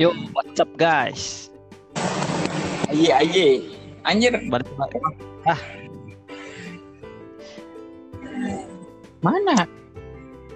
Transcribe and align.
Yuk, 0.00 0.16
what's 0.32 0.56
up 0.56 0.72
guys? 0.80 1.52
Aye 2.88 3.12
aye. 3.12 3.48
Anjir, 4.08 4.32
Balik 4.48 4.64
ah, 5.44 5.60
mana? 9.20 9.68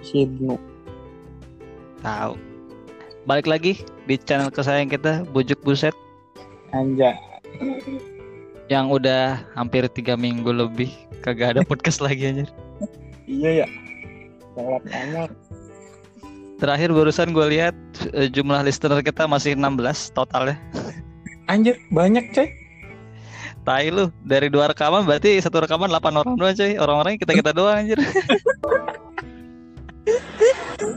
Si 0.01 0.25
Ibnu. 0.25 0.57
tahu. 2.01 2.33
Balik 3.29 3.45
lagi 3.45 3.85
di 4.09 4.17
channel 4.17 4.49
kesayangan 4.49 4.89
kita 4.89 5.11
Bujuk 5.29 5.61
Buset 5.61 5.93
Anja. 6.73 7.13
yang 8.73 8.89
udah 8.89 9.45
hampir 9.53 9.85
tiga 9.93 10.17
minggu 10.17 10.49
lebih 10.49 10.89
kagak 11.21 11.53
ada 11.53 11.61
podcast 11.61 12.01
lagi 12.01 12.33
anjir. 12.33 12.49
Iya 13.29 13.61
ya. 13.61 13.67
Amat. 14.57 15.29
Terakhir 16.57 16.89
barusan 16.97 17.29
gue 17.29 17.45
lihat 17.53 17.77
jumlah 18.31 18.61
listener 18.65 19.01
kita 19.01 19.25
masih 19.25 19.57
16 19.57 20.13
totalnya. 20.13 20.57
Anjir, 21.45 21.77
banyak 21.93 22.33
coy. 22.33 22.49
Tai 23.65 23.89
lu 23.89 24.13
dari 24.21 24.45
dua 24.49 24.69
rekaman 24.69 25.09
berarti 25.09 25.41
satu 25.41 25.65
rekaman 25.65 25.89
8 25.89 26.21
orang 26.21 26.37
doang 26.37 26.53
cuy. 26.53 26.77
Orang-orangnya 26.77 27.19
kita 27.25 27.33
kita 27.33 27.51
doang 27.53 27.81
anjir. 27.81 27.97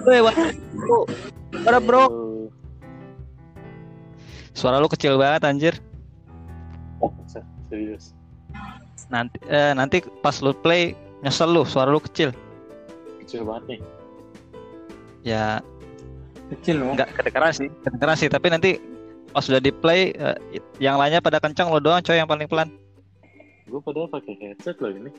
What? 0.04 0.36
Ada 1.64 1.80
bro. 1.80 2.04
Suara 4.52 4.80
lu 4.80 4.88
kecil 4.92 5.16
banget 5.16 5.48
anjir. 5.48 5.74
Serius. 7.68 8.16
Nanti 9.12 9.36
eh, 9.48 9.72
nanti 9.76 10.04
pas 10.24 10.40
lu 10.40 10.52
play 10.52 10.96
nyesel 11.24 11.52
lu 11.52 11.64
suara 11.64 11.92
lu 11.92 12.00
kecil. 12.00 12.32
Kecil 13.24 13.44
banget 13.44 13.76
nih. 13.76 13.80
Ya 15.24 15.60
Kecil 16.48 16.80
loh. 16.80 16.96
nggak 16.96 17.12
kedengeran 17.12 17.52
sih, 17.52 17.68
kedengeran 17.84 18.16
sih. 18.16 18.28
Tapi 18.28 18.46
nanti 18.48 18.70
pas 19.28 19.44
sudah 19.44 19.60
di 19.60 19.68
play 19.68 20.16
eh, 20.16 20.36
yang 20.80 20.96
lainnya 20.96 21.20
pada 21.20 21.36
kencang 21.36 21.68
lo 21.68 21.76
doang 21.78 22.00
coy 22.00 22.16
yang 22.16 22.28
paling 22.28 22.48
pelan. 22.48 22.72
Gue 23.68 23.84
padahal 23.84 24.08
pakai 24.08 24.34
headset 24.40 24.80
loh 24.80 24.88
ini. 24.88 25.12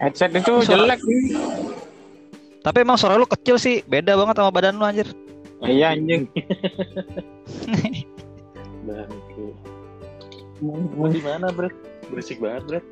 Headset 0.00 0.32
itu 0.32 0.64
Suara- 0.64 0.88
jelek 0.88 1.00
nih. 1.04 1.22
Tapi 2.58 2.78
emang 2.82 2.96
suara 2.96 3.14
lu 3.16 3.28
kecil 3.28 3.56
sih, 3.56 3.84
beda 3.84 4.16
banget 4.16 4.40
sama 4.40 4.50
badan 4.50 4.80
lu 4.80 4.84
anjir. 4.84 5.08
Iya 5.60 5.92
anjing. 5.92 6.24
Lu 10.58 11.06
di 11.06 11.22
mana, 11.22 11.54
Bret? 11.54 11.70
Berisik 12.10 12.42
banget, 12.42 12.62
Bret. 12.66 12.84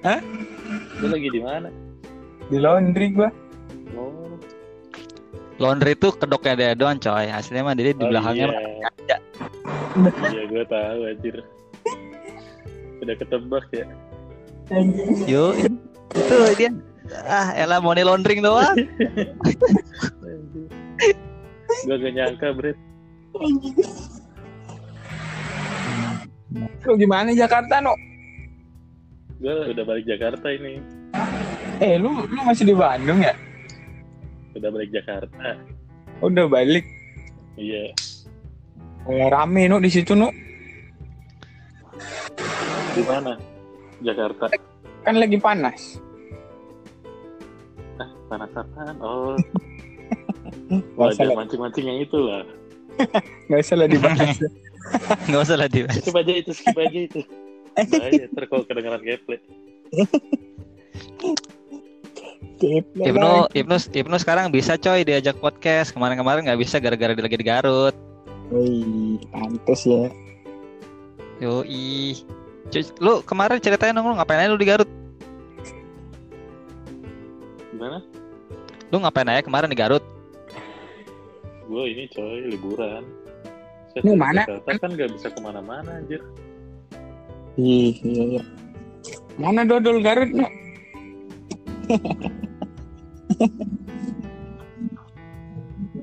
Hah? 0.00 0.20
Lu 1.02 1.12
lagi 1.12 1.28
di 1.28 1.40
mana? 1.44 1.68
Di 2.48 2.56
laundry 2.56 3.12
gua. 3.12 3.28
Oh, 3.92 4.31
Laundry 5.62 5.94
itu 5.94 6.10
kedoknya 6.10 6.54
dia 6.58 6.74
doang 6.74 6.98
coy. 6.98 7.30
Aslinya 7.30 7.70
mah 7.70 7.78
dia 7.78 7.94
di 7.94 8.02
oh 8.02 8.10
belakangnya 8.10 8.50
iya. 8.50 8.50
mah 8.50 8.90
ada. 8.90 9.16
iya, 10.34 10.42
gue 10.50 10.64
tahu 10.66 10.98
anjir. 11.06 11.36
Udah 12.98 13.14
ketebak 13.14 13.66
ya. 13.70 13.86
Yo, 15.30 15.54
itu 16.18 16.34
dia. 16.58 16.74
Ah, 17.30 17.54
elah 17.54 17.78
money 17.78 18.02
laundering 18.02 18.42
doang. 18.42 18.74
gue 21.86 21.94
gak 21.94 22.14
nyangka, 22.14 22.48
Bret. 22.58 22.78
Lu 26.82 26.92
gimana 26.98 27.30
Jakarta, 27.30 27.78
no? 27.78 27.94
Gue 29.38 29.70
udah 29.70 29.84
balik 29.86 30.10
Jakarta 30.10 30.50
ini. 30.50 30.82
Eh, 31.78 32.02
lu 32.02 32.26
lu 32.26 32.40
masih 32.42 32.66
di 32.66 32.74
Bandung 32.74 33.22
ya? 33.22 33.34
Udah 34.52 34.68
balik 34.72 34.90
Jakarta. 34.92 35.46
Udah 36.20 36.46
balik. 36.48 36.84
Iya. 37.56 37.92
Oh, 39.08 39.26
rame 39.28 39.66
no 39.66 39.82
di 39.82 39.90
situ 39.90 40.14
no. 40.14 40.30
Di 42.92 43.02
mana? 43.08 43.34
Jakarta. 44.04 44.52
Kan 45.02 45.16
lagi 45.18 45.36
panas. 45.40 45.98
Ah, 47.98 48.10
panas 48.30 48.50
apaan? 48.54 48.96
Oh, 49.02 49.34
Gak 50.96 51.08
usah 51.12 51.24
wajar 51.24 51.24
lah, 51.28 51.36
mancing-mancing 51.44 51.84
yang 51.84 51.98
itu 52.00 52.18
lah. 52.20 52.42
gak 53.50 53.60
usah 53.60 53.76
lah 53.76 53.88
dibahas. 53.88 54.36
Nggak 55.28 55.42
usah 55.44 55.56
lah 55.56 55.68
dia. 55.68 55.86
Skip 55.92 56.16
aja 56.16 56.32
itu, 56.32 56.50
skip 56.52 56.76
aja 56.76 56.98
itu. 57.08 57.20
Bahaya, 57.72 58.24
ntar 58.28 58.44
kalau 58.48 58.64
kedengeran 58.68 59.00
gameplay. 59.00 59.40
Ibnu, 62.62 63.50
Ibnu, 63.50 63.76
Ibnu 63.90 64.16
sekarang 64.22 64.54
bisa 64.54 64.78
coy 64.78 65.02
diajak 65.02 65.34
podcast. 65.42 65.90
Kemarin-kemarin 65.90 66.46
nggak 66.46 66.60
bisa 66.62 66.78
gara-gara 66.78 67.10
dia 67.10 67.24
lagi 67.26 67.38
di 67.38 67.46
Garut. 67.46 67.94
Wih, 68.54 69.18
pantes 69.34 69.82
ya. 69.82 70.06
Yo, 71.42 71.66
ih. 71.66 72.22
Cuy, 72.70 72.82
lu 73.02 73.18
kemarin 73.26 73.58
ceritain 73.58 73.90
dong 73.90 74.06
lu 74.06 74.14
ngapain 74.14 74.38
aja 74.38 74.54
lu 74.54 74.60
di 74.62 74.68
Garut? 74.70 74.86
Gimana? 77.74 77.98
Lu 78.94 79.02
ngapain 79.02 79.26
aja 79.26 79.42
kemarin 79.42 79.66
di 79.66 79.78
Garut? 79.78 80.04
Gue 81.66 81.90
ini 81.90 82.06
coy, 82.14 82.46
liburan. 82.46 83.02
Saya 83.90 84.02
Lu 84.06 84.14
mana? 84.14 84.46
Jakarta 84.46 84.70
kan 84.86 84.90
gak 84.94 85.10
bisa 85.18 85.28
ke 85.34 85.40
mana-mana 85.42 85.98
anjir. 85.98 86.22
Ih, 87.58 87.98
iya, 88.06 88.38
iya. 88.38 88.42
Mana 89.34 89.66
dodol 89.66 89.98
Garut? 89.98 90.30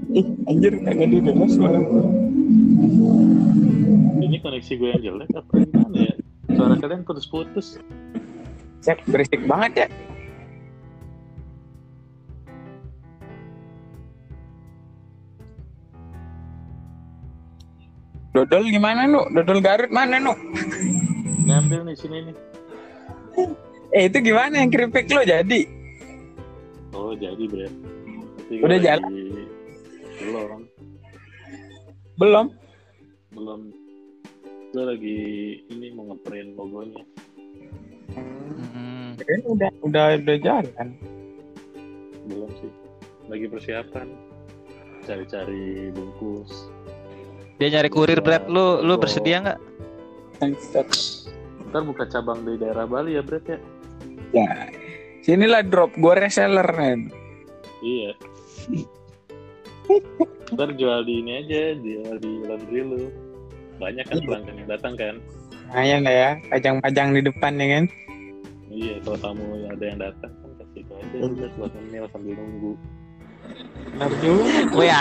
Ih, 0.09 0.25
anjir 0.49 0.73
kagak 0.81 1.07
didengar 1.13 1.49
suara. 1.53 1.79
Ini 4.19 4.37
koneksi 4.41 4.73
gue 4.75 4.89
yang 4.89 5.01
jelek 5.05 5.29
apa 5.37 5.53
gimana 5.63 5.97
ya? 6.09 6.15
Suara 6.57 6.73
kalian 6.81 7.05
putus-putus. 7.05 7.77
Cek 8.81 9.05
berisik 9.07 9.45
banget 9.45 9.85
ya. 9.85 9.87
Dodol 18.33 18.71
gimana 18.71 19.05
nu? 19.05 19.25
Dodol 19.35 19.59
Garut 19.61 19.91
mana 19.93 20.17
nu? 20.17 20.33
Ngambil 21.45 21.85
nih 21.85 21.95
sini 21.97 22.17
nih. 22.29 22.35
Eh 23.89 24.05
itu 24.05 24.17
gimana 24.21 24.61
yang 24.61 24.69
keripik 24.69 25.09
lo 25.09 25.21
jadi? 25.21 25.65
Oh 26.91 27.13
jadi 27.13 27.43
bre. 27.43 27.67
Udah 28.51 28.77
jalan? 28.77 29.05
lagi- 29.07 29.47
Belum, 30.19 30.61
Belum. 32.17 32.45
belum. 33.31 33.61
Gue 34.69 34.83
lagi 34.85 35.17
ini 35.65 35.87
mau 35.89 36.11
ngeprint 36.11 36.53
logonya. 36.53 37.01
Hmm, 38.13 39.15
udah 39.47 39.71
udah 39.81 40.05
udah 40.19 40.37
jalan. 40.37 40.87
Belum 42.27 42.49
sih. 42.59 42.69
Lagi 43.25 43.45
persiapan. 43.47 44.07
Cari-cari 45.01 45.89
bungkus. 45.89 46.69
Dia 47.57 47.67
nyari 47.71 47.89
kurir 47.89 48.21
Brad, 48.21 48.45
lu 48.45 48.79
lu 48.79 48.93
bersedia 48.95 49.41
nggak? 49.41 49.59
Ntar 51.65 51.81
buka 51.81 52.05
cabang 52.05 52.43
di 52.43 52.55
daerah 52.55 52.85
Bali 52.85 53.17
ya 53.17 53.23
Bret 53.23 53.45
ya? 53.45 53.57
Ya. 54.29 54.69
Sinilah 55.21 55.65
drop 55.65 55.93
gue 55.97 56.13
reseller 56.15 56.65
men. 56.73 57.09
Iya. 57.81 58.11
Ntar 60.53 60.69
jual 60.77 61.05
di 61.05 61.13
ini 61.21 61.31
aja, 61.45 61.77
jual 61.77 62.15
di 62.17 62.31
laundry 62.45 62.81
lu. 62.81 63.09
Banyak 63.77 64.05
kan 64.05 64.17
Iya. 64.19 64.25
pelanggan 64.25 64.55
yang 64.59 64.69
datang 64.69 64.93
kan? 64.97 65.15
Lumayan 65.69 66.01
lah 66.01 66.15
ya, 66.15 66.29
pajang-pajang 66.49 67.07
di 67.13 67.21
depan 67.29 67.53
ya 67.61 67.67
kan. 67.77 67.85
Iya, 68.69 68.93
kalau 69.05 69.17
tamu 69.21 69.43
ada 69.65 69.85
yang 69.85 69.99
datang 70.01 70.31
kan 70.33 70.51
kasih 70.57 70.81
itu 70.81 70.93
aja 70.93 71.15
udah 71.25 71.49
buat 71.57 71.71
ngemil 71.73 72.05
sambil 72.09 72.33
nunggu. 72.37 72.73
Benar 73.93 74.11
juga. 74.21 74.45
Gue 74.73 74.85
ya. 74.89 74.99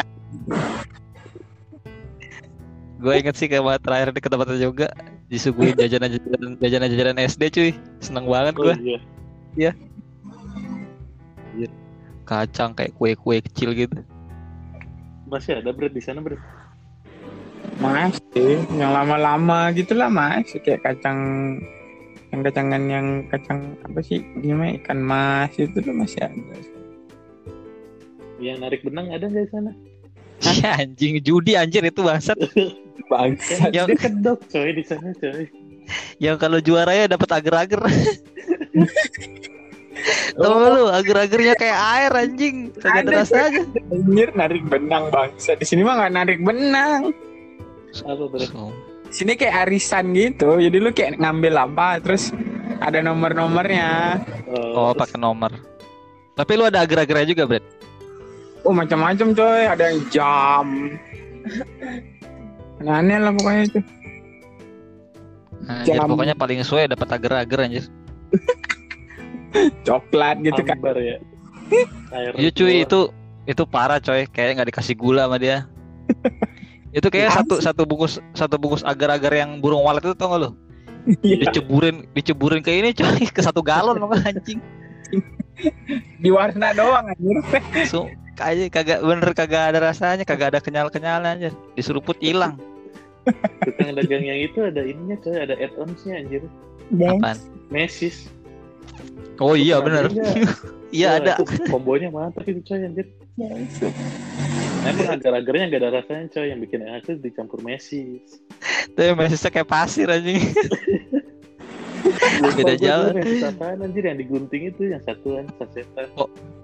Gue 2.99 3.15
inget 3.23 3.35
sih 3.39 3.47
kayak 3.47 3.81
terakhir 3.85 4.09
di 4.11 4.21
tempat 4.21 4.49
juga 4.59 4.87
disuguhin 5.29 5.77
jajanan-jajanan 5.79 6.53
jajanan-jajanan 6.59 7.17
SD 7.25 7.43
cuy. 7.53 7.71
Seneng 8.01 8.27
banget 8.29 8.55
Oh 8.59 8.69
gue. 8.69 8.75
Iya, 9.59 9.73
Kacang 12.23 12.77
kayak 12.77 12.93
kue-kue 12.95 13.41
kecil 13.41 13.73
gitu. 13.73 13.99
masih 15.25 15.61
ada 15.61 15.73
Bret 15.73 15.93
di 15.93 16.01
sana 16.01 16.21
Bret? 16.21 16.41
Masih, 17.79 18.61
yang 18.75 18.93
lama-lama 18.93 19.69
gitu 19.73 19.93
lah 19.93 20.09
mas, 20.09 20.51
kayak 20.61 20.81
kacang 20.83 21.19
yang 22.29 22.41
kacangan 22.45 22.83
yang 22.85 23.07
kacang 23.29 23.73
apa 23.81 24.01
sih 24.01 24.21
gimana 24.41 24.77
ikan 24.77 25.01
mas 25.01 25.53
itu 25.57 25.73
tuh 25.81 25.93
masih 25.93 26.21
ada. 26.21 26.57
Yang 28.39 28.57
narik 28.61 28.81
benang 28.85 29.09
ada 29.09 29.25
nggak 29.25 29.45
di 29.47 29.51
sana? 29.51 29.73
Ya, 30.61 30.79
anjing 30.79 31.19
judi 31.25 31.57
anjir 31.57 31.83
itu 31.83 32.01
bangsat. 32.05 32.37
Bangsa. 33.11 33.73
Yang 33.73 33.97
Dia 33.97 34.01
kedok 34.05 34.41
coy 34.53 34.69
di 34.71 34.85
sana 34.85 35.11
coy. 35.17 35.49
yang 36.21 36.37
kalau 36.37 36.61
juaranya 36.61 37.17
dapat 37.17 37.41
ager-ager. 37.41 37.81
Tahu 40.39 40.55
lu 40.71 40.85
agar-agarnya 40.95 41.55
kayak 41.59 41.79
air 41.99 42.13
anjing. 42.15 42.57
Kagak 42.79 43.03
ada 43.03 43.11
Ada, 43.11 43.19
rasanya. 43.27 43.63
Anjir 43.91 44.29
narik 44.39 44.63
benang 44.71 45.05
bangsa. 45.11 45.59
Di 45.59 45.67
sini 45.67 45.83
mah 45.83 45.95
nggak 45.99 46.13
narik 46.15 46.39
benang. 46.43 47.11
Apa 48.07 48.25
Di 49.09 49.15
sini 49.15 49.35
kayak 49.35 49.69
arisan 49.69 50.15
gitu. 50.15 50.63
Jadi 50.63 50.77
lu 50.79 50.95
kayak 50.95 51.19
ngambil 51.19 51.55
apa 51.59 51.99
terus 51.99 52.31
ada 52.79 53.03
nomor-nomornya. 53.03 54.23
Oh, 54.77 54.95
pakai 54.95 55.19
nomor. 55.19 55.51
Tapi 56.39 56.53
lu 56.55 56.71
ada 56.71 56.87
agar-agarnya 56.87 57.35
juga, 57.35 57.51
Bret. 57.51 57.65
Oh 58.63 58.71
macam-macam 58.71 59.35
coy. 59.35 59.63
Ada 59.67 59.83
yang 59.91 60.01
jam. 60.15 60.67
Aneh 62.87 63.19
lah 63.19 63.35
pokoknya 63.35 63.63
itu. 63.67 63.81
Anjir, 65.69 65.99
Jam. 65.99 66.07
pokoknya 66.07 66.39
paling 66.39 66.63
sesuai 66.63 66.95
dapat 66.95 67.09
agar-agar 67.19 67.67
anjir. 67.67 67.85
Coklat 69.87 70.37
gitu 70.45 70.61
kan. 70.65 70.77
Ya. 70.99 71.17
Iya 72.37 72.51
cuy, 72.53 72.85
itu 72.85 73.01
itu 73.49 73.63
parah 73.65 74.01
coy. 74.01 74.29
Kayaknya 74.29 74.53
nggak 74.63 74.69
dikasih 74.75 74.95
gula 74.97 75.27
sama 75.27 75.37
dia. 75.41 75.65
itu 76.99 77.05
kayak 77.13 77.37
satu 77.37 77.61
satu 77.61 77.83
bungkus 77.85 78.17
satu 78.33 78.57
bungkus 78.57 78.81
agar-agar 78.81 79.33
yang 79.37 79.61
burung 79.61 79.85
walet 79.85 80.01
itu 80.05 80.17
tau 80.17 80.33
gak 80.33 80.41
lu? 80.41 80.51
Iya. 81.25 81.49
Diceburin 81.49 82.09
diceburin 82.13 82.61
ke 82.65 82.73
ini 82.73 82.93
coy 82.97 83.29
ke 83.29 83.41
satu 83.41 83.61
galon 83.61 84.01
sama 84.01 84.17
anjing. 84.29 84.61
Di 86.21 86.31
warna 86.33 86.73
doang 86.77 87.13
anjir. 87.13 87.37
So, 87.89 88.09
kayak 88.37 88.73
kagak 88.73 89.01
bener 89.03 89.31
kagak 89.33 89.75
ada 89.75 89.79
rasanya, 89.83 90.25
kagak 90.29 90.55
ada 90.57 90.61
kenyal-kenyalan 90.61 91.41
anjir. 91.41 91.53
Diseruput 91.75 92.17
hilang. 92.21 92.61
Tukang 93.65 93.93
dagang 93.93 94.25
yang 94.25 94.41
itu 94.41 94.65
ada 94.65 94.81
ininya 94.81 95.17
coy, 95.21 95.37
ada 95.37 95.55
add-onsnya 95.57 96.25
anjir. 96.25 96.43
Apaan? 96.91 97.37
Mesis. 97.69 98.29
Oh 99.39 99.55
iya 99.55 99.79
bener. 99.79 100.09
Iya 100.89 101.21
Wah, 101.21 101.21
ada. 101.21 101.35
itu 101.45 101.69
kombonya 101.69 102.09
mantap 102.09 102.49
itu 102.49 102.65
coy 102.65 102.81
anjir. 102.81 103.05
Emang 104.89 105.21
agar-agarnya 105.21 105.69
gak 105.69 105.81
ada 105.85 105.91
rasanya 106.01 106.33
coy 106.33 106.49
yang 106.49 106.65
bikin 106.65 106.81
enak 106.81 107.05
itu 107.05 107.21
dicampur 107.21 107.61
mesis. 107.61 108.41
Tapi 108.97 109.13
mesisnya 109.13 109.53
kayak 109.53 109.69
pasir 109.69 110.09
anjing. 110.09 110.41
Beda 112.57 113.13
Mesis 113.13 113.45
apaan 113.45 113.85
anjir 113.85 114.01
yang 114.01 114.17
digunting 114.17 114.73
itu 114.73 114.89
yang 114.89 115.05
satuan 115.05 115.45
sasetan. 115.61 116.09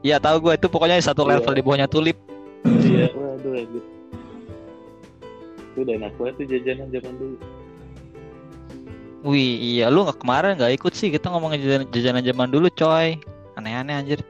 Iya 0.00 0.16
tahu 0.16 0.48
gue 0.48 0.52
itu 0.56 0.72
pokoknya 0.72 1.04
satu 1.04 1.28
level 1.28 1.52
Iya. 1.52 1.58
di 1.60 1.62
bawahnya 1.68 1.88
tulip. 1.92 2.16
Iya, 2.64 3.12
waduh 3.12 3.52
anjir. 3.60 3.84
Itu 5.68 5.78
udah 5.84 5.94
enak 6.00 6.12
banget 6.16 6.34
tuh 6.40 6.46
jajanan 6.48 6.88
zaman 6.88 7.12
dulu. 7.20 7.36
Wih, 9.24 9.80
iya 9.80 9.88
lu 9.88 10.04
nggak 10.04 10.20
kemarin 10.20 10.60
nggak 10.60 10.76
ikut 10.76 10.92
sih 10.92 11.08
kita 11.08 11.32
ngomongin 11.32 11.64
jajanan, 11.64 11.88
jajanan 11.88 12.22
zaman 12.22 12.48
dulu, 12.52 12.68
coy. 12.68 13.16
Aneh-aneh 13.56 13.96
anjir. 13.96 14.20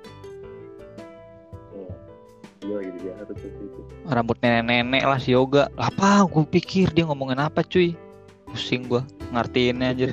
Waktu 3.35 3.51
itu. 3.51 3.83
Rambut 4.07 4.39
nenek-nenek 4.39 5.03
lah 5.03 5.19
si 5.19 5.35
Yoga. 5.35 5.67
Apa? 5.75 6.23
Gue 6.31 6.47
pikir 6.47 6.95
dia 6.95 7.03
ngomongin 7.09 7.43
apa, 7.43 7.67
cuy. 7.67 7.99
Pusing 8.47 8.87
gua 8.87 9.03
ngertiinnya 9.35 9.91
anjir. 9.91 10.11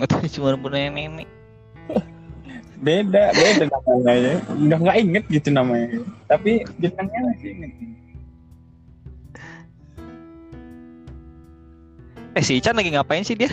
Katanya 0.00 0.28
cuma 0.32 0.56
rambut 0.56 0.72
nenek-nenek. 0.72 1.28
Beda, 2.80 3.36
beda 3.36 3.68
namanya 3.68 4.12
ya. 4.16 4.34
Udah 4.56 4.78
nggak 4.80 4.96
inget 4.96 5.24
gitu 5.28 5.48
namanya. 5.52 6.00
Tapi 6.24 6.64
bintangnya 6.80 7.20
masih 7.28 7.48
inget. 7.52 7.72
Eh 12.38 12.44
si 12.46 12.56
Ican 12.56 12.80
lagi 12.80 12.96
ngapain 12.96 13.20
sih 13.20 13.36
dia? 13.36 13.52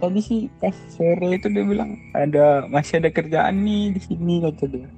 Tadi 0.00 0.20
sih 0.24 0.40
pas 0.56 0.72
sore 0.88 1.36
itu 1.36 1.52
dia 1.52 1.60
bilang 1.60 2.00
ada 2.16 2.64
masih 2.72 3.04
ada 3.04 3.12
kerjaan 3.12 3.60
nih 3.60 3.92
di 3.92 4.00
sini 4.00 4.40
kata 4.40 4.64
dia. 4.64 4.88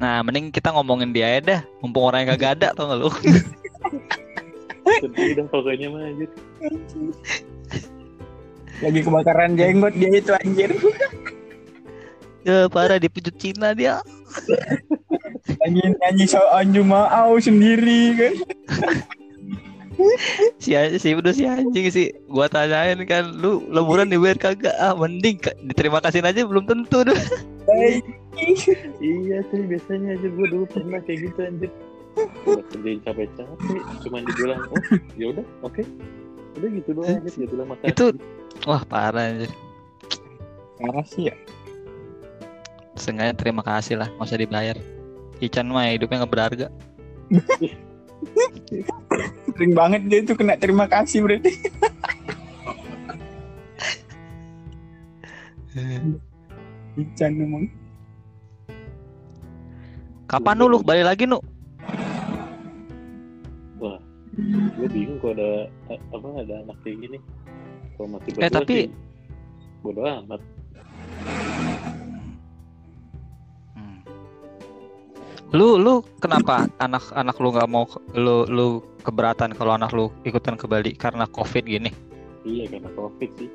Nah, 0.00 0.24
mending 0.24 0.48
kita 0.48 0.72
ngomongin 0.72 1.12
dia 1.12 1.28
aja 1.28 1.40
dah. 1.44 1.60
Mumpung 1.84 2.08
orang 2.08 2.24
yang 2.24 2.30
kagak 2.36 2.52
ada, 2.60 2.68
tau 2.72 2.88
gak 2.88 2.98
lu? 3.00 3.10
Sedih 5.04 5.30
dah 5.36 5.46
pokoknya 5.52 5.86
mah 5.92 6.08
anjir. 6.08 6.30
Lagi 8.80 9.00
kebakaran 9.04 9.60
jenggot 9.60 9.92
dia 9.92 10.10
itu 10.16 10.32
anjir. 10.32 10.70
ya 12.48 12.64
parah 12.72 12.96
dipujut 12.96 13.36
Cina 13.36 13.76
dia. 13.76 14.00
Lagi 15.60 15.80
nyanyi 15.84 16.24
so 16.24 16.40
anju 16.56 16.80
mau 16.80 17.36
sendiri 17.36 18.16
kan. 18.16 18.34
Si 20.60 20.72
si 20.98 21.08
udah 21.12 21.32
si 21.32 21.44
anjing 21.44 21.86
sih. 21.88 22.08
Gua 22.28 22.46
tanyain 22.46 22.98
kan, 23.04 23.30
lu 23.32 23.64
leburan 23.68 24.08
dibayar 24.08 24.36
kagak? 24.36 24.74
Ah, 24.76 24.92
mending 24.92 25.40
diterima 25.66 26.00
kasih 26.00 26.24
aja 26.24 26.44
belum 26.44 26.64
tentu. 26.68 27.04
Baik. 27.66 28.04
Iya 29.00 29.42
sih 29.50 29.62
biasanya 29.66 30.16
aja 30.16 30.26
gue 30.26 30.46
dulu 30.48 30.64
pernah 30.70 30.98
kayak 31.02 31.30
gitu 31.30 31.38
anjir. 31.44 31.70
Udah 32.44 32.64
kerjain 32.72 32.98
capek-capek, 33.06 33.82
cuman 34.02 34.20
dibilang 34.26 34.60
oh 34.66 34.80
ya 35.14 35.26
udah 35.30 35.46
oke. 35.62 35.82
Udah 36.58 36.68
gitu 36.74 36.90
doang 36.96 37.20
aja 37.22 37.28
dia 37.30 37.48
bilang 37.48 37.68
makasih. 37.70 37.90
Itu- 37.94 38.18
Wah, 38.66 38.82
parah 38.84 39.30
anjir. 39.30 39.50
Parah 40.76 41.06
sih 41.06 41.30
ya. 41.30 41.34
Seenggaknya 42.98 43.34
terima 43.38 43.62
kasih 43.64 43.96
lah, 43.96 44.08
nggak 44.18 44.26
usah 44.26 44.40
dibayar. 44.40 44.76
Ican 45.40 45.70
mah 45.72 45.88
hidupnya 45.88 46.24
nggak 46.24 46.32
berharga. 46.32 46.66
Sering 49.54 49.72
banget 49.72 50.00
dia 50.06 50.18
itu 50.22 50.32
kena 50.34 50.56
terima 50.56 50.86
kasih 50.86 51.24
berarti. 51.24 51.52
Ican 56.98 57.32
emang. 57.38 57.64
Kapan 60.26 60.56
lu, 60.62 60.66
lu 60.70 60.78
balik 60.82 61.06
lagi 61.10 61.24
nu? 61.26 61.42
Wah, 63.82 63.98
gue 64.78 64.88
bingung 64.90 65.18
kalau 65.18 65.34
ada 65.34 65.50
a- 65.90 66.04
apa 66.14 66.28
ada 66.38 66.54
anak 66.62 66.76
kayak 66.86 66.96
gini. 67.02 67.18
Kalau 67.98 68.08
masih 68.14 68.30
Eh, 68.38 68.50
tapi- 68.50 68.90
bodo 69.82 70.04
amat. 70.06 70.40
Lu 75.50 75.82
lu 75.82 75.98
kenapa 76.22 76.70
anak-anak 76.78 77.36
lu 77.42 77.48
nggak 77.50 77.70
mau 77.70 77.82
lu 78.14 78.46
lu 78.46 78.66
keberatan 79.02 79.50
kalau 79.58 79.74
anak 79.74 79.90
lu 79.90 80.06
ikutan 80.22 80.54
ke 80.54 80.70
Bali 80.70 80.94
karena 80.94 81.26
covid 81.26 81.66
gini? 81.66 81.90
Iya 82.46 82.70
karena 82.70 82.90
covid 82.94 83.30
sih. 83.34 83.50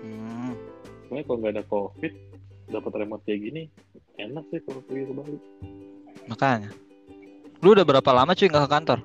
Hmm. 0.00 0.56
Sebenarnya 1.04 1.24
kalau 1.28 1.38
nggak 1.44 1.52
ada 1.52 1.64
covid, 1.68 2.12
dapat 2.72 2.92
remote 2.96 3.22
kayak 3.28 3.40
gini, 3.44 3.62
enak 4.16 4.44
sih 4.48 4.60
kalau 4.64 4.80
pergi 4.88 5.04
ke 5.04 5.12
Bali. 5.12 5.38
Makanya. 6.32 6.70
Lu 7.60 7.76
udah 7.76 7.84
berapa 7.84 8.10
lama 8.16 8.32
cuy 8.32 8.48
nggak 8.48 8.64
ke 8.64 8.72
kantor? 8.72 8.98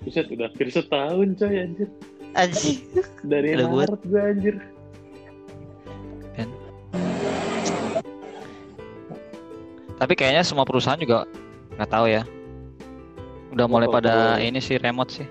Buset, 0.00 0.26
udah 0.32 0.48
hampir 0.48 0.68
setahun 0.72 1.28
coy 1.36 1.54
anjir. 1.60 1.88
Anjing. 2.32 2.78
Dari. 3.20 3.52
Maret 3.52 4.02
gue 4.08 4.22
anjir. 4.22 4.56
Tapi 10.06 10.14
kayaknya 10.14 10.46
semua 10.46 10.62
perusahaan 10.62 10.94
juga 10.94 11.26
nggak 11.74 11.90
tahu 11.90 12.06
ya. 12.06 12.22
Udah 13.50 13.66
mulai 13.66 13.90
Oh, 13.90 13.94
pada 13.98 14.38
oh. 14.38 14.46
ini 14.46 14.62
sih 14.62 14.78
remote 14.78 15.10
sih. 15.10 15.26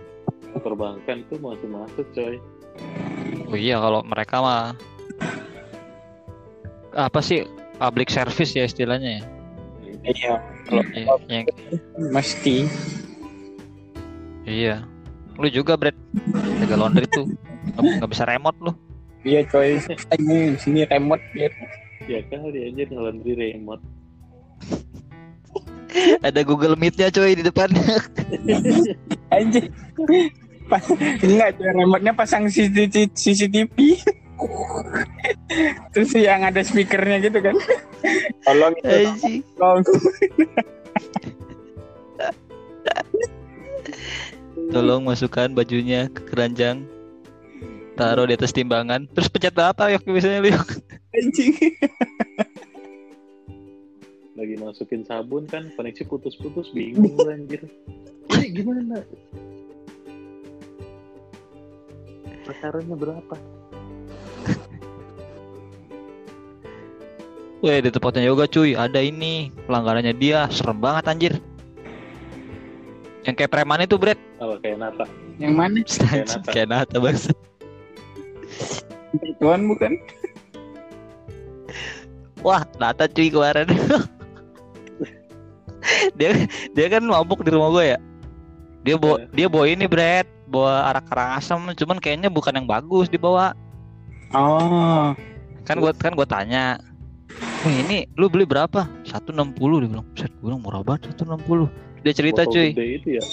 Perbankan 0.52 1.24
tuh 1.32 1.40
masih 1.40 1.68
masuk 1.72 2.04
coy. 2.12 2.36
Oh 3.48 3.56
iya 3.56 3.80
kalau 3.80 4.04
mereka 4.04 4.44
mah 4.44 4.76
apa 6.92 7.24
sih 7.24 7.48
public 7.80 8.12
service 8.12 8.52
ya 8.52 8.68
istilahnya 8.68 9.24
ya. 9.24 9.24
Iya. 10.12 10.34
Kalau 10.68 10.84
Iya, 10.92 11.08
yang- 11.32 11.48
mesti. 12.12 12.68
iya. 14.44 14.84
Lu 15.40 15.48
juga 15.48 15.80
Brad 15.80 15.96
jaga 16.60 16.76
laundry 16.76 17.08
tuh 17.08 17.32
nggak 17.80 18.12
bisa 18.12 18.28
remote 18.28 18.60
lu. 18.60 18.76
Iya 19.24 19.48
coy. 19.48 19.80
Ini 20.20 20.60
sini 20.60 20.84
remote 20.84 21.24
ya. 21.32 21.48
Ya 22.12 22.20
kali 22.28 22.76
anjir 22.76 22.92
ngelandri 22.92 23.40
remote. 23.40 23.95
Ada 26.22 26.42
Google 26.44 26.76
Meet-nya 26.76 27.08
coy 27.10 27.40
di 27.40 27.44
depannya. 27.44 28.00
Anjir. 29.36 29.72
Pa- 30.66 30.82
Enggak, 31.22 31.62
remote-nya 31.62 32.12
pasang 32.12 32.50
CCTV. 32.50 33.70
Terus 35.96 36.12
yang 36.18 36.44
ada 36.44 36.60
speakernya 36.60 37.24
gitu 37.24 37.40
kan. 37.40 37.56
Tolong 38.44 38.74
itu, 38.76 38.92
Anjing. 38.92 39.36
tolong. 39.56 39.84
Tolong 44.72 45.02
masukkan 45.06 45.48
bajunya 45.52 46.12
ke 46.12 46.22
keranjang. 46.28 46.84
Taruh 47.96 48.28
di 48.28 48.36
atas 48.36 48.52
timbangan. 48.52 49.08
Terus 49.16 49.32
pencet 49.32 49.56
apa 49.56 49.88
ya 49.88 49.98
misalnya 50.04 50.44
lu? 50.44 50.52
Anjing. 51.16 51.56
Lagi 54.36 54.60
masukin 54.60 55.08
sabun 55.08 55.48
kan, 55.48 55.72
koneksi 55.80 56.04
putus-putus 56.12 56.68
bingung 56.76 57.16
anjir. 57.24 57.64
Ini 58.36 58.48
gimana? 58.52 59.00
Takarannya 62.44 62.96
berapa? 63.00 63.36
Weh 67.64 67.80
di 67.80 67.90
tempatnya 67.90 68.28
yoga 68.28 68.46
cuy 68.46 68.76
ada 68.76 69.00
ini 69.00 69.50
pelanggarannya 69.66 70.14
dia 70.20 70.52
serem 70.52 70.84
banget 70.84 71.04
anjir. 71.08 71.34
Yang 73.24 73.36
kayak 73.40 73.52
preman 73.56 73.88
itu 73.88 73.96
Brett. 73.96 74.20
Apa 74.38 74.60
kayak 74.60 74.78
Nata? 74.84 75.06
Yang 75.40 75.54
mana? 75.56 75.80
Nata. 76.28 76.52
Kayak 76.52 76.68
nata 76.76 76.96
bangsa. 77.00 77.32
Tuan 79.40 79.64
bukan? 79.66 79.96
Wah 82.46 82.62
nata 82.78 83.08
cuy 83.10 83.32
kemarin. 83.32 83.72
dia 86.14 86.30
dia 86.72 86.88
kan 86.88 87.02
mabuk 87.02 87.42
di 87.42 87.50
rumah 87.50 87.70
gue 87.72 87.86
ya. 87.88 88.00
Dia 88.82 88.96
bawa 88.96 89.18
Iya. 89.18 89.28
dia 89.34 89.48
bawa 89.48 89.66
ini 89.66 89.86
Brett, 89.86 90.28
bawa 90.46 90.90
arak 90.90 91.10
karangasem 91.10 91.58
cuman 91.74 91.98
kayaknya 91.98 92.30
bukan 92.30 92.54
yang 92.54 92.66
bagus 92.66 93.08
dibawa. 93.08 93.58
Oh, 94.30 95.18
Kan 95.64 95.82
gua 95.82 95.90
kan 95.92 96.14
gua 96.14 96.24
tanya. 96.24 96.78
Wih 97.64 97.82
ini 97.82 97.98
lu 98.14 98.30
beli 98.30 98.46
berapa? 98.46 98.86
160 99.04 99.58
dia 99.82 99.90
bilang. 99.90 100.06
Set 100.14 100.30
gue 100.32 100.46
bilang 100.46 100.62
murah 100.62 100.82
banget 100.82 101.10
160. 101.12 101.66
Dia 102.06 102.14
cerita 102.14 102.46
Botol 102.46 102.54
cuy. 102.54 102.70
gede 102.70 102.86
itu 102.94 103.08
ya? 103.18 103.24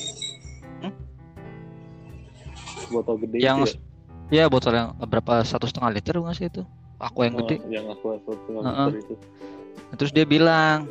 Hmm? 0.81 0.93
Botol 2.88 3.14
gede 3.21 3.37
Yang- 3.38 3.61
itu 3.62 3.76
ya? 3.76 3.81
Ya 4.33 4.49
botol 4.49 4.73
yang 4.73 4.97
berapa 5.02 5.45
satu 5.45 5.69
setengah 5.69 5.93
liter 5.93 6.17
nggak 6.17 6.33
sih 6.33 6.49
itu? 6.49 6.64
Aku 6.97 7.19
yang 7.21 7.37
Oh, 7.37 7.45
gede. 7.45 7.61
yang 7.69 7.85
aku 7.87 8.17
aku 8.17 8.31
Heeh. 8.49 8.88
itu. 8.97 9.14
Terus 9.93 10.11
dia 10.11 10.25
bilang, 10.25 10.88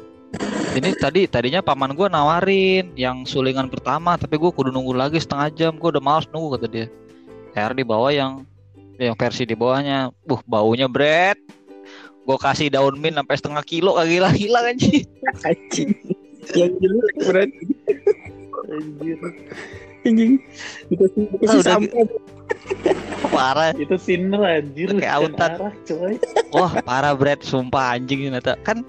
ini 0.78 0.96
tadi 0.96 1.28
tadinya 1.28 1.60
paman 1.60 1.92
gua 1.92 2.08
nawarin 2.08 2.96
yang 2.96 3.28
sulingan 3.28 3.68
pertama, 3.68 4.16
tapi 4.16 4.40
gua 4.40 4.52
kudu 4.56 4.72
nunggu 4.72 4.96
lagi 4.96 5.20
setengah 5.20 5.50
jam. 5.52 5.72
Gua 5.76 5.92
udah 5.96 6.04
males 6.04 6.28
nunggu 6.32 6.56
kata 6.60 6.68
dia. 6.72 6.88
Akhirnya 7.52 7.84
di 7.84 7.86
bawah 7.86 8.12
yang 8.12 8.32
yang 9.02 9.18
versi 9.18 9.44
di 9.44 9.58
bawahnya, 9.58 10.14
buh 10.24 10.40
baunya 10.46 10.86
bread. 10.88 11.36
Gue 12.22 12.38
kasih 12.38 12.70
daun 12.70 13.02
mint 13.02 13.18
sampai 13.18 13.34
setengah 13.34 13.64
kilo 13.66 13.98
kagak 13.98 14.14
hilang 14.14 14.36
hilang 14.38 14.66
anjing. 14.78 15.04
anjing. 15.42 15.90
Yang 16.54 16.72
jelek 16.80 17.16
berarti 17.26 17.64
Anjir. 18.72 19.18
anjing. 20.06 20.34
Dikasih 20.94 21.22
Ah, 21.26 21.34
dikasih 21.34 21.62
sampo. 21.66 22.00
Parah. 23.34 23.74
Itu 23.74 23.98
sinner 23.98 24.42
anjir. 24.46 24.94
Kayak 25.02 25.16
autan. 25.18 25.52
coy. 25.82 26.14
Wah 26.54 26.72
parah 26.86 27.18
bread, 27.18 27.42
sumpah 27.42 27.98
anjing 27.98 28.30
ini. 28.30 28.40
Kan 28.62 28.86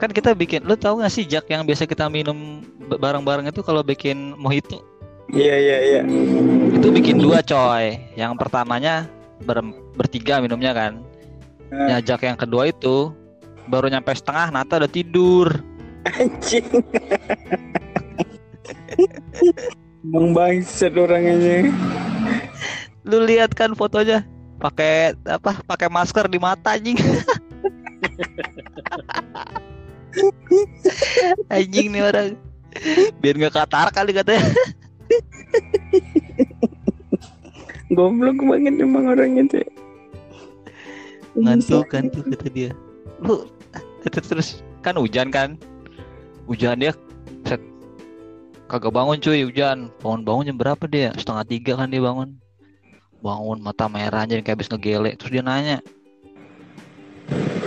kan 0.00 0.08
kita 0.08 0.32
bikin, 0.32 0.64
lu 0.64 0.74
tahu 0.80 1.04
gak 1.04 1.12
sih 1.12 1.28
Jack 1.28 1.52
yang 1.52 1.68
biasa 1.68 1.84
kita 1.84 2.08
minum 2.08 2.64
bareng-bareng 2.88 3.52
itu 3.52 3.60
kalau 3.60 3.84
bikin 3.84 4.32
mojito 4.40 4.80
Iya 5.30 5.54
iya 5.54 5.76
iya. 5.78 6.00
itu 6.74 6.90
bikin 6.90 7.22
dua 7.22 7.38
coy. 7.38 8.02
Yang 8.18 8.34
pertamanya 8.34 9.06
ber- 9.46 9.78
bertiga 9.94 10.42
minumnya 10.42 10.74
kan. 10.74 10.92
Ah. 11.70 11.96
Ya 11.96 11.96
Jack 12.02 12.26
yang 12.26 12.34
kedua 12.34 12.74
itu 12.74 13.14
baru 13.70 13.86
nyampe 13.86 14.10
setengah 14.10 14.50
Nata 14.50 14.82
udah 14.82 14.90
tidur. 14.90 15.54
Anjing. 16.02 16.66
Bangsat 20.34 20.98
orangnya. 20.98 21.70
Lu 23.06 23.22
lihat 23.22 23.54
kan 23.54 23.70
fotonya 23.78 24.26
pakai 24.58 25.14
apa? 25.30 25.62
Pakai 25.62 25.86
masker 25.86 26.26
di 26.26 26.42
mata 26.42 26.74
anjing. 26.74 26.98
anjing 31.52 31.88
nih 31.94 32.02
orang. 32.02 32.34
Biar 33.18 33.34
nggak 33.38 33.54
katar 33.54 33.88
kali 33.90 34.14
katanya. 34.14 34.46
Goblok 37.90 38.38
banget 38.46 38.78
emang 38.78 39.10
orangnya 39.10 39.42
tuh. 39.50 39.66
Ngantuk 41.34 41.90
kan 41.90 42.06
tuh 42.10 42.22
kata 42.22 42.46
dia. 42.50 42.70
Lu 43.22 43.50
terus, 44.06 44.26
terus 44.30 44.48
kan 44.86 44.94
hujan 44.94 45.34
kan. 45.34 45.58
Hujan 46.46 46.82
dia 46.82 46.94
set 47.46 47.62
kagak 48.70 48.94
bangun 48.94 49.18
cuy 49.18 49.42
hujan. 49.42 49.90
Bangun-bangun 50.02 50.54
jam 50.54 50.56
berapa 50.58 50.84
dia? 50.86 51.10
Setengah 51.18 51.46
tiga 51.46 51.72
kan 51.78 51.90
dia 51.90 52.02
bangun. 52.02 52.38
Bangun 53.20 53.58
mata 53.58 53.90
merah 53.90 54.22
aja 54.22 54.38
kayak 54.38 54.62
habis 54.62 54.70
ngegele. 54.70 55.18
Terus 55.18 55.30
dia 55.34 55.42
nanya. 55.42 55.78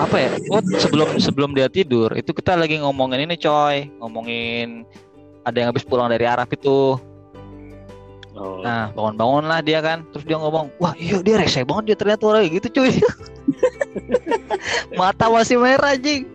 Apa 0.02 0.16
ya? 0.18 0.30
Oh, 0.50 0.62
sebelum 0.80 1.08
sebelum 1.22 1.50
dia 1.54 1.70
tidur 1.70 2.10
itu 2.18 2.34
kita 2.34 2.58
lagi 2.58 2.82
ngomongin 2.82 3.30
ini 3.30 3.38
coy, 3.38 3.88
ngomongin 4.02 4.84
ada 5.44 5.56
yang 5.60 5.70
habis 5.70 5.86
pulang 5.86 6.10
dari 6.10 6.26
Arab 6.26 6.50
itu. 6.52 6.98
Oh, 8.34 8.66
Nah, 8.66 8.90
bangun-bangun 8.98 9.46
lah 9.46 9.62
dia 9.62 9.78
kan. 9.86 10.02
Terus 10.10 10.26
dia 10.26 10.42
ngomong, 10.42 10.74
wah 10.82 10.98
iya 10.98 11.22
dia 11.22 11.38
rese 11.38 11.62
banget 11.62 11.94
dia 11.94 11.98
ternyata 12.02 12.24
orang 12.26 12.50
gitu 12.50 12.82
cuy. 12.82 12.98
Mata 14.98 15.30
masih 15.30 15.62
merah 15.62 15.94
anjing. 15.94 16.26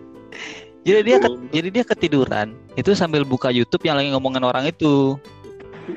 Jadi 0.87 0.99
dia 1.03 1.17
ke- 1.19 1.39
jadi 1.51 1.67
dia 1.69 1.83
ketiduran. 1.83 2.55
Itu 2.79 2.95
sambil 2.95 3.27
buka 3.27 3.51
YouTube 3.51 3.83
yang 3.83 3.99
lagi 3.99 4.15
ngomongin 4.15 4.47
orang 4.47 4.71
itu. 4.71 5.19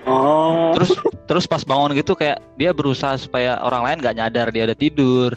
Oh. 0.09 0.73
Terus 0.75 0.91
terus 1.31 1.45
pas 1.47 1.62
bangun 1.62 1.95
gitu 1.95 2.19
kayak 2.19 2.43
dia 2.59 2.75
berusaha 2.75 3.15
supaya 3.15 3.61
orang 3.62 3.87
lain 3.87 3.99
nggak 4.03 4.17
nyadar 4.19 4.47
dia 4.51 4.67
udah 4.67 4.79
tidur. 4.79 5.31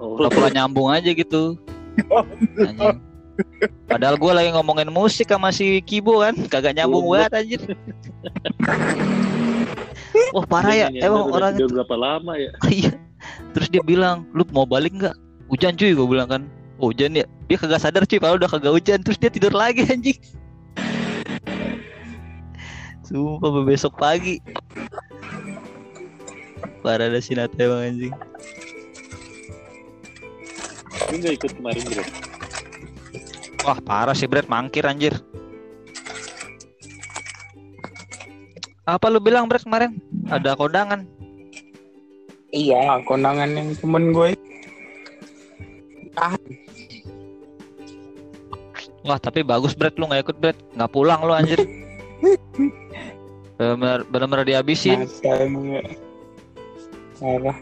Oh. 0.00 0.16
Pura-pura 0.16 0.48
nyambung 0.52 0.88
aja 0.92 1.10
gitu. 1.12 1.56
Anjing. 2.60 2.98
Padahal 3.84 4.16
gue 4.16 4.32
lagi 4.32 4.48
ngomongin 4.56 4.88
musik 4.88 5.28
sama 5.28 5.52
si 5.52 5.84
Kibo 5.84 6.24
kan, 6.24 6.32
kagak 6.48 6.76
nyambung 6.76 7.04
Goblok. 7.04 7.28
banget 7.28 7.32
anjir. 7.36 7.60
Wah 10.32 10.46
parah 10.48 10.72
ya, 10.72 10.88
emang 11.04 11.28
orang 11.28 11.52
tidur 11.56 11.80
berapa 11.80 11.96
lama 11.96 12.32
ya? 12.40 12.50
Iya. 12.72 12.92
Terus 13.52 13.68
dia 13.72 13.82
bilang, 13.84 14.24
"Lu 14.32 14.44
mau 14.52 14.64
balik 14.64 14.96
nggak?" 14.96 15.12
Hujan 15.52 15.76
cuy, 15.76 15.92
gue 15.92 16.08
bilang 16.08 16.28
kan. 16.28 16.42
"Oh, 16.80 16.88
hujan 16.92 17.12
ya. 17.16 17.28
Dia 17.48 17.56
kagak 17.60 17.80
sadar 17.84 18.08
cuy, 18.08 18.16
padahal 18.20 18.40
udah 18.40 18.50
kagak 18.50 18.72
hujan. 18.72 19.00
Terus 19.04 19.20
dia 19.20 19.28
tidur 19.28 19.52
lagi 19.52 19.84
anjing. 19.84 20.16
Sumpah 23.04 23.62
besok 23.62 23.94
pagi. 24.00 24.40
Parah 26.82 27.06
dah 27.12 27.22
si 27.22 27.36
Nata 27.36 27.54
emang 27.60 27.82
anjing. 27.84 28.14
Lu 31.12 31.14
nggak 31.20 31.34
ikut 31.38 31.52
kemarin 31.60 31.82
bro? 31.86 32.04
Wah 33.66 33.78
parah 33.82 34.14
sih 34.14 34.30
Brad, 34.30 34.46
mangkir 34.46 34.86
anjir. 34.86 35.18
Apa 38.86 39.10
lu 39.10 39.18
bilang 39.18 39.50
Brad 39.50 39.66
kemarin? 39.66 39.98
Ada 40.30 40.54
kondangan. 40.54 41.02
Iya, 42.54 43.02
kondangan 43.02 43.50
yang 43.50 43.74
temen 43.74 44.14
gue. 44.14 44.38
Wah 49.02 49.18
tapi 49.18 49.42
bagus 49.42 49.74
Brad, 49.74 49.98
lu 49.98 50.06
nggak 50.06 50.30
ikut 50.30 50.36
Brad. 50.38 50.58
Nggak 50.78 50.92
pulang 50.94 51.20
lu 51.26 51.34
anjir. 51.34 51.58
Bener-bener, 53.56 54.44
dihabisin. 54.44 55.08
Masa 55.08 55.32
emang 55.40 55.80
ya. 55.80 55.82
Parah. 57.16 57.56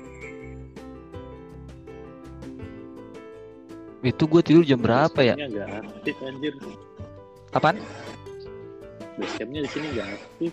Itu 4.04 4.28
gue 4.28 4.44
tidur 4.44 4.68
jam 4.68 4.84
berapa 4.84 5.16
ya? 5.25 5.32
Aktif 5.80 6.12
anjir. 6.20 6.52
Apaan? 7.56 7.80
Basecampnya 9.16 9.64
di 9.64 9.70
sini 9.73 9.87
nggak 9.96 10.08
aktif. 10.12 10.52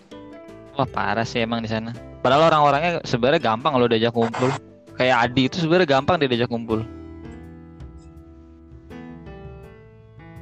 Wah 0.80 0.88
parah 0.88 1.28
sih 1.28 1.44
emang 1.44 1.60
di 1.60 1.68
sana. 1.68 1.92
Padahal 2.24 2.48
orang-orangnya 2.48 3.04
sebenarnya 3.04 3.44
gampang 3.44 3.76
kalau 3.76 3.92
diajak 3.92 4.16
kumpul. 4.16 4.48
Kayak 4.96 5.28
Adi 5.28 5.52
itu 5.52 5.60
sebenarnya 5.60 6.00
gampang 6.00 6.16
dia 6.16 6.32
diajak 6.32 6.48
kumpul. 6.48 6.80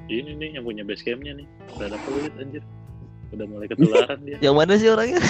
Ini 0.09 0.37
nih 0.37 0.61
yang 0.61 0.65
punya 0.69 0.85
basecampnya 0.85 1.41
nih. 1.41 1.47
Udah 1.73 1.85
ada 1.89 1.97
peluit 2.05 2.33
anjir. 2.37 2.61
Udah 3.33 3.45
mulai 3.45 3.67
ketularan 3.69 4.19
dia. 4.25 4.37
Yang 4.45 4.55
mana 4.57 4.73
sih 4.77 4.89
orangnya? 4.89 5.21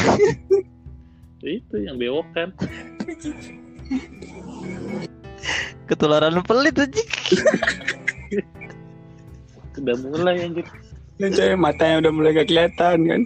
Itu 1.43 1.75
yang 1.79 1.95
bewokan. 1.99 2.51
Ketularan 5.89 6.41
pelit 6.45 6.75
aja. 6.77 7.03
Udah 9.79 9.95
mulai 9.97 10.45
anjir. 10.45 10.65
Lu 11.19 11.27
coy 11.31 11.51
matanya 11.55 11.95
udah 12.07 12.11
mulai 12.13 12.31
gak 12.35 12.47
kelihatan 12.51 12.97
kan. 13.07 13.21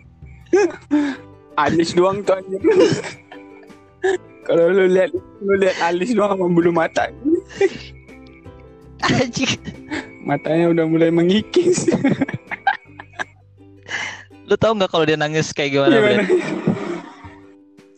alis 1.64 1.94
doang 1.94 2.26
tuh 2.26 2.38
anjir. 2.40 2.62
Kalau 4.48 4.66
lu 4.76 4.92
lihat 4.92 5.12
lu 5.40 5.54
lihat 5.56 5.78
alis 5.80 6.12
doang 6.12 6.36
sama 6.36 6.52
bulu 6.52 6.76
mata. 6.76 7.08
Anjing. 9.04 9.60
Matanya 10.24 10.72
udah 10.72 10.86
mulai 10.88 11.12
mengikis. 11.12 11.92
Lu 14.48 14.56
tau 14.56 14.76
nggak 14.76 14.92
kalau 14.92 15.04
dia 15.08 15.20
nangis 15.20 15.52
kayak 15.52 15.76
gimana, 15.76 15.96
Gimana? 16.00 16.24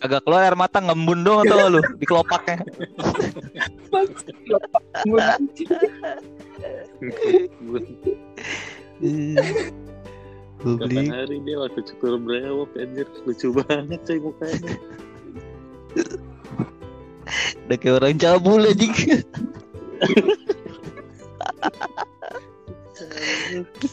Agak 0.05 0.21
keluar 0.21 0.45
air 0.45 0.53
mata 0.53 0.77
ngembun 0.77 1.25
dong 1.25 1.41
atau 1.41 1.65
lu 1.65 1.81
di 2.00 2.05
kelopaknya. 2.05 2.62
Publik. 10.65 11.13
hari 11.13 11.38
dia 11.45 11.62
waktu 11.62 11.81
cukur 11.93 12.17
brewok 12.17 12.74
anjir 12.79 13.05
lucu 13.25 13.53
banget 13.53 14.01
coy 14.01 14.17
mukanya. 14.17 14.74
Udah 17.65 17.77
kayak 17.77 17.97
orang 18.01 18.17
cabul 18.17 18.65
aja. 18.65 18.85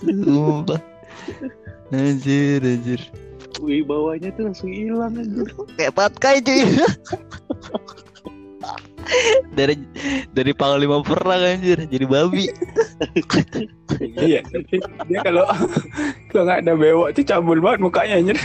Sumpah. 0.01 0.81
Anjir, 1.93 2.65
anjir. 2.65 3.01
Wih 3.63 3.87
bawahnya 3.87 4.35
tuh 4.35 4.51
langsung 4.51 4.75
hilang 4.75 5.15
anjir. 5.15 5.47
Kayak 5.79 5.95
patkai 5.95 6.43
cuy. 6.43 6.63
dari 9.53 9.75
dari 10.33 10.53
panglima 10.57 10.99
perang 11.05 11.43
anjir 11.43 11.87
jadi 11.87 12.07
babi. 12.07 12.51
Iya. 14.19 14.43
Dia 15.07 15.21
kalau 15.23 15.47
kalau 16.31 16.43
nggak 16.49 16.59
ada 16.67 16.73
bewok 16.75 17.09
tuh 17.15 17.23
cabul 17.23 17.63
banget 17.63 17.81
mukanya 17.83 18.15
anjir. 18.19 18.39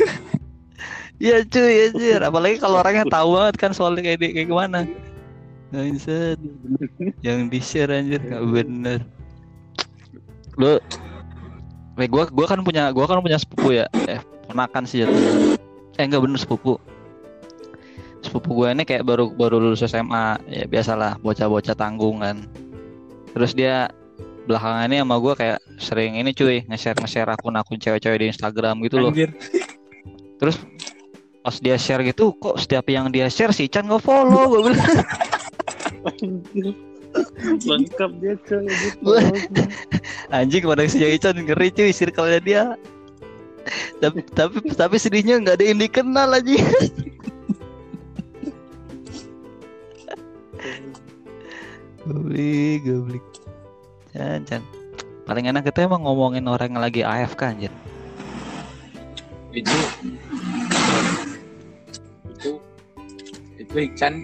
Iya 1.18 1.42
cuy 1.50 1.90
anjir. 1.90 2.22
Apalagi 2.22 2.62
kalau 2.62 2.78
orangnya 2.78 3.10
tahu 3.10 3.42
banget 3.42 3.56
kan 3.58 3.72
soalnya 3.74 4.06
kayak 4.06 4.20
di- 4.22 4.34
kayak 4.38 4.48
gimana. 4.54 4.86
Anjir. 5.74 6.38
Yang 7.26 7.40
di 7.50 7.60
share 7.60 7.90
anjir 7.90 8.22
nggak 8.22 8.44
bener. 8.54 9.00
Lu 10.62 10.78
Eh, 11.98 12.06
gua 12.06 12.30
gua 12.30 12.46
kan 12.46 12.62
punya 12.62 12.94
gua 12.94 13.10
kan 13.10 13.18
punya 13.26 13.42
sepupu 13.42 13.74
ya. 13.74 13.90
Eh, 14.06 14.22
ponakan 14.58 14.90
sih 14.90 15.06
jatuhnya. 15.06 15.54
Eh 16.02 16.04
enggak 16.10 16.26
bener 16.26 16.42
sepupu. 16.42 16.82
Sepupu 18.26 18.58
gue 18.58 18.74
ini 18.74 18.82
kayak 18.90 19.06
baru 19.06 19.30
baru 19.30 19.62
lulus 19.62 19.86
SMA, 19.86 20.42
ya 20.50 20.66
biasalah 20.66 21.22
bocah-bocah 21.22 21.78
tanggung 21.78 22.26
kan. 22.26 22.42
Terus 23.38 23.54
dia 23.54 23.94
belakangan 24.50 24.90
ini 24.90 24.98
sama 25.06 25.22
gue 25.22 25.34
kayak 25.38 25.60
sering 25.78 26.18
ini 26.18 26.34
cuy 26.34 26.66
nge-share 26.66 26.98
nge-share 26.98 27.30
akun-akun 27.30 27.78
cewek-cewek 27.78 28.18
di 28.18 28.28
Instagram 28.34 28.82
gitu 28.82 28.98
loh. 28.98 29.14
Anjir. 29.14 29.30
Terus 30.42 30.58
pas 31.46 31.54
dia 31.62 31.78
share 31.78 32.02
gitu 32.02 32.34
kok 32.42 32.58
setiap 32.58 32.90
yang 32.90 33.14
dia 33.14 33.30
share 33.30 33.54
si 33.54 33.70
Chan 33.70 33.86
nggak 33.86 34.02
follow 34.02 34.58
gue 34.58 34.74
bilang 34.74 34.82
Anjir. 36.10 36.74
Lengkap 37.62 38.12
dia 38.18 38.34
coy 38.42 38.66
gitu. 38.66 39.06
Anjing 40.36 40.64
pada 40.66 40.84
si 40.90 40.98
Chan 41.22 41.38
ngeri 41.38 41.70
cuy 41.70 41.94
circle-nya 41.94 42.42
dia 42.42 42.64
tapi 44.02 44.20
tapi 44.32 44.58
tapi 44.74 44.96
sedihnya 44.96 45.42
nggak 45.44 45.56
ada 45.60 45.66
yang 45.66 45.80
dikenal 45.82 46.30
aja 46.38 46.56
goblik 52.08 52.80
goblik. 52.88 53.24
Chan 54.48 54.64
paling 55.28 55.52
enak 55.52 55.68
kita 55.68 55.86
emang 55.86 56.08
ngomongin 56.08 56.48
orang 56.48 56.72
yang 56.72 56.82
lagi 56.82 57.02
AFK 57.04 57.42
anjir. 57.44 57.74
Itu 59.52 59.78
itu 62.32 62.50
itu 63.60 63.76
Iksan 63.92 64.24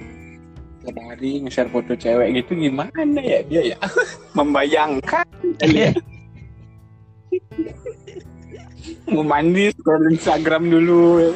tiap 0.83 0.99
hari 0.99 1.43
nge-share 1.43 1.71
foto 1.71 1.95
cewek 1.95 2.43
gitu 2.43 2.55
gimana 2.55 3.19
ya 3.19 3.39
dia 3.43 3.61
ya? 3.75 3.77
Membayangkan. 4.37 5.27
Kali 5.59 5.77
ya. 5.77 5.91
mau 9.07 9.23
mandi 9.23 9.71
scroll 9.71 10.11
Instagram 10.11 10.67
dulu. 10.67 11.31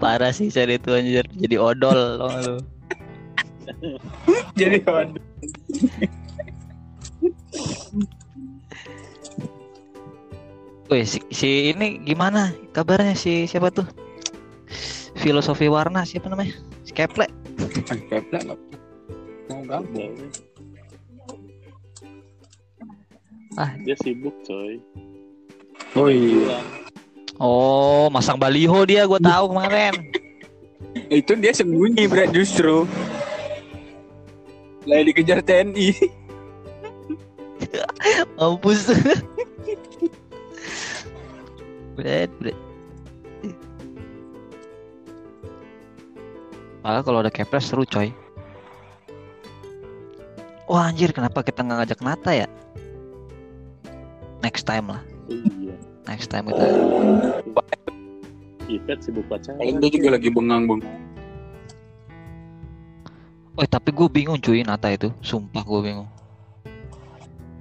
Parah 0.00 0.32
sih 0.32 0.48
Chan 0.48 0.70
itu 0.70 0.90
anjir. 0.94 1.24
Jadi 1.36 1.56
odol 1.60 2.18
loh 2.18 2.32
lu? 2.40 2.56
Jadi 4.58 4.82
waduh 4.82 5.22
Wih, 10.90 11.06
si, 11.06 11.22
si 11.30 11.70
ini 11.70 12.02
gimana 12.02 12.50
kabarnya? 12.74 13.14
Si 13.14 13.46
siapa 13.46 13.70
tuh? 13.70 13.86
Filosofi 15.14 15.70
warna 15.70 16.02
siapa 16.02 16.26
namanya? 16.26 16.58
Si 16.82 16.90
Keple. 16.90 17.30
keplek 18.10 18.42
nggak 18.42 18.58
mau 19.46 19.60
gabung 19.68 20.14
Ah. 23.60 23.76
Dia 23.84 23.92
sibuk 24.00 24.32
coy. 24.48 24.80
oh 25.92 26.08
iya. 26.08 26.64
Oh, 27.36 28.08
masang 28.08 28.40
baliho 28.40 28.88
dia 28.88 29.04
gua 29.04 29.20
tahu 29.20 29.52
kemarin. 29.52 29.92
itu 31.12 31.32
dia 31.38 31.52
sembunyi 31.54 32.08
berat 32.10 32.34
justru 32.34 32.88
lagi 34.88 35.12
dikejar 35.12 35.44
TNI 35.44 35.92
Mampus. 38.40 38.88
Bret, 41.94 42.32
bret. 42.40 42.56
Malah 46.80 47.04
kalau 47.04 47.20
ada 47.20 47.28
kepres 47.28 47.68
seru 47.68 47.84
coy. 47.84 48.08
Wah 50.64 50.88
anjir 50.88 51.12
kenapa 51.12 51.44
kita 51.44 51.60
nggak 51.60 51.78
ngajak 51.84 52.00
Nata 52.00 52.32
ya? 52.32 52.48
Next 54.40 54.64
time 54.64 54.88
lah, 54.88 55.00
Iya. 55.28 55.74
next 56.08 56.32
time 56.32 56.48
kita. 56.48 56.64
Ipet 58.70 58.98
sibuk 59.02 59.26
pacaran. 59.26 59.58
paling 59.58 59.76
dia 59.82 59.90
juga 59.90 60.08
lagi 60.14 60.30
bengang 60.30 60.62
bengang 60.70 60.94
Oh 63.58 63.66
tapi 63.66 63.90
gue 63.92 64.08
bingung 64.08 64.38
cuy 64.40 64.62
Nata 64.64 64.88
itu, 64.88 65.12
sumpah 65.20 65.60
gue 65.60 65.80
bingung. 65.84 66.08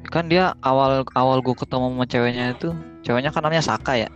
Kan 0.07 0.31
dia 0.31 0.55
awal 0.63 1.03
awal 1.11 1.43
gue 1.43 1.51
ketemu 1.51 1.91
sama 1.91 2.05
ceweknya 2.07 2.55
itu, 2.55 2.71
ceweknya 3.03 3.35
kan 3.35 3.43
namanya 3.43 3.65
Saka 3.65 3.99
ya. 3.99 4.09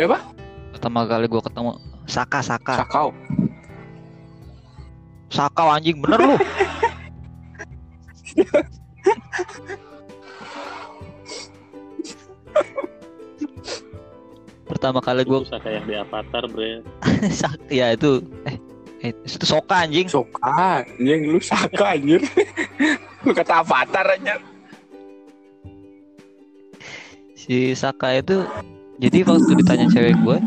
Ya, 0.00 0.08
apa? 0.08 0.24
Pertama 0.72 1.04
kali 1.04 1.28
gue 1.28 1.42
ketemu 1.44 1.76
Saka 2.08 2.40
Saka. 2.40 2.80
sakau 2.80 3.12
Saka 5.28 5.62
anjing 5.68 6.00
bener 6.00 6.20
lu. 6.22 6.36
Pertama 14.68 15.04
kali 15.04 15.22
gue 15.28 15.44
Saka 15.44 15.68
yang 15.68 15.84
di 15.84 15.94
Avatar 15.94 16.48
bre. 16.48 16.80
Saka 17.42 17.68
ya 17.68 17.92
itu 17.92 18.24
eh, 18.48 18.56
eh 19.04 19.12
itu 19.12 19.44
Soka 19.44 19.84
anjing. 19.84 20.08
Soka, 20.08 20.82
anjing 20.86 21.20
lu 21.28 21.40
Saka 21.42 21.98
anjir. 21.98 22.20
lu 23.24 23.30
kata 23.36 23.60
avatar 23.60 24.06
aja. 24.16 24.40
Si 27.36 27.76
Saka 27.76 28.16
itu 28.16 28.46
jadi 29.02 29.26
waktu 29.26 29.52
ditanya 29.58 29.86
cewek 29.90 30.14
gue 30.22 30.38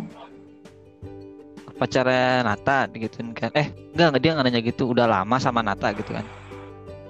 pacarnya 1.75 2.39
Nata 2.47 2.87
gitu 2.95 3.19
kan 3.35 3.51
eh 3.51 3.67
enggak 3.91 4.07
enggak 4.15 4.21
dia 4.23 4.31
nggak 4.31 4.45
nanya 4.47 4.61
gitu 4.63 4.83
udah 4.95 5.05
lama 5.11 5.35
sama 5.37 5.59
Nata 5.59 5.91
gitu 5.91 6.15
kan 6.15 6.23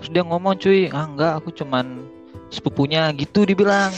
terus 0.01 0.09
dia 0.09 0.25
ngomong 0.25 0.57
cuy 0.57 0.89
ah 0.89 1.05
enggak 1.05 1.37
aku 1.37 1.53
cuman 1.53 2.01
sepupunya 2.49 3.13
gitu 3.13 3.45
dibilang 3.45 3.93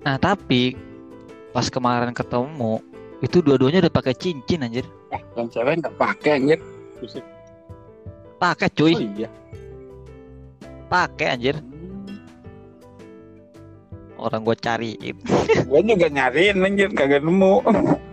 nah 0.00 0.16
tapi 0.16 0.76
pas 1.50 1.66
kemarin 1.68 2.14
ketemu 2.14 2.80
itu 3.20 3.44
dua-duanya 3.44 3.84
udah 3.84 3.92
pakai 3.92 4.16
cincin 4.16 4.64
anjir. 4.64 4.86
Eh, 5.12 5.20
yang 5.36 5.48
cewek 5.52 5.84
nggak 5.84 5.96
pakai 6.00 6.40
anjir. 6.40 6.58
Pakai 8.40 8.68
cuy. 8.72 8.94
Oh 8.96 9.00
iya. 9.16 9.28
pakai 10.88 11.26
anjir. 11.36 11.56
Orang 14.16 14.44
gue 14.44 14.56
cariin. 14.56 15.16
Gua 15.68 15.80
juga 15.84 16.08
nyariin 16.08 16.64
anjir. 16.64 16.88
Kagak 16.92 17.24
nemu. 17.24 17.54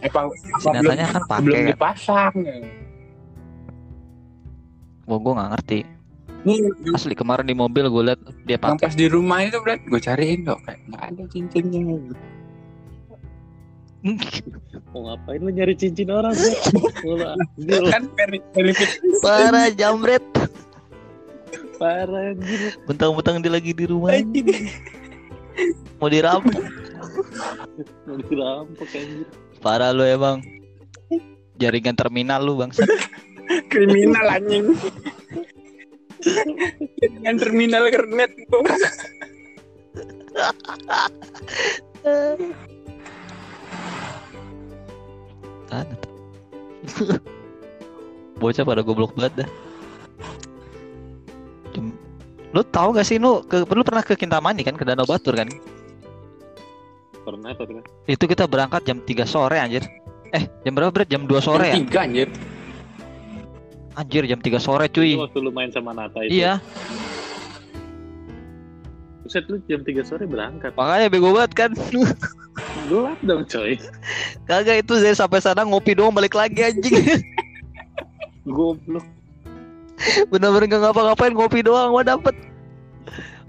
Eh, 0.00 0.08
apa, 0.08 0.32
apa 0.32 0.80
belum, 0.80 0.96
kan 0.96 1.22
pakai 1.28 1.44
belum 1.44 1.60
kan? 1.60 1.70
dipasang. 1.76 2.34
gue 5.04 5.18
gue 5.20 5.32
nggak 5.36 5.50
ngerti 5.52 5.80
Nih, 6.40 6.56
yang 6.56 6.96
asli 6.96 7.12
kemarin 7.12 7.44
di 7.44 7.52
mobil 7.52 7.84
gue 7.84 8.02
liat 8.08 8.20
dia 8.44 8.56
pakai 8.56 8.80
pas 8.80 8.94
di 8.94 9.06
rumah 9.06 9.44
itu 9.44 9.60
berat 9.60 9.84
gue 9.84 10.00
cariin 10.00 10.40
kok 10.42 10.56
kayak 10.64 10.80
nggak 10.88 11.02
ada 11.06 11.22
cincinnya. 11.28 11.80
Mau 14.90 15.00
ngapain 15.04 15.38
lu 15.38 15.52
nyari 15.52 15.76
cincin 15.76 16.08
orang 16.08 16.32
anjir. 16.32 17.84
kan 17.92 18.08
veri- 18.16 18.46
verifikasi. 18.50 18.96
parah 19.20 19.68
jambret 19.70 20.24
Parah 21.76 22.32
anjir. 22.32 22.80
bentang-bentang 22.84 23.36
dia 23.38 23.52
lagi 23.52 23.72
di 23.72 23.84
rumah 23.84 24.12
Anjing. 24.12 24.72
mau 26.00 26.08
dirampok 26.08 26.56
Mau 28.08 28.16
dirampok 28.18 28.88
anjir. 28.90 29.28
parah 29.60 29.92
lu 29.92 30.02
emang 30.02 30.40
jaringan 31.56 31.92
terminal 31.92 32.40
lu 32.40 32.56
bang 32.56 32.72
kriminal 33.68 34.26
anjing. 34.32 34.72
Dengan 37.00 37.34
terminal 37.40 37.88
kernet 37.88 38.30
tahan. 45.70 45.88
bocah 48.40 48.64
pada 48.64 48.80
goblok 48.80 49.12
banget 49.14 49.44
dah 49.44 49.50
lu 52.50 52.66
tahu 52.66 52.98
gak 52.98 53.06
sih 53.06 53.20
lu 53.22 53.46
ke 53.46 53.62
lu 53.62 53.86
pernah 53.86 54.02
ke 54.02 54.18
Kintamani 54.18 54.66
kan 54.66 54.74
ke 54.74 54.82
Danau 54.82 55.06
Batur 55.06 55.38
kan 55.38 55.46
Pernah 57.20 57.52
pernah. 57.54 57.84
itu 58.10 58.24
kita 58.26 58.48
berangkat 58.50 58.82
jam 58.88 58.98
3 59.06 59.22
sore 59.28 59.60
anjir 59.60 59.86
eh 60.34 60.50
jam 60.66 60.74
berapa 60.74 60.90
berat 60.90 61.06
jam 61.06 61.28
2 61.30 61.38
sore 61.38 61.70
ya 61.70 61.76
Jam 61.78 61.86
tiga 61.86 62.00
anjir. 62.02 62.28
Anjir 63.98 64.22
jam 64.26 64.38
3 64.38 64.58
sore 64.62 64.86
cuy. 64.86 65.18
Itu 65.18 65.26
waktu 65.26 65.38
lu 65.42 65.50
main 65.50 65.70
sama 65.74 65.90
Nata 65.90 66.22
itu. 66.22 66.42
Iya, 66.42 66.62
Buset 69.26 69.46
lu 69.46 69.62
jam 69.70 69.82
3 69.86 70.02
sore 70.02 70.26
berangkat. 70.26 70.74
makanya 70.74 71.06
bego 71.06 71.30
banget 71.30 71.52
kan. 71.54 71.70
Gelap 72.90 73.18
dong 73.22 73.46
coy. 73.46 73.78
Kagak 74.46 74.82
itu 74.82 74.94
saya 74.98 75.14
sampai 75.14 75.38
sana 75.38 75.62
ngopi 75.62 75.94
doang 75.94 76.10
balik 76.10 76.34
lagi 76.34 76.66
anjing. 76.66 77.22
Goblok. 78.46 79.06
Bener-bener 80.32 80.66
gak 80.66 80.82
ngapa-ngapain 80.82 81.34
ngopi 81.36 81.62
doang 81.62 81.94
gua 81.94 82.02
dapet. 82.02 82.34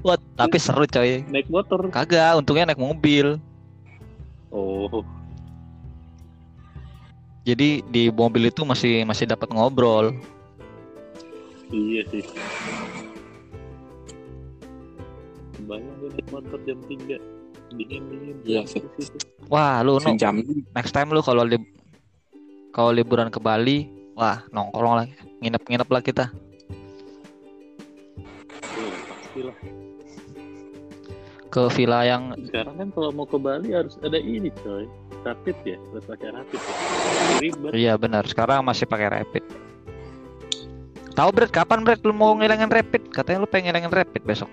Wah, 0.05 0.17
tapi 0.37 0.57
seru 0.57 0.85
coy. 0.85 1.25
Naik 1.29 1.49
motor. 1.49 1.89
Kagak, 1.89 2.37
untungnya 2.37 2.69
naik 2.69 2.81
mobil. 2.81 3.41
Oh. 4.53 5.05
Jadi 7.41 7.81
di 7.89 8.13
mobil 8.13 8.53
itu 8.53 8.61
masih 8.61 9.01
masih 9.01 9.25
dapat 9.25 9.49
ngobrol. 9.49 10.13
Iya 11.73 12.05
sih. 12.13 12.21
Gue 15.65 15.77
naik 15.79 16.27
motor 16.29 16.59
jam 16.67 16.77
3 16.85 17.17
dingin 17.73 18.01
dingin. 18.11 18.35
Iya 18.45 18.61
sih. 18.67 18.83
Wah, 19.49 19.81
lu 19.81 19.97
no, 19.97 20.11
next 20.75 20.93
time 20.93 21.09
lu 21.09 21.23
kalau 21.23 21.43
lib 21.47 21.63
kalau 22.71 22.91
liburan 22.95 23.27
ke 23.27 23.39
Bali, 23.41 23.89
wah 24.15 24.43
nongkrong 24.51 25.03
lah, 25.03 25.07
nginep-nginep 25.43 25.89
lah 25.91 26.01
kita. 26.03 26.25
Ke 31.51 31.67
villa 31.75 32.07
yang 32.07 32.31
Sekarang 32.47 32.79
kan 32.79 32.87
kalau 32.95 33.11
mau 33.11 33.27
ke 33.27 33.35
Bali 33.35 33.75
harus 33.75 33.99
ada 33.99 34.15
ini 34.15 34.47
coy. 34.63 34.87
Rapid 35.21 35.57
ya, 35.67 35.77
harus 35.77 36.05
pakai 36.07 36.31
rapid 36.31 36.57
ya. 36.57 36.75
Ribet. 37.43 37.71
iya 37.75 37.93
benar, 37.99 38.23
sekarang 38.25 38.63
masih 38.63 38.87
pakai 38.87 39.11
rapid. 39.11 39.43
Tahu 41.11 41.29
Brad 41.35 41.51
kapan 41.51 41.83
Brad 41.83 41.99
lu 42.07 42.15
mau 42.15 42.33
ngilangin 42.39 42.71
rapid? 42.71 43.11
Katanya 43.11 43.43
lu 43.43 43.49
pengen 43.51 43.75
ngilangin 43.75 43.91
rapid 43.91 44.23
besok. 44.23 44.49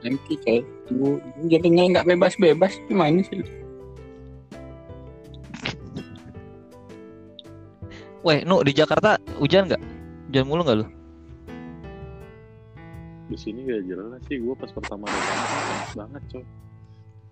Nanti 0.00 0.34
coy. 0.40 0.64
Gua 0.96 1.20
jadinya 1.44 1.82
nggak 1.92 2.06
bebas-bebas 2.08 2.80
gimana 2.88 3.20
sih? 3.20 3.44
Weh, 8.26 8.42
Nu 8.42 8.64
di 8.64 8.72
Jakarta 8.74 9.20
hujan 9.38 9.70
nggak? 9.70 9.82
Hujan 10.32 10.44
mulu 10.48 10.66
nggak 10.66 10.78
lu? 10.82 10.95
Di 13.26 13.36
sini 13.36 13.66
gak 13.66 13.82
jelas 13.90 14.22
sih. 14.30 14.38
Gue 14.38 14.54
pas 14.54 14.70
pertama 14.70 15.06
datang 15.10 15.38
panas 15.42 15.92
banget 15.94 16.22
coy. 16.30 16.44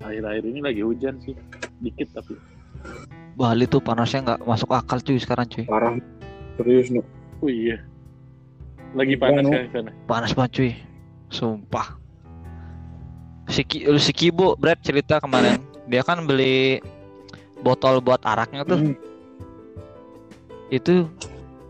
Akhir-akhir 0.03 0.45
ini 0.51 0.61
lagi 0.61 0.83
hujan 0.83 1.15
sih. 1.23 1.35
Dikit 1.79 2.11
tapi. 2.15 2.35
Bali 3.35 3.65
tuh 3.67 3.83
panasnya 3.83 4.21
nggak 4.23 4.41
masuk 4.47 4.71
akal 4.75 4.99
cuy 5.03 5.19
sekarang 5.19 5.47
cuy. 5.47 5.65
Parah. 5.67 5.95
Serius 6.59 6.91
nih. 6.91 7.05
Oh 7.43 7.51
iya. 7.51 7.79
Lagi 8.95 9.15
panas 9.19 9.43
Iya, 9.43 9.51
kan 9.51 9.63
di 9.63 9.71
sana. 9.75 9.91
Panas 10.07 10.31
banget 10.35 10.51
cuy. 10.55 10.73
Sumpah. 11.31 11.89
Si, 13.51 13.63
Ki- 13.67 13.85
si 14.01 14.13
Kibo 14.15 14.55
Brad 14.59 14.79
cerita 14.83 15.19
kemarin. 15.19 15.59
Dia 15.91 16.03
kan 16.03 16.27
beli 16.27 16.81
botol 17.63 18.03
buat 18.03 18.23
araknya 18.23 18.63
tuh. 18.67 18.79
Hmm. 18.79 18.97
Itu 20.71 21.11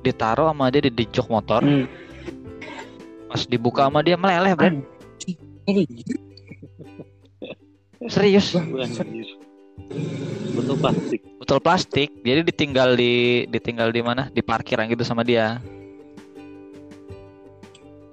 ditaruh 0.05 0.53
sama 0.53 0.69
dia 0.69 0.85
di, 0.85 0.91
di 0.93 1.05
jok 1.09 1.29
motor. 1.33 1.61
Hmm. 1.65 1.89
Pas 3.35 3.51
dibuka 3.51 3.91
sama 3.91 3.99
dia 4.07 4.15
meleleh 4.15 4.55
Brad. 4.55 4.79
Serius? 8.07 8.55
Serius. 8.95 9.29
Bentuk 10.55 10.79
plastik. 10.79 11.21
Botol 11.43 11.59
plastik. 11.59 12.15
Jadi 12.23 12.47
ditinggal 12.47 12.95
di 12.95 13.43
ditinggal 13.51 13.91
di 13.91 14.07
mana? 14.07 14.31
Di 14.31 14.39
parkiran 14.39 14.87
gitu 14.87 15.03
sama 15.03 15.27
dia. 15.27 15.59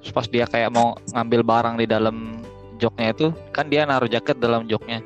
Terus 0.01 0.09
pas 0.09 0.25
dia 0.25 0.49
kayak 0.49 0.73
mau 0.73 0.97
ngambil 1.13 1.41
barang 1.45 1.75
di 1.77 1.85
dalam 1.85 2.41
joknya 2.81 3.13
itu, 3.13 3.29
kan 3.53 3.69
dia 3.69 3.85
naruh 3.85 4.09
jaket 4.09 4.41
dalam 4.41 4.65
joknya. 4.65 5.05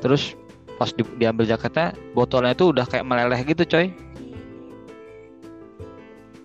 Terus 0.00 0.32
pas 0.80 0.88
di- 0.96 1.04
diambil 1.20 1.44
jaketnya, 1.44 1.92
botolnya 2.16 2.56
itu 2.56 2.72
udah 2.72 2.88
kayak 2.88 3.04
meleleh 3.04 3.44
gitu, 3.44 3.68
coy. 3.68 3.92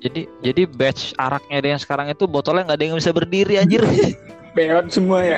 Jadi 0.04 0.28
jadi 0.44 0.68
batch 0.68 1.16
araknya 1.16 1.64
dia 1.64 1.72
yang 1.80 1.82
sekarang 1.82 2.12
itu 2.12 2.28
botolnya 2.28 2.68
nggak 2.68 2.78
ada 2.78 2.86
yang 2.92 3.00
bisa 3.00 3.16
berdiri 3.16 3.56
anjir. 3.56 3.80
Beot 4.56 4.92
semua 4.92 5.24
ya. 5.24 5.38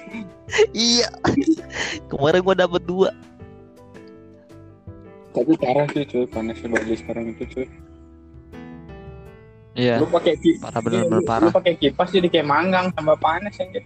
iya. 0.72 1.06
Kemarin 2.08 2.40
gua 2.40 2.56
dapet 2.56 2.82
dua. 2.88 3.12
Tapi 5.36 5.52
parah 5.60 5.86
sih 5.92 6.08
cuy 6.08 6.24
panasnya 6.26 6.72
Bali 6.72 6.96
sekarang 6.96 7.24
itu 7.36 7.44
cuy. 7.52 7.66
Iya. 9.74 10.00
Lu 10.00 10.08
pakai 10.08 10.34
kipas. 10.38 10.70
Parah 10.70 10.80
bener-bener 10.80 11.20
lu, 11.20 11.28
parah. 11.28 11.50
Lu 11.50 11.54
pakai 11.54 11.74
kipas 11.76 12.08
jadi 12.08 12.30
kayak 12.32 12.48
manggang 12.48 12.86
tambah 12.94 13.18
panas 13.20 13.58
anjir. 13.60 13.84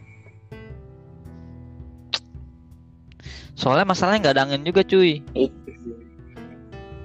Soalnya 3.59 3.91
masalahnya 3.91 4.31
nggak 4.31 4.35
ada 4.39 4.45
angin 4.47 4.63
juga, 4.63 4.87
cuy. 4.87 5.19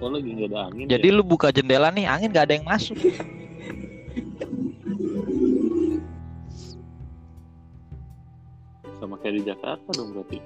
Oh 0.03 0.11
lagi 0.11 0.35
gak 0.35 0.51
ada 0.51 0.67
angin 0.67 0.85
Jadi 0.91 1.07
ya? 1.07 1.15
lu 1.15 1.23
buka 1.23 1.47
jendela 1.55 1.87
nih, 1.87 2.03
angin 2.11 2.27
nggak 2.35 2.45
ada 2.51 2.53
yang 2.59 2.67
masuk. 2.67 2.99
Sama 8.99 9.15
kayak 9.23 9.33
di 9.39 9.43
Jakarta 9.47 9.89
dong 9.95 10.11
berarti. 10.11 10.43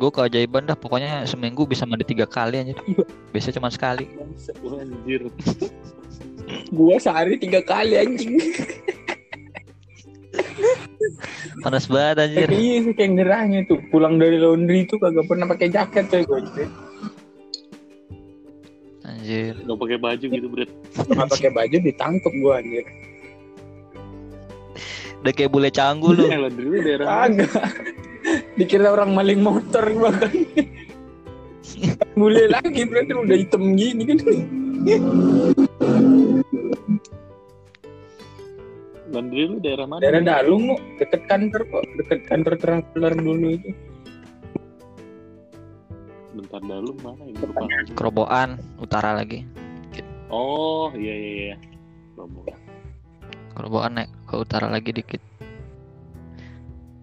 Gue 0.00 0.08
keajaiban 0.08 0.64
dah, 0.64 0.80
pokoknya 0.80 1.28
seminggu 1.28 1.68
bisa 1.68 1.84
mandi 1.84 2.08
tiga 2.08 2.24
kali 2.24 2.56
aja. 2.56 2.72
Biasanya 3.36 3.60
cuma 3.60 3.68
sekali. 3.68 4.08
Anjir. 4.64 5.28
Gua 6.72 6.96
sehari 6.96 7.36
tiga 7.36 7.60
kali 7.60 8.00
anjing. 8.00 8.40
Panas 11.60 11.84
banget 11.84 12.16
anjir. 12.24 12.48
Tapi 12.48 12.56
iya 12.56 12.76
sih 12.80 12.94
kayak 12.96 13.12
gerahnya 13.12 13.60
tuh. 13.68 13.76
Pulang 13.92 14.16
dari 14.16 14.40
laundry 14.40 14.88
tuh 14.88 14.96
kagak 14.96 15.28
pernah 15.28 15.44
pakai 15.44 15.68
jaket 15.68 16.08
coy 16.08 16.24
gue. 16.24 16.64
Anjir. 19.20 19.52
Gak 19.52 19.76
pakai 19.76 19.98
baju 20.00 20.24
gitu 20.32 20.48
Bret. 20.48 20.70
Nggak 20.96 21.28
pakai 21.28 21.50
baju 21.52 21.76
ditangkep 21.84 22.32
gua 22.40 22.52
anjir. 22.64 22.86
Udah 25.20 25.32
kayak 25.36 25.52
bule 25.52 25.68
canggu 25.68 26.16
lu. 26.16 26.24
Eh, 26.24 26.40
laundry 26.40 26.64
lu 26.64 26.78
daerah. 26.80 27.28
Dikira 28.56 28.88
orang 28.96 29.12
maling 29.12 29.44
motor 29.44 29.84
gua 29.92 30.08
kan. 30.16 30.32
Mulai 32.20 32.48
lagi 32.48 32.88
berarti 32.88 33.12
udah 33.12 33.36
hitam 33.36 33.76
gini 33.76 34.02
kan. 34.08 34.18
Laundry 39.12 39.42
lu 39.44 39.56
daerah 39.60 39.84
mana? 39.84 40.00
Daerah 40.00 40.22
Dalung 40.24 40.80
deket 40.96 41.28
kantor 41.28 41.68
kok, 41.68 41.84
deket 42.00 42.20
kantor 42.24 42.54
traveler 42.56 43.12
dulu 43.20 43.48
itu. 43.52 43.70
Bentar 46.40 46.62
dalam 46.64 46.96
mana 47.04 47.22
ini 47.28 47.36
lupa. 47.36 47.68
Kerobokan 47.92 48.48
utara 48.80 49.12
lagi. 49.12 49.44
Oh 50.32 50.88
iya 50.96 51.12
iya 51.12 51.32
iya. 51.52 51.56
Kerobokan 53.52 53.92
naik 54.00 54.08
ke 54.24 54.34
utara 54.40 54.72
lagi 54.72 54.90
dikit. 54.96 55.20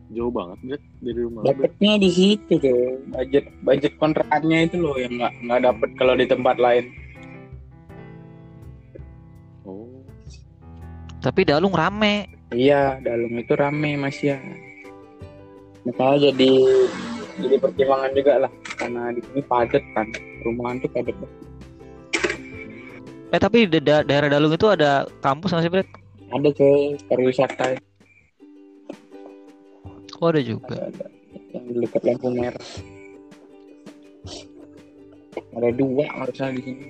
Jauh 0.10 0.34
banget 0.34 0.58
Bret 0.65 0.84
dari 1.06 1.19
rumah. 1.21 1.41
Dapatnya 1.45 1.93
di 2.02 2.10
situ 2.10 2.54
tuh, 2.58 2.97
budget 3.13 3.45
budget 3.62 3.93
kontrakannya 4.02 4.65
itu 4.65 4.82
loh 4.82 4.97
yang 4.97 5.13
nggak 5.21 5.34
nggak 5.45 5.62
dapet 5.69 5.89
kalau 6.02 6.13
di 6.17 6.26
tempat 6.26 6.58
lain. 6.58 6.86
Oh. 9.69 10.02
Tapi 11.21 11.45
Dalung 11.45 11.78
rame. 11.78 12.26
Iya, 12.56 12.97
Dalung 13.06 13.38
itu 13.38 13.54
rame 13.54 14.00
mas 14.02 14.17
ya. 14.17 14.41
Makanya 15.86 16.32
jadi 16.34 16.52
jadi 17.38 17.56
pertimbangan 17.62 18.12
juga 18.17 18.34
lah 18.45 18.52
karena 18.78 19.13
di 19.13 19.21
sini 19.21 19.41
padat 19.45 19.84
kan, 19.93 20.08
rumahan 20.41 20.82
tuh 20.82 20.89
padat. 20.89 21.15
Eh 23.28 23.39
tapi 23.41 23.67
di 23.67 23.80
da- 23.84 24.06
daerah 24.08 24.32
Dalung 24.32 24.56
itu 24.56 24.67
ada 24.71 25.06
kampus 25.19 25.52
nggak 25.52 25.63
sih? 25.65 25.71
Ada 26.28 26.50
coy 26.52 27.00
pariwisata 27.08 27.80
Oh 30.17 30.34
ada 30.34 30.41
juga. 30.41 30.89
ada, 30.89 31.06
ada 31.06 31.06
yang 31.54 31.65
di 31.69 31.80
dekat 31.86 32.02
lampu 32.02 32.28
merah. 32.34 32.67
Ada 35.54 35.69
dua 35.78 36.06
harusnya 36.10 36.58
di 36.58 36.62
sini. 36.65 36.84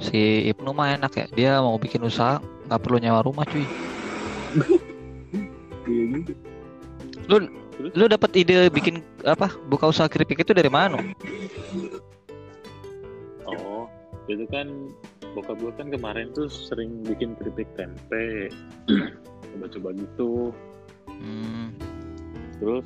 Si 0.00 0.48
Ibnu 0.48 0.72
mah 0.72 0.96
enak 0.96 1.12
ya. 1.12 1.26
Dia 1.36 1.52
mau 1.60 1.76
bikin 1.76 2.00
usaha 2.08 2.40
nggak 2.70 2.80
perlu 2.80 2.96
nyewa 2.96 3.20
rumah, 3.20 3.44
cuy. 3.44 3.68
Juga. 5.88 6.36
Lu 7.78 8.04
dapat 8.10 8.30
ide 8.36 8.68
bikin 8.68 9.00
apa? 9.24 9.48
Buka 9.70 9.88
usaha 9.88 10.10
keripik 10.10 10.42
itu 10.42 10.52
dari 10.52 10.68
mana? 10.68 10.98
Oh, 13.48 13.88
itu 14.28 14.44
kan 14.50 14.68
bokap 15.32 15.56
gue 15.60 15.72
kan 15.76 15.88
kemarin 15.88 16.32
tuh 16.34 16.48
sering 16.50 17.00
bikin 17.06 17.32
keripik 17.38 17.68
tempe. 17.78 18.52
Coba-coba 19.54 19.88
gitu. 19.96 20.52
Hmm, 21.08 21.72
Terus 22.60 22.84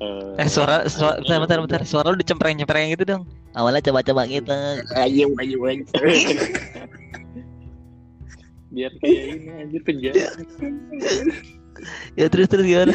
Eh, 0.00 0.40
Eh 0.40 0.48
suara 0.48 0.88
suara 0.88 1.20
bentar 1.20 1.44
bentar, 1.44 1.58
bentar. 1.60 1.80
suara 1.84 2.08
lu 2.08 2.16
dicempreng-cempreng 2.16 2.96
gitu 2.96 3.04
dong. 3.04 3.28
Awalnya 3.52 3.84
coba-coba 3.84 4.24
gitu. 4.24 4.48
Ayo 4.96 5.28
ayo 5.36 5.58
ayo. 5.68 5.84
biar 8.70 8.92
kayak 9.02 9.24
ini 9.34 9.50
anjir 9.60 9.82
penjara. 9.84 10.30
ya 12.18 12.26
terus 12.28 12.46
terus 12.50 12.66
gimana? 12.66 12.94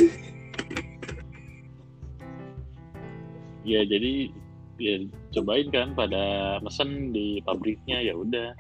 Ya 3.65 3.81
jadi 3.85 4.29
ya 4.77 4.95
cobain 5.33 5.67
kan 5.73 5.97
pada 5.97 6.57
mesen 6.61 7.09
di 7.15 7.41
pabriknya 7.41 8.03
ya 8.03 8.13
udah. 8.13 8.53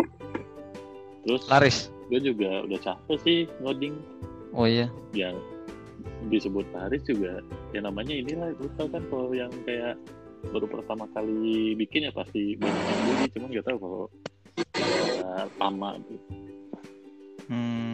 Terus 1.25 1.43
Laris. 1.49 1.77
gue 2.13 2.21
juga 2.21 2.61
udah 2.69 2.79
capek 2.85 3.17
sih 3.25 3.39
ngoding 3.65 3.97
Oh 4.53 4.69
iya. 4.69 4.87
yang 5.17 5.33
disebut 6.29 6.65
laris 6.73 7.01
juga 7.05 7.41
ya 7.73 7.81
namanya 7.81 8.13
inilah 8.13 8.53
gue 8.55 8.69
tau 8.77 8.85
kan 8.89 9.01
kalau 9.09 9.33
yang 9.33 9.49
kayak 9.65 9.97
baru 10.53 10.69
pertama 10.69 11.09
kali 11.17 11.73
bikin 11.73 12.05
ya 12.05 12.11
pasti 12.13 12.53
banyak 12.61 12.83
yang 12.85 13.01
beli 13.09 13.25
cuman 13.33 13.49
gak 13.57 13.65
tahu 13.65 13.77
kalau 13.81 14.03
ya, 14.77 15.49
lama 15.57 15.89
gitu. 16.05 16.15
Hmm. 17.49 17.84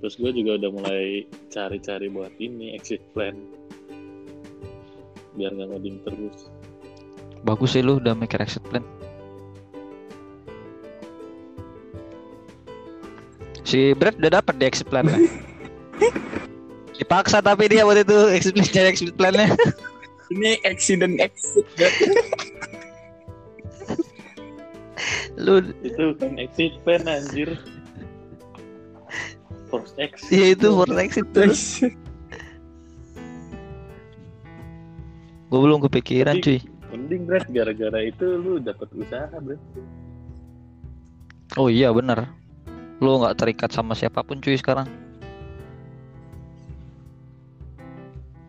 Terus 0.00 0.14
gue 0.20 0.30
juga 0.32 0.60
udah 0.60 0.70
mulai 0.72 1.24
cari-cari 1.48 2.06
buat 2.12 2.32
ini 2.36 2.76
exit 2.76 3.00
plan 3.16 3.36
biar 5.36 5.52
nggak 5.52 5.68
ngoding 5.68 5.96
terus 6.04 6.48
Bagus 7.46 7.78
sih 7.78 7.82
lu 7.84 8.02
udah 8.02 8.18
mikir 8.18 8.42
exit 8.42 8.58
plan. 8.66 8.82
Si 13.62 13.94
Brad 13.94 14.18
udah 14.18 14.42
dapet 14.42 14.54
di 14.58 14.64
exit 14.66 14.90
plan 14.90 15.06
Dipaksa 16.98 17.38
tapi 17.38 17.70
dia 17.70 17.86
waktu 17.86 18.02
itu 18.02 18.18
exit 18.34 18.52
plan 18.58 18.66
cari 18.66 18.88
exit 18.90 19.14
plan-nya. 19.14 19.46
Ini 20.34 20.58
accident 20.66 21.22
exit. 21.22 21.62
Lu 25.38 25.62
itu 25.86 26.04
kan 26.18 26.34
exit 26.34 26.74
plan 26.82 27.06
anjir 27.06 27.54
force 29.76 29.92
X 30.00 30.32
ya 30.32 30.56
itu 30.56 30.72
for 30.72 30.88
exit 30.96 31.28
terus. 31.36 31.84
Gue 35.46 35.60
belum 35.62 35.84
kepikiran 35.84 36.40
cuy. 36.40 36.58
mending 36.90 37.28
Brad 37.28 37.44
gara-gara 37.52 38.00
itu 38.00 38.24
lu 38.40 38.56
dapat 38.56 38.88
usaha 38.96 39.28
Brad 39.36 39.60
Oh 41.60 41.68
iya 41.68 41.92
bener. 41.92 42.24
Lu 43.04 43.20
nggak 43.20 43.36
terikat 43.36 43.70
sama 43.70 43.92
siapa 43.92 44.24
pun 44.24 44.40
cuy 44.40 44.56
sekarang. 44.56 44.88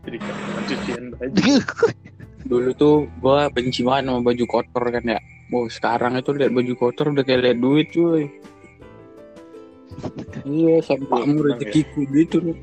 jadi 0.07 0.23
kan 0.23 0.63
cucian 0.63 1.03
baju 1.19 1.55
Dulu 2.51 2.69
tuh 2.79 2.95
gua 3.19 3.51
benci 3.51 3.83
banget 3.83 4.07
sama 4.07 4.23
baju 4.23 4.43
kotor 4.47 4.83
kan 4.87 5.03
ya. 5.03 5.19
Oh 5.51 5.67
sekarang 5.67 6.15
itu 6.15 6.31
lihat 6.31 6.55
baju 6.55 6.73
kotor 6.79 7.11
udah 7.11 7.23
kayak 7.27 7.41
lihat 7.43 7.57
duit 7.59 7.91
cuy. 7.91 8.31
Iya, 10.45 10.75
sampahmu 10.83 11.23
Emang 11.23 11.37
ya? 11.37 11.45
rezekiku 11.57 11.99
gitu 12.13 12.37
loh. 12.41 12.57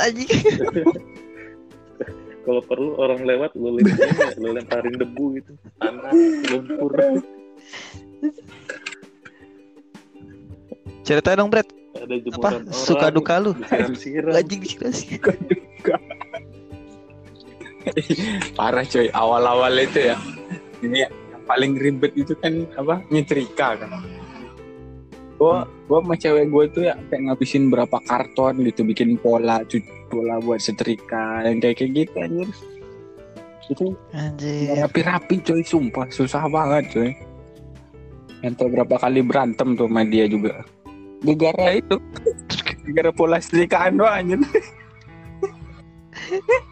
Anjing. 0.00 0.28
kalau 2.42 2.62
perlu 2.66 2.98
orang 2.98 3.22
lewat 3.22 3.54
lu 3.54 3.78
lemparin 3.78 4.34
lu 4.42 4.50
lemparin 4.50 4.94
debu 4.98 5.24
gitu 5.38 5.52
tanah 5.78 6.10
lumpur 6.50 6.90
Cerita 11.02 11.34
dong 11.34 11.50
Brad. 11.50 11.66
ada 11.98 12.14
jemuran 12.14 12.62
Apa? 12.66 12.70
Suka 12.70 13.10
duka 13.10 13.42
lu? 13.42 13.58
Anjing 14.30 14.62
dikasih. 14.62 15.18
Parah 18.58 18.86
coy, 18.86 19.10
awal-awal 19.10 19.74
itu 19.82 20.14
ya. 20.14 20.16
Ini 20.78 21.10
yang 21.10 21.14
paling 21.42 21.74
ribet 21.74 22.14
itu 22.14 22.38
kan 22.38 22.70
apa? 22.78 23.02
Nyetrika 23.10 23.74
kan. 23.82 23.90
Gua 25.42 25.66
gua 25.90 25.98
sama 26.06 26.14
cewek 26.14 26.54
gue 26.54 26.64
tuh 26.70 26.82
ya 26.86 26.94
kayak 27.10 27.26
ngabisin 27.26 27.66
berapa 27.66 27.98
karton 28.06 28.62
gitu 28.62 28.86
bikin 28.86 29.18
pola 29.18 29.66
pola 30.06 30.38
buat 30.38 30.62
setrika 30.62 31.42
yang 31.42 31.58
kayak 31.58 31.82
kayak 31.82 32.06
gitu 32.06 32.14
anjir. 32.22 32.48
Itu 33.66 33.86
Anjir. 34.14 34.78
rapi-rapi 34.78 35.42
coy, 35.42 35.66
sumpah 35.66 36.06
susah 36.14 36.46
banget 36.46 36.94
coy. 36.94 37.10
Ente 38.46 38.70
berapa 38.70 38.94
kali 39.02 39.18
berantem 39.26 39.74
tuh 39.74 39.90
sama 39.90 40.06
dia 40.06 40.30
juga. 40.30 40.62
Gara 41.26 41.74
itu. 41.74 41.98
Gara 42.94 43.10
pola 43.10 43.42
setrikaan 43.42 43.98
doang 43.98 44.14
anjir. 44.14 44.38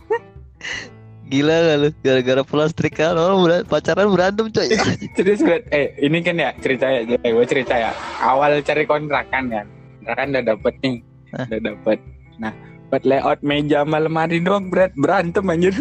Gila 1.30 1.54
gak 1.62 1.76
lu? 1.78 1.88
Gara-gara 2.02 2.42
plastik 2.42 2.98
kan 2.98 3.14
orang 3.14 3.38
ber- 3.46 3.66
pacaran 3.70 4.10
berantem 4.10 4.50
coy. 4.50 4.66
Terus 5.16 5.38
gue, 5.38 5.62
eh 5.70 5.94
ini 6.02 6.18
kan 6.26 6.34
ya 6.34 6.50
cerita 6.58 6.90
ya, 6.90 7.06
gue 7.06 7.46
cerita 7.46 7.74
ya. 7.78 7.94
Awal 8.18 8.58
cari 8.66 8.82
kontrakan 8.82 9.46
kan, 9.46 9.66
kontrakan 10.02 10.26
udah 10.34 10.44
dapet 10.50 10.74
nih, 10.82 10.96
Hah? 11.30 11.46
udah 11.46 11.60
dapet. 11.70 11.98
Nah, 12.42 12.52
buat 12.90 13.02
layout 13.06 13.40
meja 13.46 13.86
sama 13.86 14.02
lemari 14.02 14.42
doang 14.42 14.66
berat 14.74 14.90
berantem 14.98 15.46
anjir. 15.46 15.74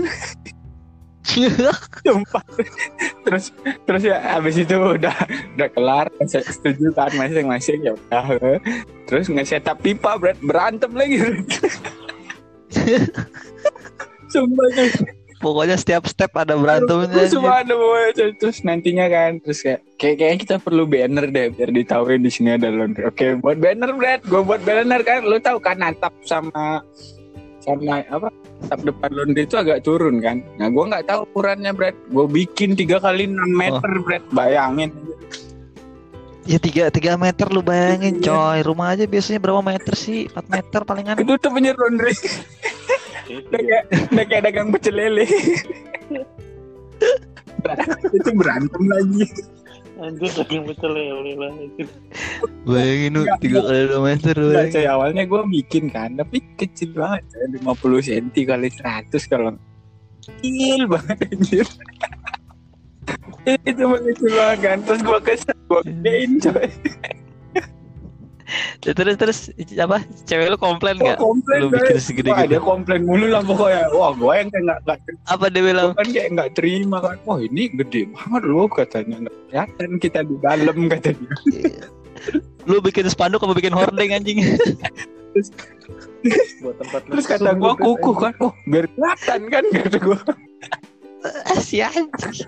Sumpah. 2.05 2.41
terus 3.21 3.53
terus 3.85 4.01
ya 4.01 4.17
habis 4.17 4.57
itu 4.57 4.73
udah 4.73 5.13
udah 5.57 5.69
kelar, 5.73 6.07
setuju 6.25 6.89
kan 6.93 7.09
masing-masing 7.17 7.85
ya 7.85 7.93
udah. 7.97 8.57
Terus 9.09 9.25
nge-setup 9.29 9.77
pipa 9.81 10.17
berat 10.21 10.38
berantem 10.41 10.93
lagi. 10.93 11.17
Sumpah. 14.33 15.17
Pokoknya 15.39 15.80
setiap 15.80 16.04
step 16.04 16.36
ada 16.36 16.60
berantemnya. 16.60 17.08
Terus 17.08 17.32
anjir. 17.32 17.47
ada 17.47 17.73
terus, 18.12 18.34
terus 18.36 18.58
nantinya 18.67 19.08
kan 19.08 19.39
terus 19.39 19.63
kayak 19.63 19.80
kayak 19.95 20.15
kayaknya 20.19 20.39
kita 20.43 20.56
perlu 20.60 20.84
banner 20.84 21.25
deh 21.32 21.47
biar 21.56 21.71
ditahuin 21.71 22.19
di 22.19 22.32
sini 22.32 22.60
ada 22.60 22.67
laundry. 22.67 23.08
Oke, 23.08 23.39
buat 23.39 23.56
banner 23.56 23.95
Brad, 23.95 24.21
gue 24.28 24.41
buat 24.43 24.60
banner 24.67 24.99
kan. 25.08 25.23
Lu 25.23 25.39
tahu 25.39 25.63
kan 25.63 25.80
atap 25.80 26.12
sama 26.28 26.84
sama 27.63 28.04
apa? 28.12 28.28
Atap 28.67 28.84
depan 28.84 29.10
laundry 29.15 29.47
itu 29.47 29.56
agak 29.56 29.88
turun 29.88 30.19
kan. 30.19 30.43
Nah, 30.60 30.67
gue 30.67 30.84
nggak 30.91 31.08
tahu 31.08 31.23
ukurannya 31.32 31.71
Brad. 31.71 31.95
Gue 32.12 32.28
bikin 32.28 32.75
tiga 32.75 32.99
kali 32.99 33.32
6 33.32 33.39
meter 33.56 33.91
Brad. 34.04 34.23
Bayangin. 34.36 34.91
Ya 36.49 36.57
tiga 36.57 36.89
tiga 36.89 37.13
meter 37.13 37.45
lu 37.53 37.62
bayangin 37.62 38.17
Iya. 38.17 38.25
coy. 38.25 38.57
Rumah 38.65 38.97
aja 38.97 39.05
biasanya 39.05 39.38
berapa 39.38 39.62
meter 39.62 39.93
sih? 39.93 40.25
4 40.33 40.49
meter 40.49 40.81
palingan. 40.81 41.21
Itu 41.21 41.38
tuh 41.38 41.53
punya 41.53 41.77
laundry. 41.77 42.17
Udah 43.29 44.25
kayak, 44.25 44.41
dagang 44.49 44.73
pecel 44.73 44.97
lele. 44.97 45.29
itu 48.17 48.29
berantem 48.33 48.83
lagi. 48.89 49.25
anjir 49.99 50.31
betul 50.63 50.95
ya 50.95 51.12
lah 51.38 51.51
anjir. 51.53 51.88
Bayangin 52.65 53.12
lu 53.19 53.23
tiga 53.43 53.59
kali 53.67 53.81
dua 53.91 54.01
meter. 54.01 54.35
Enggak 54.39 54.67
coy, 54.73 54.85
awalnya 54.88 55.23
gue 55.27 55.41
bikin 55.59 55.85
kan, 55.91 56.15
tapi 56.15 56.39
kecil 56.55 56.95
banget 56.95 57.27
coy, 57.29 57.45
50 58.01 58.07
cm 58.07 58.27
kali 58.47 58.67
100 58.73 59.12
kalau 59.27 59.59
kecil 60.23 60.88
banget 60.88 61.17
anjir. 61.29 61.67
Itu 63.65 63.82
mah 63.86 64.00
kecil 64.04 64.30
banget 64.36 64.60
kan, 64.62 64.78
terus 64.86 65.02
gue 65.02 65.19
kesel, 65.26 65.58
gue 65.67 65.82
gedein 65.88 66.32
coy. 66.41 66.67
Ya, 68.82 68.98
Terus 68.98 69.15
terus 69.22 69.39
apa? 69.78 70.02
Cewek 70.26 70.50
lu 70.50 70.58
komplain 70.58 70.98
nggak? 70.98 71.22
komplain 71.22 71.60
Lu 71.62 71.69
bikin 71.69 72.02
segede 72.02 72.34
gitu. 72.34 72.50
dia 72.58 72.62
komplain 72.62 73.06
mulu 73.06 73.30
lah 73.30 73.45
pokoknya. 73.45 73.93
Wah, 73.93 74.10
gue 74.17 74.34
yang 74.34 74.50
kayak 74.50 74.63
nggak 74.65 74.80
nggak 74.89 75.00
Apa 75.30 75.45
dia 75.54 75.62
bilang? 75.62 75.89
kan 75.93 76.08
kayak 76.10 76.30
nggak 76.34 76.50
terima 76.58 76.98
kan. 76.98 77.15
Wah, 77.30 77.38
ini 77.38 77.69
gede 77.69 78.10
banget 78.10 78.43
loh 78.50 78.65
katanya. 78.65 79.15
Nggak 79.22 79.36
kelihatan 79.45 79.89
kita 80.02 80.19
di 80.26 80.36
dalam 80.41 80.78
katanya. 80.89 81.30
Lu 82.65 82.82
bikin 82.82 83.06
spanduk 83.06 83.45
apa 83.45 83.54
bikin 83.54 83.74
hordeng 83.76 84.10
anjing? 84.17 84.41
buat 86.65 86.76
tempat 86.82 87.02
Terus 87.06 87.26
kata 87.30 87.54
gue 87.54 87.74
kukuh 87.86 88.15
kan. 88.17 88.34
Oh, 88.41 88.54
biar 88.65 88.89
kelihatan 88.98 89.39
kan 89.54 89.63
kata 89.78 89.98
gue. 90.02 90.19
Si 91.60 91.84
anjing. 91.84 92.47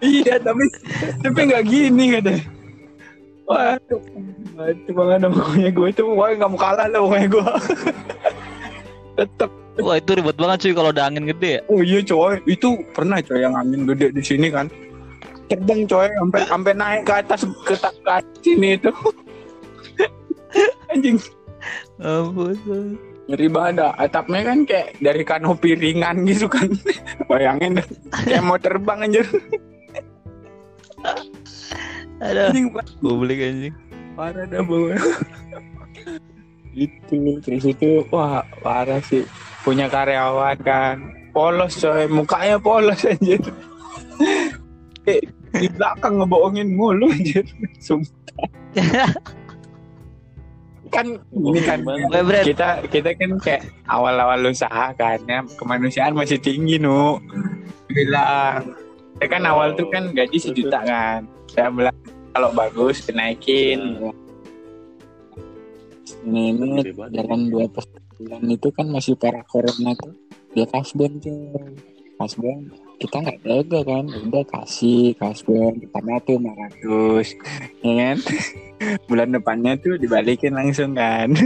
Iya 0.00 0.40
tapi 0.40 0.64
tapi 1.20 1.38
nggak 1.50 1.64
gini 1.66 2.04
katanya. 2.18 2.42
Wah, 3.50 3.74
itu 4.70 4.94
banget 4.94 5.26
pokoknya 5.26 5.70
gue 5.74 5.88
itu 5.90 6.02
pokoknya 6.06 6.34
nggak 6.38 6.52
mau 6.54 6.60
kalah 6.60 6.86
lah 6.86 7.00
pokoknya 7.02 7.28
gue. 7.34 7.46
Tetep. 9.18 9.50
Wah 9.80 9.96
itu 9.98 10.10
ribet 10.14 10.36
banget 10.38 10.58
cuy 10.62 10.74
kalau 10.76 10.90
ada 10.94 11.02
angin 11.10 11.26
gede 11.26 11.50
ya. 11.58 11.60
Oh 11.66 11.80
iya 11.82 11.98
coy, 12.06 12.38
itu 12.46 12.68
pernah 12.94 13.18
coy 13.18 13.42
yang 13.42 13.58
angin 13.58 13.90
gede 13.90 14.14
di 14.14 14.22
sini 14.22 14.54
kan. 14.54 14.70
Terbang 15.50 15.82
coy, 15.90 16.06
sampai 16.06 16.40
sampai 16.46 16.72
naik 16.78 17.02
ke 17.10 17.14
atas 17.26 17.42
ke 17.66 17.74
ke 17.74 17.86
atas 17.90 18.22
sini 18.38 18.78
itu. 18.78 18.94
Anjing, 20.94 21.18
Ampun. 21.98 23.09
Ngeri 23.30 23.46
banget 23.46 23.74
dah. 23.78 23.92
Atapnya 23.94 24.40
kan 24.42 24.58
kayak 24.66 24.98
dari 24.98 25.22
kanopi 25.22 25.78
ringan 25.78 26.26
gitu 26.26 26.50
kan. 26.50 26.66
Bayangin 27.30 27.78
dah, 27.78 27.86
kayak 28.26 28.42
mau 28.42 28.58
terbang 28.58 29.06
anjir. 29.06 29.26
Aduh, 32.20 32.52
Anjing 32.52 32.68
publik 33.00 33.40
anjing. 33.40 33.74
parah 34.12 34.44
dah 34.44 34.60
bawah. 34.60 35.00
itu 36.70 37.18
terus 37.42 37.64
itu 37.66 38.04
wah 38.12 38.46
parah 38.62 39.02
sih 39.02 39.26
punya 39.66 39.90
karyawan 39.90 40.54
kan 40.62 41.02
polos 41.34 41.74
coy 41.80 42.06
mukanya 42.06 42.60
polos 42.60 43.02
anjir 43.02 43.40
Eh, 45.08 45.18
di 45.50 45.66
belakang 45.72 46.20
ngebohongin 46.20 46.76
mulu 46.76 47.08
anjir 47.08 47.42
Sumpah. 47.80 48.46
kan 50.90 51.06
ini 51.30 51.60
kan 51.62 51.80
kita 52.42 52.84
kita 52.90 53.10
kan 53.14 53.30
kayak 53.38 53.62
awal-awal 53.86 54.50
usaha 54.50 54.92
kan 54.94 55.18
ya. 55.24 55.40
Kemanusiaan 55.56 56.12
masih 56.18 56.42
tinggi 56.42 56.76
nu. 56.76 57.22
Bilang 57.86 58.74
saya 59.18 59.28
kan 59.30 59.42
awal 59.46 59.78
tuh 59.78 59.86
kan 59.88 60.10
gaji 60.12 60.38
sejuta 60.38 60.82
kan. 60.82 61.30
Saya 61.50 61.70
bilang 61.70 61.96
kalau 62.34 62.50
bagus 62.52 63.06
dinaikin. 63.06 63.98
Ini 66.20 66.42
ini 66.52 66.84
jalan 66.92 67.48
dua 67.48 67.64
bulan 67.70 68.42
itu 68.50 68.68
kan 68.74 68.86
masih 68.90 69.14
para 69.16 69.40
corona 69.46 69.94
tuh. 69.96 70.12
Dia 70.52 70.66
kasbon 70.66 71.22
tuh 71.22 71.54
kasbon 72.18 72.68
kita 73.00 73.16
nggak 73.24 73.40
tega 73.40 73.80
kan? 73.88 74.04
Udah 74.28 74.44
kasih 74.52 75.16
kasbon 75.16 75.80
pertama 75.88 76.20
tuh 76.28 76.36
500 76.36 77.32
ya 77.84 77.92
kan? 77.96 78.16
Bulan 79.08 79.32
depannya 79.32 79.80
tuh 79.80 79.96
dibalikin 79.96 80.54
langsung 80.54 80.94
kan? 80.94 81.32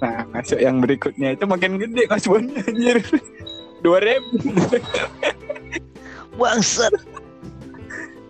Nah 0.00 0.24
masuk 0.32 0.56
yang 0.56 0.80
berikutnya 0.80 1.36
itu 1.36 1.44
makin 1.44 1.76
gede 1.76 2.08
kasbonnya 2.08 2.64
anjir. 2.64 2.96
Dua 3.84 4.00
ribu. 4.00 4.40
Bangsat. 6.40 6.96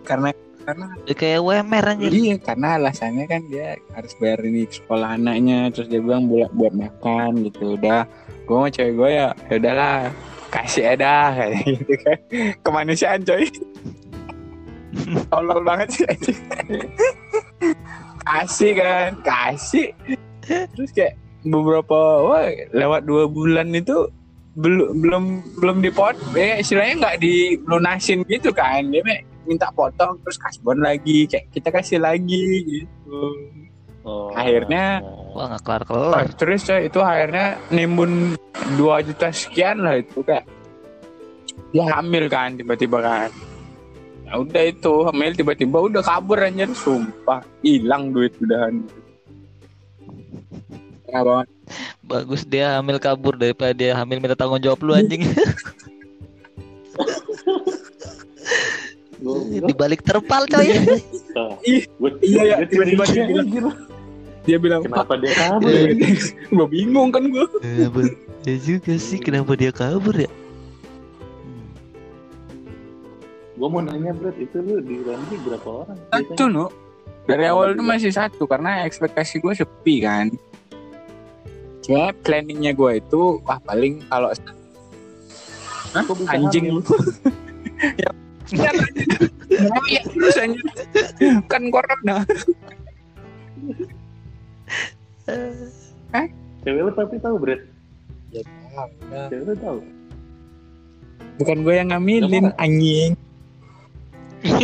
karena 0.03 0.35
karena 0.67 0.91
kayak 1.07 1.39
WMR 1.39 1.85
anjir. 1.87 2.11
iya 2.11 2.35
karena 2.35 2.75
alasannya 2.77 3.25
kan 3.31 3.41
dia 3.47 3.79
harus 3.95 4.11
bayar 4.19 4.43
ini 4.43 4.67
sekolah 4.67 5.17
anaknya 5.17 5.71
terus 5.71 5.87
dia 5.87 6.03
bilang 6.03 6.27
buat 6.27 6.51
buat 6.51 6.75
makan 6.75 7.47
gitu 7.47 7.79
udah 7.79 8.03
gue 8.45 8.55
mau 8.55 8.69
cewek 8.69 8.93
gue 8.93 9.09
ya 9.09 9.27
ya 9.49 9.55
udahlah 9.57 9.97
kasih 10.53 10.95
ada 10.95 11.35
kayak 11.35 11.55
gitu 11.67 11.93
kan. 12.05 12.17
Kemanusiaan 12.63 13.21
coy. 13.27 13.45
Tolol 15.33 15.59
banget 15.67 15.87
sih 15.91 16.05
kasih 18.25 18.71
kan 18.79 19.11
kasih. 19.21 19.89
Terus 20.45 20.91
kayak 20.95 21.19
beberapa 21.45 22.25
wah 22.25 22.47
lewat 22.73 23.05
dua 23.05 23.29
bulan 23.29 23.69
itu 23.75 24.09
belum 24.55 25.03
belum 25.03 25.23
belum 25.59 25.77
dipot 25.83 26.15
eh 26.39 26.63
istilahnya 26.63 26.95
nggak 27.03 27.17
dilunasin 27.21 28.23
gitu 28.25 28.55
kan. 28.55 28.87
Dia 28.89 29.03
minta 29.45 29.69
potong 29.75 30.17
terus 30.25 30.41
kasbon 30.41 30.81
lagi 30.81 31.29
kayak 31.29 31.53
kita 31.53 31.69
kasih 31.69 31.99
lagi 32.01 32.65
gitu 32.65 33.17
Oh. 34.05 34.29
Akhirnya- 34.31 35.01
Wah 35.33 35.51
nggak 35.51 35.63
kelar 35.65 35.83
kelar. 35.83 36.29
terus 36.37 36.63
coy 36.63 36.87
itu 36.87 36.99
akhirnya 37.01 37.59
nimbun 37.67 38.39
2 38.77 39.03
juta 39.03 39.27
sekian 39.29 39.81
lah 39.81 39.99
itu 39.99 40.21
kayak 40.21 40.45
dia 41.73 41.83
hamil 41.91 42.29
kan 42.29 42.55
tiba-tiba 42.55 43.01
kan 43.01 43.27
ya 44.23 44.39
udah 44.39 44.63
itu 44.63 44.93
hamil 45.03 45.31
tiba-tiba 45.33 45.77
udah 45.81 46.01
kabur 46.01 46.39
anjir 46.39 46.71
sumpah 46.71 47.43
hilang 47.59 48.15
duit 48.15 48.31
udahan 48.39 48.79
Parah 51.05 51.21
banget 51.21 51.47
Bagus 52.01 52.41
dia 52.45 52.77
hamil 52.77 52.95
kabur 52.95 53.35
daripada 53.35 53.73
dia 53.73 53.91
hamil 53.91 54.21
minta 54.21 54.37
tanggung 54.37 54.61
jawab 54.61 54.79
lu 54.81 54.93
anjing. 54.93 55.25
Di 59.65 59.73
balik 59.73 60.05
terpal 60.05 60.45
coy. 60.45 60.69
Iya, 60.69 61.81
iya, 62.21 62.55
gua 62.61 62.67
tiba-tiba 62.67 63.03
curiga, 63.09 63.41
dia 64.45 64.57
bilang, 64.61 64.85
Kenapa 64.85 65.17
dia 65.17 65.33
kabur? 65.33 65.69
Ya? 65.73 65.91
gue 66.53 66.67
bingung 66.69 67.09
kan 67.09 67.25
gue 67.25 67.45
Ya 68.45 68.55
juga 68.61 68.93
sih 69.01 69.17
kenapa 69.17 69.57
dia 69.57 69.73
kabur 69.73 70.13
ya? 70.13 70.29
Hmm. 71.41 71.69
Gua 73.57 73.67
mau 73.73 73.81
nanya 73.81 74.13
Brad, 74.13 74.37
itu 74.37 74.57
lu 74.61 74.77
di 74.85 75.01
Ramji 75.01 75.35
berapa 75.41 75.65
orang? 75.65 75.97
satu 76.13 76.45
no 76.45 76.69
dari 77.25 77.49
awal 77.49 77.73
itu 77.73 77.81
masih 77.81 78.13
satu 78.13 78.45
karena 78.45 78.85
ekspektasi 78.85 79.41
gue 79.41 79.53
sepi 79.57 80.05
kan 80.05 80.29
cuma 81.81 82.13
planningnya 82.21 82.73
gue 82.73 83.01
itu 83.01 83.41
wah 83.45 83.57
paling 83.61 84.01
kalau 84.09 84.29
Hah? 85.95 86.03
Anjing 86.27 86.75
lu 86.75 86.81
ya, 87.97 88.11
ya, 88.51 88.71
ya, 89.87 90.01
terus 90.11 90.35
anjing 90.37 90.65
kan 95.25 95.37
corona 96.13 96.23
Cewek 96.65 96.81
lu 96.81 96.91
tapi 96.97 97.15
tahu 97.21 97.35
Brad? 97.37 97.61
Cewek 99.29 99.43
lu 99.45 99.55
tahu? 99.61 99.79
bukan 101.35 101.57
gue 101.67 101.73
yang 101.75 101.89
ngambilin 101.91 102.45
anjing 102.55 103.11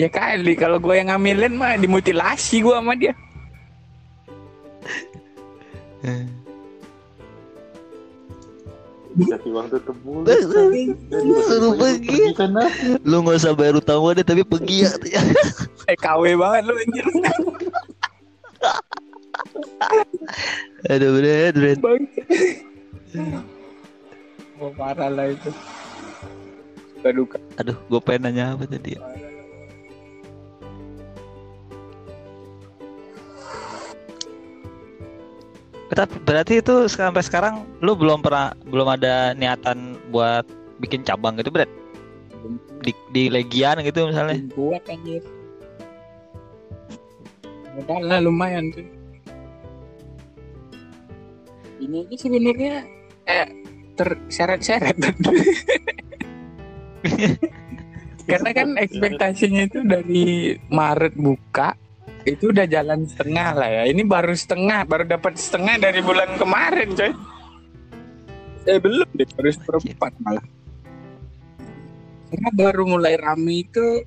ya 0.00 0.08
kali 0.10 0.52
kalau 0.58 0.82
gue 0.82 0.94
yang 0.98 1.14
ngambilin 1.14 1.54
mah 1.54 1.78
dimutilasi 1.78 2.64
gue 2.64 2.74
sama 2.74 2.94
dia 2.98 3.14
Dikasih 9.10 9.50
uang 9.50 9.66
tutup 9.74 9.98
mulut. 10.06 10.30
Suruh 11.50 11.74
pergi. 11.76 12.30
sana. 12.30 12.62
Lu 13.02 13.26
nggak 13.26 13.42
usah 13.42 13.52
bayar 13.58 13.82
utang 13.82 14.00
deh 14.14 14.22
tapi 14.22 14.46
pergi 14.46 14.86
ya. 14.86 15.20
eh 15.90 15.98
KW 15.98 16.38
banget 16.38 16.62
lu 16.70 16.78
anjir 16.78 17.04
Aduh 20.92 21.10
bener 21.16 21.52
bener. 21.56 21.76
bang 21.80 22.02
oh, 24.60 24.70
parah 24.76 25.10
lah 25.10 25.26
itu. 25.32 25.50
Suka 26.96 27.10
duka. 27.16 27.38
Aduh 27.56 27.76
gue 27.88 28.00
pengen 28.04 28.28
nanya 28.28 28.54
apa 28.54 28.68
tadi? 28.68 28.96
Ya? 28.96 29.00
Tapi 35.90 36.16
berarti 36.22 36.62
itu 36.62 36.86
sampai 36.86 37.24
sekarang 37.24 37.66
lu 37.82 37.98
belum 37.98 38.22
pernah 38.22 38.54
belum 38.70 38.94
ada 38.94 39.34
niatan 39.34 39.98
buat 40.14 40.46
bikin 40.78 41.02
cabang 41.02 41.34
gitu 41.34 41.50
berat 41.50 41.68
di, 42.86 42.94
di 43.10 43.26
legian 43.26 43.82
gitu 43.82 44.06
misalnya? 44.06 44.38
Buat 44.54 44.86
anjir 44.86 45.20
modalnya 47.80 48.18
lumayan 48.20 48.68
tuh 48.72 48.84
ini 51.80 52.04
aja 52.04 52.16
sebenarnya 52.20 52.84
eh 53.24 53.48
terseret-seret 53.96 54.96
karena 58.28 58.50
kan 58.52 58.68
ekspektasinya 58.76 59.62
itu 59.64 59.80
dari 59.82 60.54
Maret 60.68 61.16
buka 61.16 61.74
itu 62.28 62.52
udah 62.52 62.68
jalan 62.68 63.08
setengah 63.08 63.56
lah 63.56 63.70
ya. 63.80 63.82
Ini 63.88 64.04
baru 64.04 64.36
setengah 64.36 64.84
baru 64.84 65.08
dapat 65.08 65.40
setengah 65.40 65.80
dari 65.80 66.04
bulan 66.04 66.36
kemarin 66.36 66.92
coy. 66.92 67.12
Eh 68.68 68.76
belum 68.76 69.08
deh 69.16 69.28
baru 69.40 69.50
seperempat 69.56 70.12
malah. 70.20 70.44
Karena 72.28 72.50
baru 72.52 72.84
mulai 72.86 73.16
rame 73.16 73.64
itu 73.64 74.04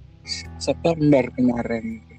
September 0.61 1.27
kemarin 1.33 2.12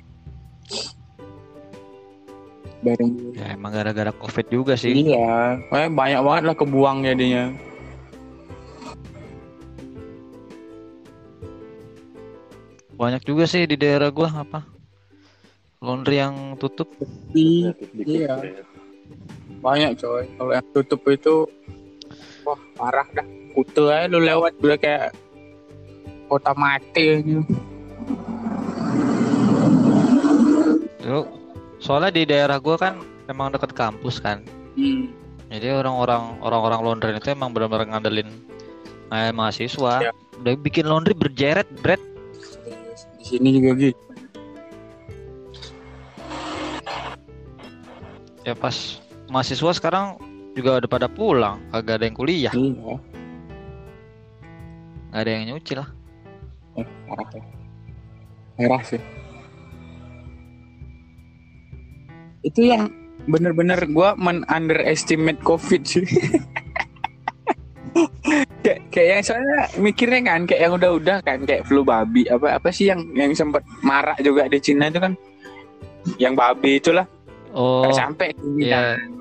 mulai 2.85 3.09
ya 3.33 3.47
emang 3.57 3.73
gara-gara 3.73 4.12
covid 4.12 4.47
juga 4.49 4.77
sih 4.77 4.92
Iya, 4.92 5.57
kayak 5.68 5.90
banyak 5.90 6.20
banget 6.20 6.42
lah 6.44 6.55
kebuang 6.55 6.99
jadinya. 7.03 7.44
banyak 12.94 13.23
juga 13.27 13.44
sih 13.44 13.66
di 13.66 13.75
daerah 13.75 14.09
gua 14.09 14.31
apa 14.31 14.62
laundry 15.83 16.23
yang 16.23 16.56
tutup 16.56 16.88
Iya, 17.35 17.75
Dikit-dikit, 17.75 18.06
Iya. 18.06 18.33
Brad. 18.38 18.65
banyak 19.61 19.90
coy. 19.98 20.25
Kalau 20.31 20.52
yang 20.54 20.67
tutup 20.73 21.00
itu, 21.09 21.35
wah 22.46 22.61
parah 22.73 23.04
dah. 23.11 23.27
Kutu 23.52 23.90
aja 23.90 24.06
lu 24.09 24.23
lewat 24.23 24.54
udah 24.63 24.79
kayak 24.79 25.13
kota 26.25 26.52
mati 26.54 27.21
aja. 27.21 27.38
Lu 31.04 31.21
soalnya 31.85 32.09
di 32.11 32.25
daerah 32.25 32.57
gua 32.57 32.81
kan 32.81 32.95
emang 33.29 33.53
dekat 33.53 33.77
kampus 33.77 34.17
kan 34.19 34.41
Hmm. 34.75 35.13
jadi 35.53 35.77
orang-orang 35.77 36.41
orang-orang 36.41 36.81
laundry 36.83 37.13
itu 37.13 37.31
emang 37.31 37.53
benar-benar 37.53 37.87
ngandelin 37.87 38.27
eh, 39.13 39.31
mahasiswa 39.31 40.03
Iya. 40.03 40.13
udah 40.41 40.55
bikin 40.59 40.89
laundry 40.89 41.13
berjeret 41.15 41.69
Brad 41.79 42.01
Di 43.15 43.25
sini 43.31 43.55
juga 43.55 43.71
gitu. 43.79 44.01
ya 48.43 48.53
pas 48.53 49.01
mahasiswa 49.27 49.73
sekarang 49.73 50.19
juga 50.53 50.83
udah 50.83 50.91
pada 50.91 51.09
pulang 51.09 51.63
kagak 51.71 52.01
ada 52.01 52.05
yang 52.05 52.17
kuliah 52.17 52.53
Iya. 52.53 52.95
nggak 55.11 55.21
ada 55.21 55.31
yang 55.31 55.45
nyuci 55.53 55.75
lah 55.77 55.89
Eh, 56.75 56.83
parah 57.07 57.29
ya. 57.31 57.43
Merah 58.59 58.83
sih. 58.83 58.99
Itu 62.45 62.61
yang 62.63 62.92
bener-bener 63.25 63.81
gue 63.83 64.09
men 64.15 64.45
underestimate 64.47 65.40
covid 65.40 65.81
sih 65.83 66.05
kayak 68.61 68.81
kayak 68.90 69.09
yang 69.11 69.23
soalnya 69.23 69.59
mikirnya 69.77 70.21
kan 70.23 70.40
kayak 70.45 70.61
yang 70.63 70.73
udah-udah 70.75 71.19
kan 71.21 71.38
kayak 71.42 71.65
flu 71.65 71.81
babi 71.81 72.29
apa 72.29 72.57
apa 72.57 72.69
sih 72.69 72.88
yang 72.88 73.01
yang 73.13 73.33
sempat 73.33 73.65
marak 73.81 74.21
juga 74.21 74.45
di 74.45 74.59
Cina 74.59 74.88
itu 74.88 75.01
kan 75.01 75.13
yang 76.17 76.35
babi 76.35 76.77
itulah 76.77 77.09
Oh, 77.55 77.87
Nggak 77.87 77.95
sampai 77.95 78.29
sini 78.35 78.67
iya. 78.67 78.99
kan 78.99 79.15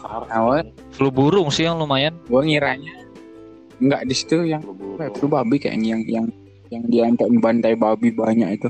Parah. 0.00 0.28
Awal. 0.30 0.70
flu 0.92 1.10
burung 1.10 1.50
sih 1.50 1.66
yang 1.66 1.74
lumayan. 1.74 2.14
gue 2.24 2.40
ngiranya 2.40 2.94
nggak 3.80 4.06
di 4.06 4.14
situ 4.14 4.46
yang 4.46 4.62
Flu 4.62 4.94
ya, 4.96 5.10
flu 5.10 5.26
babi 5.26 5.58
kayaknya 5.58 5.88
yang 5.92 6.02
yang 6.06 6.26
yang 6.70 6.82
dia 6.86 7.02
sampai 7.04 7.26
membantai 7.28 7.74
babi 7.74 8.14
banyak 8.14 8.54
itu 8.54 8.68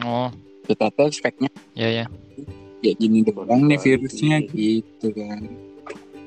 Oh, 0.00 0.32
kita 0.64 0.88
tes 0.90 1.20
speknya. 1.20 1.50
Ya 1.76 1.88
ya. 1.92 2.06
ya 2.84 2.92
gini 3.00 3.24
doang 3.24 3.68
nih 3.68 3.80
virusnya 3.80 4.44
gitu 4.52 5.08
kan. 5.12 5.40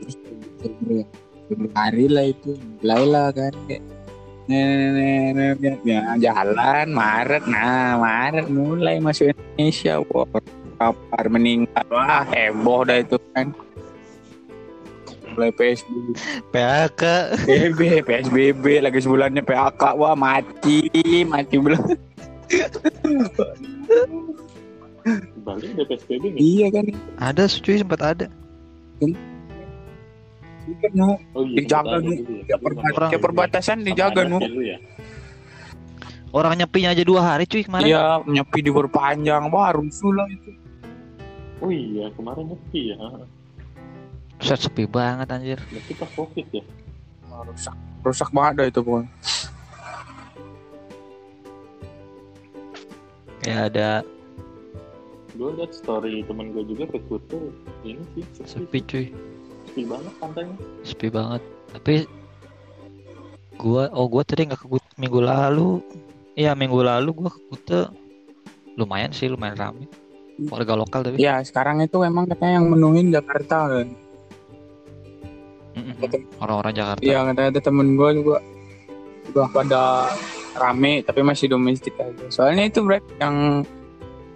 Terus 0.01 1.05
Februari 1.47 2.05
lah 2.09 2.25
itu 2.27 2.57
mulai 2.81 3.03
lah 3.07 3.27
kan 3.31 3.53
kayak 3.69 3.83
nenek 4.47 5.77
ya 5.85 6.17
jalan 6.17 6.88
Maret. 6.93 7.43
Nah 7.45 7.99
Maret 7.99 8.47
mulai 8.49 8.97
masuk 9.01 9.33
Indonesia. 9.33 10.01
Wah 10.11 10.25
kabar 10.77 11.25
meninggal 11.29 11.85
wah 11.89 12.21
heboh 12.25 12.85
dah 12.85 13.01
itu 13.01 13.17
kan. 13.33 13.53
Mulai 15.38 15.53
PSBB 15.53 16.07
PHK. 16.49 17.03
PSBB 17.45 17.81
PSBB 18.01 18.65
lagi 18.81 18.99
sebulannya 19.01 19.45
PHK 19.45 19.83
wah 19.93 20.17
mati 20.17 20.89
mati 21.29 21.55
belum 21.61 21.81
Bali 25.41 25.65
ada 25.71 25.83
PSBB 25.87 26.23
nggak? 26.27 26.39
iya 26.39 26.67
kan 26.67 26.85
Ada 27.15 27.43
cuy 27.47 27.75
sempat 27.79 27.99
ada. 28.03 28.25
Iya 28.99 30.75
kan 30.83 30.91
no. 30.93 31.15
Oh 31.31 31.43
iya. 31.47 31.57
Dijaga 31.63 31.95
nih. 31.99 32.17
dulu 32.19 32.33
ya. 32.43 32.55
Perbat- 32.59 33.15
perbatasan 33.15 33.77
dijaga 33.87 34.27
dulu 34.27 34.59
ya. 34.59 34.77
Orang 36.35 36.59
nyepinya 36.59 36.91
aja 36.91 37.03
dua 37.07 37.21
hari 37.23 37.47
cuy 37.47 37.63
kemarin. 37.63 37.87
Iya, 37.87 38.19
nyepi 38.27 38.59
diperpanjang, 38.59 39.47
wah 39.47 39.71
rusuh 39.71 40.11
lah 40.11 40.27
itu. 40.27 40.51
Oh 41.63 41.71
iya 41.71 42.11
kemarin 42.13 42.51
nyepi 42.51 42.91
ya. 42.91 42.97
Set 44.43 44.59
sepi 44.59 44.83
banget 44.85 45.31
anjir. 45.31 45.59
Nyepi 45.71 45.95
pas 45.95 46.11
covid 46.11 46.45
ya. 46.51 46.63
Rusak, 47.27 47.75
rusak 48.03 48.29
banget 48.33 48.53
dah 48.59 48.65
itu 48.67 48.79
pokoknya. 48.83 49.09
Ya 53.47 53.71
ada 53.71 54.03
Gue 55.37 55.53
liat 55.55 55.71
story 55.71 56.25
temen 56.27 56.51
gue 56.51 56.67
juga 56.67 56.89
ke 56.91 56.99
Kutu. 57.07 57.53
Ini 57.87 58.01
sih 58.17 58.25
sepi, 58.43 58.47
sepi 58.49 58.79
cuy. 58.83 59.05
sepi 59.69 59.81
banget 59.85 60.13
pantainya. 60.19 60.55
Sepi 60.83 61.07
banget. 61.13 61.41
Tapi 61.71 61.95
gua 63.61 63.89
oh 63.93 64.09
gua 64.09 64.25
tadi 64.25 64.49
nggak 64.49 64.65
ke 64.65 64.67
Kute 64.67 64.89
minggu 64.97 65.21
lalu. 65.21 65.79
Iya 66.33 66.57
minggu 66.57 66.81
lalu 66.81 67.09
gua 67.13 67.29
ke 67.29 67.41
Kute. 67.53 67.81
Lumayan 68.81 69.13
sih 69.13 69.29
lumayan 69.29 69.55
rame. 69.55 69.85
Warga 70.49 70.73
lokal 70.77 71.01
tapi. 71.01 71.17
Ya, 71.17 71.41
sekarang 71.41 71.81
itu 71.81 71.97
emang 72.05 72.29
katanya 72.29 72.61
yang 72.61 72.69
menuhin 72.69 73.09
Jakarta 73.09 73.73
kan. 73.73 73.87
Orang-orang 76.37 76.73
Jakarta. 76.77 77.01
Iya, 77.01 77.25
katanya 77.25 77.49
ada 77.57 77.61
temen 77.61 77.97
gue 77.97 78.09
juga 78.21 78.37
udah 79.33 79.47
pada 79.49 79.81
rame 80.59 81.05
tapi 81.05 81.21
masih 81.21 81.47
domestik 81.49 81.93
aja. 81.97 82.25
Soalnya 82.33 82.67
itu 82.67 82.81
Brad 82.83 83.05
yang 83.21 83.63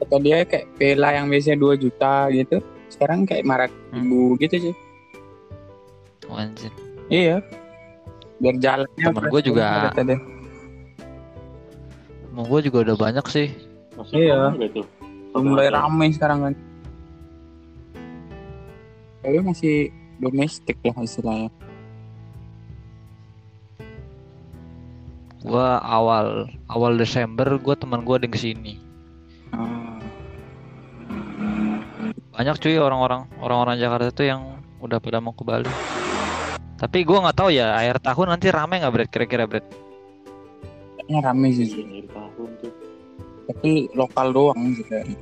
kata 0.01 0.17
dia 0.21 0.41
kayak 0.45 0.65
villa 0.77 1.09
yang 1.13 1.29
biasanya 1.29 1.57
2 1.59 1.77
juta 1.77 2.13
gitu. 2.33 2.57
Sekarang 2.89 3.23
kayak 3.23 3.45
marak 3.47 3.71
ribu 3.93 4.35
gitu 4.37 4.69
sih. 4.69 4.75
Anjir. 6.31 6.71
Iya. 7.11 7.43
Biar 8.39 8.55
jalannya 8.57 9.03
Temen 9.03 9.25
gua 9.27 9.41
juga-. 9.43 9.91
Mau 12.31 12.47
gua 12.47 12.59
juga 12.63 12.77
udah 12.87 12.95
banyak 12.95 13.25
sih. 13.27 13.47
Maksudnya 13.99 14.55
Iya. 14.57 14.81
Udah 15.35 15.41
mulai 15.43 15.67
Ada- 15.67 15.83
ramai 15.83 16.07
sekarang 16.15 16.39
kan. 16.47 16.53
Tapi 19.21 19.37
masih 19.43 19.75
domestik 20.17 20.79
lah 20.81 20.97
istilahnya. 21.03 21.51
Gua 25.41 25.81
awal 25.81 26.49
awal 26.69 26.97
Desember 26.97 27.57
gua 27.57 27.73
teman 27.73 28.05
gua 28.05 28.21
ada 28.21 28.29
yang 28.29 28.33
ke 28.33 28.39
sini. 28.41 28.77
Banyak 32.31 32.55
cuy 32.61 32.77
orang-orang 32.77 33.27
orang-orang 33.41 33.75
Jakarta 33.81 34.09
tuh 34.13 34.25
yang 34.29 34.41
udah 34.81 34.97
pada 35.01 35.17
mau 35.17 35.33
ke 35.33 35.41
Bali. 35.41 35.69
Tapi 36.77 37.05
gua 37.05 37.29
nggak 37.29 37.37
tahu 37.37 37.49
ya 37.53 37.73
akhir 37.77 38.01
tahun 38.01 38.37
nanti 38.37 38.47
rame 38.49 38.81
nggak 38.81 38.93
Brad 38.93 39.09
kira-kira 39.09 39.45
Brad? 39.45 39.65
kayaknya 41.11 41.27
rame 41.27 41.47
sih. 41.51 41.67
Iya, 41.67 41.83
akhir 41.83 42.05
tahun 42.15 42.49
tuh. 42.63 42.73
Tapi 43.51 43.71
lokal 43.99 44.27
doang 44.31 44.59
sih 44.79 44.85
kayaknya. 44.87 45.19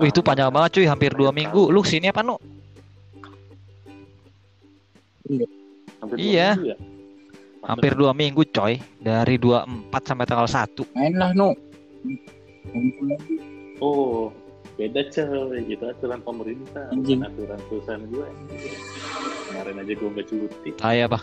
Wih, 0.00 0.10
itu 0.10 0.20
panjang 0.24 0.50
banget 0.50 0.80
cuy, 0.80 0.86
hampir 0.88 1.12
dua 1.14 1.30
minggu. 1.30 1.70
Lu 1.70 1.84
sini 1.84 2.08
apa 2.10 2.24
nu? 2.24 2.40
Hampir 6.04 6.16
Iya. 6.20 6.52
dua 6.52 6.60
minggu 6.60 6.68
ya? 6.68 6.78
Hampir 7.64 7.92
dua 7.96 8.12
minggu 8.12 8.42
coy, 8.52 8.74
dari 9.00 9.40
24 9.40 10.04
sampai 10.04 10.28
tanggal 10.28 10.44
1 10.44 10.84
Main 10.92 11.16
lah 11.16 11.32
no. 11.32 11.56
Oh, 13.80 14.28
beda 14.76 15.08
coy. 15.08 15.64
Itu 15.64 15.84
aturan 15.88 16.20
pemerintah, 16.20 16.92
Anjing. 16.92 17.24
bukan 17.24 17.32
aturan 17.32 17.60
perusahaan 17.72 18.04
gue. 18.04 18.28
Kemarin 19.48 19.80
aja 19.80 19.92
gue 19.96 20.08
nggak 20.12 20.26
cuti. 20.28 20.70
Tai 20.76 20.98
apa? 21.08 21.18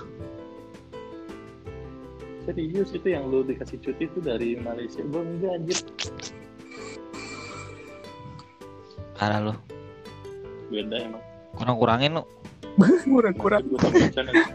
Serius 2.41 2.89
itu 2.89 3.05
yang 3.05 3.29
lu 3.29 3.45
dikasih 3.45 3.77
cuti 3.77 4.09
itu 4.09 4.17
dari 4.17 4.57
Malaysia. 4.57 5.05
Gue 5.05 5.21
enggak 5.21 5.51
anjir. 5.61 5.77
Parah 9.13 9.39
lu. 9.45 9.53
Beda 10.73 10.97
emang. 10.97 11.21
Kurang-kurangin 11.53 12.17
lu. 12.17 12.25
Kurang-kurang. 13.11 13.63
Gue. 13.67 13.79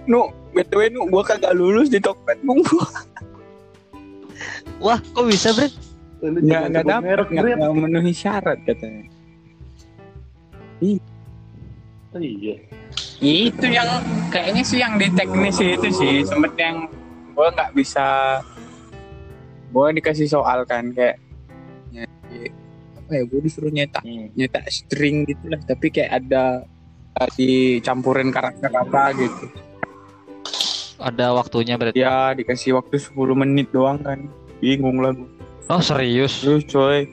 No, 0.09 0.33
btw 0.57 0.89
nu 0.93 1.05
gua 1.13 1.23
kagak 1.23 1.53
lulus 1.53 1.93
di 1.93 2.01
Tokped 2.01 2.41
bung. 2.43 2.65
Wah, 4.85 5.01
kok 5.01 5.25
bisa? 5.29 5.53
Lu 6.21 6.41
Nggak 6.41 6.63
nggak 6.73 6.85
dapet, 6.85 7.27
nggak 7.33 7.59
memenuhi 7.61 8.13
syarat 8.13 8.61
katanya. 8.65 9.09
Oh, 12.13 12.21
iya. 12.21 12.57
Itu 13.21 13.65
yang 13.65 13.89
kayaknya 14.29 14.63
sih 14.65 14.79
yang 14.81 15.01
di 15.01 15.09
teknis 15.17 15.57
itu 15.61 15.89
sih 15.89 16.15
sempet 16.25 16.53
yang 16.61 16.89
gua 17.33 17.49
nggak 17.53 17.73
bisa 17.73 18.41
gua 19.73 19.93
dikasih 19.93 20.29
soal 20.29 20.69
kan 20.69 20.93
kayak 20.93 21.17
ya, 21.93 22.05
apa 22.97 23.11
ya 23.13 23.23
gua 23.29 23.41
disuruh 23.41 23.73
nyetak 23.73 24.05
Hmm. 24.05 24.29
nyetak 24.37 24.65
string 24.69 25.25
gitu 25.29 25.49
lah 25.49 25.61
tapi 25.65 25.89
kayak 25.89 26.25
ada 26.25 26.65
dicampurin 27.33 28.29
karakter 28.29 28.69
apa 28.69 29.13
gitu 29.15 29.47
Ada 30.97 31.29
waktunya 31.31 31.77
Brad. 31.77 31.93
ya 31.93 32.33
dikasih 32.33 32.73
waktu 32.75 32.97
10 32.97 33.13
menit 33.35 33.69
doang 33.69 34.01
kan 34.01 34.29
bingung 34.59 34.97
lah. 34.99 35.13
Oh, 35.67 35.79
serius. 35.79 36.41
terus 36.41 36.65
coy 36.65 37.05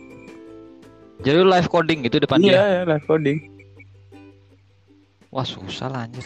Jadi 1.20 1.40
live 1.40 1.68
coding 1.68 2.04
gitu 2.04 2.18
depan 2.18 2.38
dia. 2.38 2.52
iya 2.54 2.64
ya 2.74 2.84
live 2.86 3.04
coding 3.04 3.40
Wah, 5.28 5.44
susah 5.44 5.88
lah 5.88 6.06
anjir. 6.06 6.22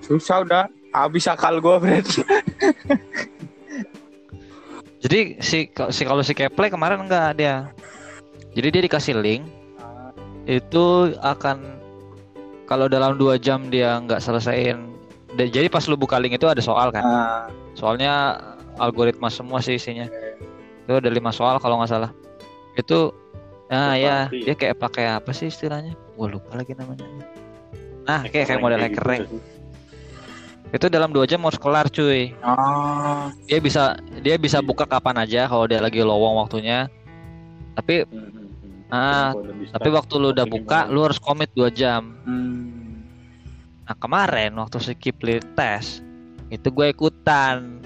susah 0.00 0.42
udah 0.42 0.62
habis 0.90 1.24
akal 1.24 1.58
gua 1.58 1.78
berarti 1.78 2.22
Jadi 5.00 5.40
si 5.40 5.64
si 5.88 6.02
kalau 6.04 6.20
si 6.20 6.30
Keple 6.30 6.68
kemarin 6.68 7.00
enggak 7.00 7.32
dia. 7.34 7.72
Jadi 8.52 8.68
dia 8.68 8.82
dikasih 8.84 9.16
link 9.16 9.48
itu 10.44 10.86
akan 11.18 11.79
kalau 12.70 12.86
dalam 12.86 13.18
dua 13.18 13.34
jam 13.34 13.66
dia 13.66 13.98
nggak 13.98 14.22
selesaiin. 14.22 14.94
Jadi 15.34 15.66
pas 15.66 15.82
lu 15.90 15.98
buka 15.98 16.22
link 16.22 16.38
itu 16.38 16.46
ada 16.46 16.62
soal 16.62 16.94
kan. 16.94 17.02
Ah, 17.02 17.44
Soalnya 17.74 18.38
algoritma 18.78 19.26
semua 19.26 19.58
sih 19.58 19.74
isinya. 19.74 20.06
Itu 20.86 21.02
ada 21.02 21.10
lima 21.10 21.34
soal 21.34 21.58
kalau 21.58 21.82
nggak 21.82 21.90
salah. 21.90 22.10
Itu 22.78 23.10
nah 23.70 23.94
ya 23.94 24.26
Pasti. 24.26 24.42
dia 24.46 24.54
kayak 24.54 24.76
pakai 24.78 25.04
apa 25.18 25.30
sih 25.34 25.50
istilahnya? 25.50 25.98
Gua 26.14 26.30
lupa 26.30 26.54
lagi 26.54 26.74
namanya. 26.78 27.02
Nah 28.06 28.22
kayak 28.26 28.46
kayak 28.46 28.58
Keren 28.58 28.62
model 28.62 28.78
gitu 28.86 28.94
keren. 29.02 29.20
sih. 29.26 29.40
Itu 30.70 30.86
dalam 30.86 31.10
dua 31.10 31.26
jam 31.26 31.42
harus 31.42 31.58
kelar 31.58 31.90
cuy. 31.90 32.30
oh, 32.46 33.26
Dia 33.50 33.58
bisa 33.58 33.98
dia 34.22 34.38
bisa 34.38 34.62
buka 34.62 34.86
kapan 34.86 35.26
aja 35.26 35.50
kalau 35.50 35.66
dia 35.66 35.82
lagi 35.82 35.98
lowong 36.02 36.38
waktunya. 36.38 36.86
Tapi 37.74 38.06
hmm. 38.06 38.39
Ah, 38.90 39.30
tapi 39.70 39.88
waktu 39.94 40.14
lu 40.18 40.34
udah 40.34 40.46
buka, 40.50 40.90
lu 40.90 41.06
harus 41.06 41.22
komit 41.22 41.50
dua 41.54 41.70
jam. 41.70 42.14
hmm. 42.26 42.68
Nah 43.86 43.94
kemarin 43.98 44.54
waktu 44.58 44.78
si 44.82 44.94
Kipli 44.94 45.42
tes, 45.58 46.02
itu 46.50 46.66
gue 46.70 46.86
ikutan. 46.90 47.82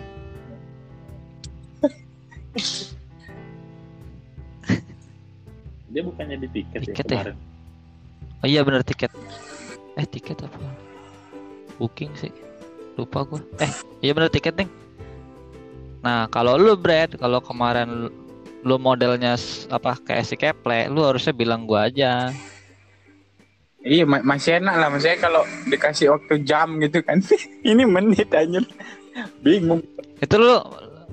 dia 5.92 6.02
bukannya 6.02 6.36
di 6.42 6.48
tiket, 6.50 6.80
Tiket 6.88 7.06
ya 7.06 7.16
ya? 7.20 7.22
kemarin 7.32 7.36
Oh 8.44 8.48
iya 8.48 8.60
bener 8.60 8.84
tiket. 8.84 9.08
Eh 9.96 10.04
tiket 10.04 10.36
apa? 10.44 10.60
Booking 11.80 12.12
sih. 12.12 12.28
Lupa 13.00 13.24
gua. 13.24 13.40
Eh 13.56 13.72
iya 14.04 14.12
bener 14.12 14.28
tiket 14.28 14.52
nih. 14.60 14.68
Nah 16.04 16.28
kalau 16.28 16.60
lu 16.60 16.76
Brad, 16.76 17.16
kalau 17.16 17.40
kemarin 17.40 18.12
lu- 18.64 18.80
modelnya 18.80 19.36
apa 19.68 20.00
kayak 20.00 20.24
si 20.24 20.34
Keple, 20.34 20.88
lu 20.88 21.04
harusnya 21.04 21.36
bilang 21.36 21.68
gua 21.68 21.86
aja. 21.86 22.32
Iya 23.84 24.08
ma- 24.08 24.24
masih 24.24 24.64
enak 24.64 24.74
lah 24.80 24.88
maksudnya 24.88 25.20
kalau 25.20 25.44
dikasih 25.68 26.08
waktu 26.16 26.40
jam 26.40 26.80
gitu 26.80 27.04
kan. 27.04 27.20
Ini 27.70 27.84
menit 27.84 28.32
aja. 28.32 28.64
Bingung. 29.44 29.84
Itu 30.24 30.40
lu 30.40 30.56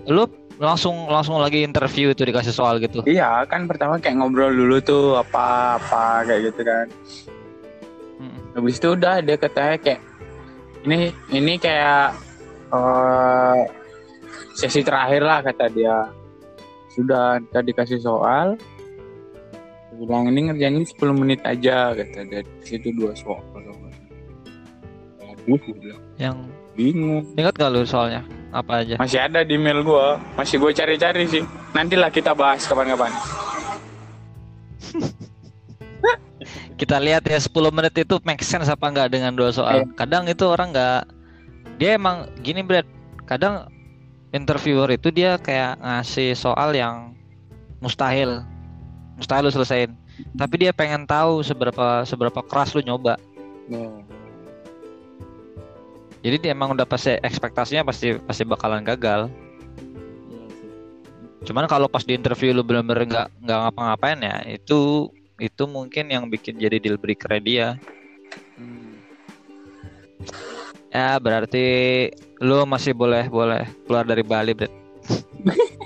lu 0.08 0.24
langsung 0.56 1.12
langsung 1.12 1.42
lagi 1.44 1.68
interview 1.68 2.16
itu 2.16 2.24
dikasih 2.24 2.56
soal 2.56 2.80
gitu. 2.80 3.04
Iya 3.04 3.44
kan 3.52 3.68
pertama 3.68 4.00
kayak 4.00 4.24
ngobrol 4.24 4.56
dulu 4.56 4.80
tuh 4.80 5.20
apa 5.20 5.76
apa 5.82 6.24
kayak 6.24 6.54
gitu 6.54 6.62
kan. 6.64 6.86
Mm. 8.24 8.40
Habis 8.56 8.80
itu 8.80 8.88
udah 8.96 9.16
dia 9.20 9.36
katanya 9.36 9.76
kayak 9.76 10.02
ini 10.88 11.12
ini 11.36 11.54
kayak 11.60 12.16
eh, 12.72 13.60
sesi 14.56 14.80
terakhir 14.80 15.22
lah 15.28 15.44
kata 15.44 15.66
dia. 15.76 16.21
Sudah 16.92 17.40
tadi 17.56 17.72
kasih 17.72 18.00
soal. 18.04 18.60
Bilang 19.96 20.28
ini 20.34 20.50
ngerjain 20.50 20.82
10 20.82 20.98
menit 21.14 21.40
aja 21.46 21.94
kata 21.94 22.20
dia. 22.28 22.42
Di 22.42 22.66
situ 22.66 22.90
dua 22.96 23.14
soal. 23.14 23.44
Aduh, 25.22 25.58
bilang, 25.58 26.02
Yang 26.18 26.38
bingung. 26.78 27.26
ingat 27.34 27.54
gak 27.58 27.72
lu 27.74 27.82
soalnya 27.86 28.22
apa 28.52 28.86
aja? 28.86 28.96
Masih 29.00 29.20
ada 29.22 29.42
di 29.42 29.56
mail 29.58 29.82
gua, 29.82 30.20
masih 30.38 30.60
gua 30.62 30.72
cari-cari 30.76 31.26
sih. 31.28 31.44
Nantilah 31.74 32.12
kita 32.12 32.36
bahas 32.36 32.64
kapan-kapan. 32.68 33.12
Kita 36.82 36.98
lihat 36.98 37.30
ya 37.30 37.38
10 37.38 37.54
menit 37.70 37.94
itu 37.94 38.18
make 38.26 38.42
sense 38.42 38.66
apa 38.66 38.90
enggak 38.90 39.14
dengan 39.14 39.38
dua 39.38 39.54
soal. 39.54 39.86
Kadang 39.94 40.26
itu 40.26 40.50
orang 40.50 40.74
nggak 40.74 41.06
dia 41.78 41.94
emang 41.94 42.26
gini 42.42 42.66
Brad. 42.66 42.90
Kadang 43.30 43.70
interviewer 44.32 44.88
itu 44.96 45.12
dia 45.12 45.36
kayak 45.40 45.80
ngasih 45.80 46.36
soal 46.36 46.72
yang 46.76 47.16
mustahil. 47.84 48.44
Mustahil 49.20 49.48
lu 49.48 49.54
selesaiin. 49.54 49.92
Tapi 50.36 50.56
dia 50.68 50.72
pengen 50.72 51.04
tahu 51.04 51.44
seberapa 51.44 52.04
seberapa 52.08 52.40
keras 52.44 52.74
lu 52.76 52.82
nyoba. 52.84 53.20
Jadi 56.22 56.36
dia 56.38 56.52
emang 56.54 56.78
udah 56.78 56.86
pasti 56.86 57.18
ekspektasinya 57.18 57.82
pasti 57.82 58.16
pasti 58.22 58.44
bakalan 58.46 58.86
gagal. 58.86 59.28
Iya. 60.30 60.46
Cuman 61.50 61.66
kalau 61.66 61.90
pas 61.90 62.06
di 62.06 62.14
interview 62.14 62.54
lu 62.54 62.62
bener-bener 62.62 63.10
nggak 63.10 63.28
nggak 63.42 63.60
ngapa-ngapain 63.68 64.20
ya 64.22 64.38
itu 64.46 65.10
itu 65.42 65.64
mungkin 65.66 66.14
yang 66.14 66.30
bikin 66.30 66.62
jadi 66.62 66.78
deal 66.78 67.02
breaker 67.02 67.42
dia. 67.42 67.82
Hmm. 68.56 69.02
Ya 70.94 71.18
berarti 71.18 71.68
lu 72.42 72.66
masih 72.66 72.98
boleh 72.98 73.30
boleh 73.30 73.70
keluar 73.86 74.04
dari 74.04 74.26
Bali, 74.26 74.52
Brad. 74.58 74.74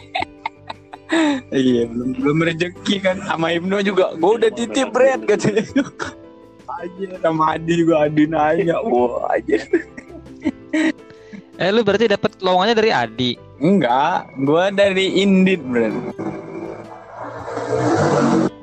Iya, 1.54 1.88
belum 1.88 2.18
belum 2.20 2.38
rezeki 2.44 2.96
kan 3.00 3.22
sama 3.24 3.54
Ibnu 3.56 3.80
juga. 3.86 4.18
Gua 4.20 4.36
udah 4.36 4.52
titip 4.52 4.92
Red 4.92 5.24
katanya. 5.24 5.64
Aja 6.68 7.08
sama 7.24 7.56
Adi 7.56 7.74
juga 7.80 8.10
Adi 8.10 8.28
nanya. 8.28 8.82
Wah, 8.84 9.32
aja. 9.32 9.64
Eh 11.56 11.70
lu 11.72 11.86
berarti 11.88 12.12
dapat 12.12 12.36
lowongannya 12.44 12.76
dari 12.76 12.92
Adi. 12.92 13.32
Enggak, 13.64 14.28
gua 14.44 14.74
dari 14.74 15.24
Indit, 15.24 15.64
Bro. 15.64 16.12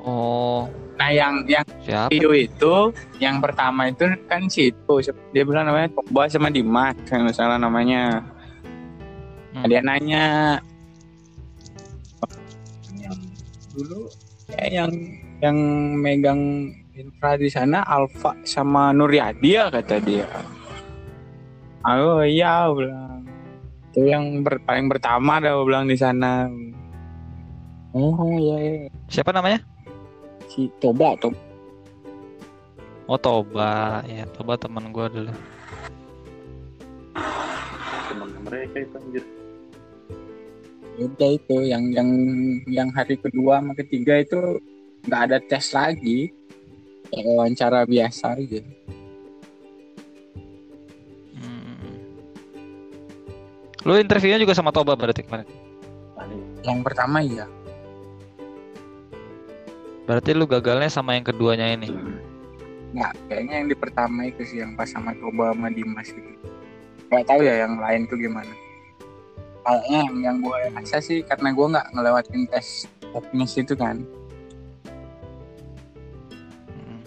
Oh, 0.05 0.69
Nah, 1.03 1.11
yang 1.11 1.43
yang 1.51 1.67
siapa? 1.83 2.15
video 2.15 2.31
itu, 2.31 2.75
yang 3.19 3.43
pertama 3.43 3.91
itu 3.91 4.07
kan 4.31 4.47
situ. 4.47 4.95
Dia 5.35 5.43
bilang 5.43 5.67
namanya 5.67 5.91
Pogba 5.91 6.31
sama 6.31 6.47
Dimas, 6.47 6.95
kalau 7.11 7.27
salah 7.35 7.59
namanya. 7.59 8.23
Nah, 9.51 9.67
Hmm. 9.67 9.67
Dia 9.67 9.83
nanya 9.83 10.25
yang 12.95 13.19
dulu 13.75 14.07
kayak 14.47 14.71
yang 14.71 14.93
yang 15.43 15.59
megang 15.99 16.71
infra 16.95 17.35
di 17.35 17.51
sana 17.51 17.83
Alfa 17.83 18.39
sama 18.47 18.95
Nuryadi 18.95 19.59
ya 19.59 19.75
kata 19.75 19.99
dia. 19.99 20.31
Oh 21.83 22.23
iya 22.23 22.71
bilang. 22.71 23.27
Itu 23.91 24.07
yang 24.07 24.47
ber- 24.47 24.63
paling 24.63 24.87
pertama 24.87 25.43
gua 25.43 25.67
bilang 25.67 25.91
di 25.91 25.99
sana. 25.99 26.47
Oh 27.91 28.39
iya, 28.39 28.57
iya. 28.57 28.89
Siapa 29.11 29.35
namanya? 29.35 29.72
Si 30.53 30.69
Toba 30.77 31.17
Toba. 31.17 31.41
Oh 33.09 33.17
Toba, 33.17 34.05
ya 34.05 34.29
Toba 34.37 34.61
teman 34.61 34.93
gua 34.93 35.09
dulu. 35.09 35.33
teman 38.13 38.29
mereka 38.45 38.77
itu 38.85 38.97
anjir 39.01 39.25
Udah 41.01 41.31
itu 41.33 41.57
yang 41.65 41.89
yang 41.97 42.11
yang 42.69 42.89
hari 42.93 43.17
kedua 43.17 43.65
sama 43.65 43.73
ketiga 43.73 44.21
itu 44.21 44.61
nggak 45.09 45.23
ada 45.25 45.39
tes 45.41 45.73
lagi. 45.73 46.29
Kayak 47.09 47.25
wawancara 47.33 47.81
biasa 47.89 48.37
aja. 48.37 48.61
Hmm. 51.37 51.97
Lu 53.89 53.97
interviewnya 53.97 54.41
juga 54.41 54.53
sama 54.53 54.69
Toba 54.69 54.93
berarti 54.93 55.25
kemarin. 55.25 55.49
Yang 56.61 56.81
pertama 56.85 57.25
iya. 57.25 57.49
Berarti 60.03 60.35
lu 60.35 60.51
gagalnya 60.51 60.91
sama 60.91 61.15
yang 61.15 61.23
keduanya 61.23 61.79
ini. 61.79 61.95
Nggak, 62.93 63.13
kayaknya 63.31 63.55
yang 63.63 63.69
di 63.71 63.77
pertama 63.79 64.21
itu 64.27 64.43
sih 64.45 64.59
yang 64.61 64.75
pas 64.75 64.91
sama 64.91 65.15
Toba 65.17 65.55
sama 65.55 65.71
Dimas 65.71 66.11
itu. 66.11 66.33
Gak 67.09 67.25
tahu 67.29 67.41
ya 67.47 67.65
yang 67.65 67.79
lain 67.79 68.11
tuh 68.11 68.19
gimana. 68.19 68.51
Kayaknya 69.63 69.99
yang, 70.03 70.17
yang 70.19 70.37
gue 70.43 70.59
rasa 70.75 70.99
sih 70.99 71.23
karena 71.23 71.55
gue 71.55 71.67
nggak 71.71 71.87
ngelewatin 71.95 72.43
tes 72.51 72.91
teknis 73.01 73.55
itu 73.55 73.75
kan. 73.79 74.03
Hmm. 76.67 77.01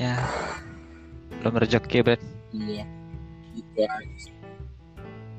Ya, 0.00 0.16
belum 1.44 1.60
rezeki, 1.60 1.98
Brad. 2.00 2.22
Iya. 2.56 2.88
Gitu 3.52 3.84
sih. 4.16 4.32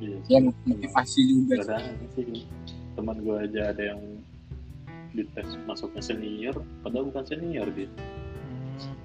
iya 0.05 0.17
Ya 0.29 0.39
motivasi 0.45 1.19
juga. 1.25 1.81
Sih 2.13 2.53
teman 2.93 3.17
gue 3.19 3.35
aja 3.39 3.73
ada 3.73 3.83
yang 3.93 4.01
dites 5.11 5.57
masuknya 5.65 6.01
senior 6.01 6.55
padahal 6.81 7.09
bukan 7.09 7.23
senior 7.25 7.67
dia 7.71 7.89
Hmm. 8.73 8.97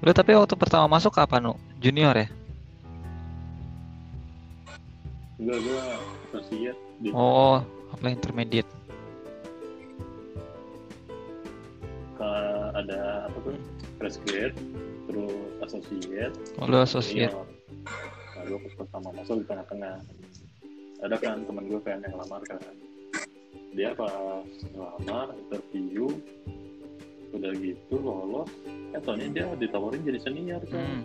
Lu 0.00 0.12
tapi 0.12 0.36
waktu 0.36 0.54
pertama 0.54 0.86
masuk 0.86 1.16
apa 1.16 1.40
nu? 1.40 1.56
Junior 1.80 2.14
ya? 2.14 2.28
enggak 5.36 5.58
gue 5.60 5.80
associate 6.30 6.80
di 7.00 7.08
Oh, 7.12 7.60
apa 7.92 8.08
intermediate? 8.08 8.68
ke- 12.16 12.70
ada 12.72 13.28
apa 13.28 13.36
tuh 13.44 13.56
fresh 14.00 14.16
grade 14.24 14.56
terus 15.04 15.32
associate 15.60 16.32
Oh, 16.56 16.64
lu 16.64 16.80
associate. 16.80 17.32
senior 17.32 17.44
nah 18.36 18.44
pertama 18.78 19.08
masuk 19.12 19.40
di 19.40 19.44
tengah-tengah 19.44 19.94
ada 20.96 21.16
kan 21.16 21.44
teman 21.44 21.64
gue 21.66 21.80
kan 21.80 22.00
yang 22.00 22.16
lamar 22.16 22.40
kan. 22.44 22.60
Dia 23.72 23.92
pas 23.92 24.40
ngelamar 24.72 25.36
interview 25.36 26.08
udah 27.30 27.52
gitu 27.54 27.94
lolos. 27.98 28.48
Eh 28.96 29.00
soalnya 29.04 29.28
dia 29.30 29.44
ditawarin 29.54 30.00
jadi 30.02 30.20
senior 30.20 30.62
kan. 30.66 30.80
Hmm. 30.80 31.02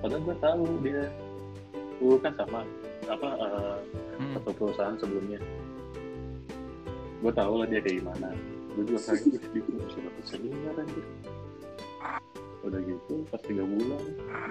padahal 0.00 0.22
gue 0.24 0.36
tahu 0.38 0.64
dia. 0.80 1.02
Gue 2.00 2.16
kan 2.18 2.32
sama 2.34 2.64
apa 3.04 3.28
eh, 3.36 3.78
Hmm. 4.20 4.36
satu 4.36 4.52
perusahaan 4.52 4.96
sebelumnya. 4.96 5.40
Gue 7.20 7.32
tahu 7.32 7.52
lah 7.56 7.66
dia 7.66 7.80
kayak 7.80 8.04
gimana. 8.04 8.28
Gue 8.72 8.84
juga 8.84 9.00
kaget 9.02 9.24
"Wih, 9.32 9.44
dia 9.50 9.60
kok 9.64 9.72
bisa 9.80 9.98
dapet 9.98 10.24
senior 10.24 10.76
anjir. 10.76 11.06
Udah 12.60 12.80
gitu 12.84 13.14
pas 13.32 13.40
tiga 13.40 13.64
bulan 13.64 14.02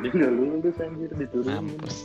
dia 0.01 0.09
nggak 0.09 0.33
lulus 0.33 0.77
anjir 0.79 1.09
diturunin. 1.13 1.65
Mampus. 1.69 1.97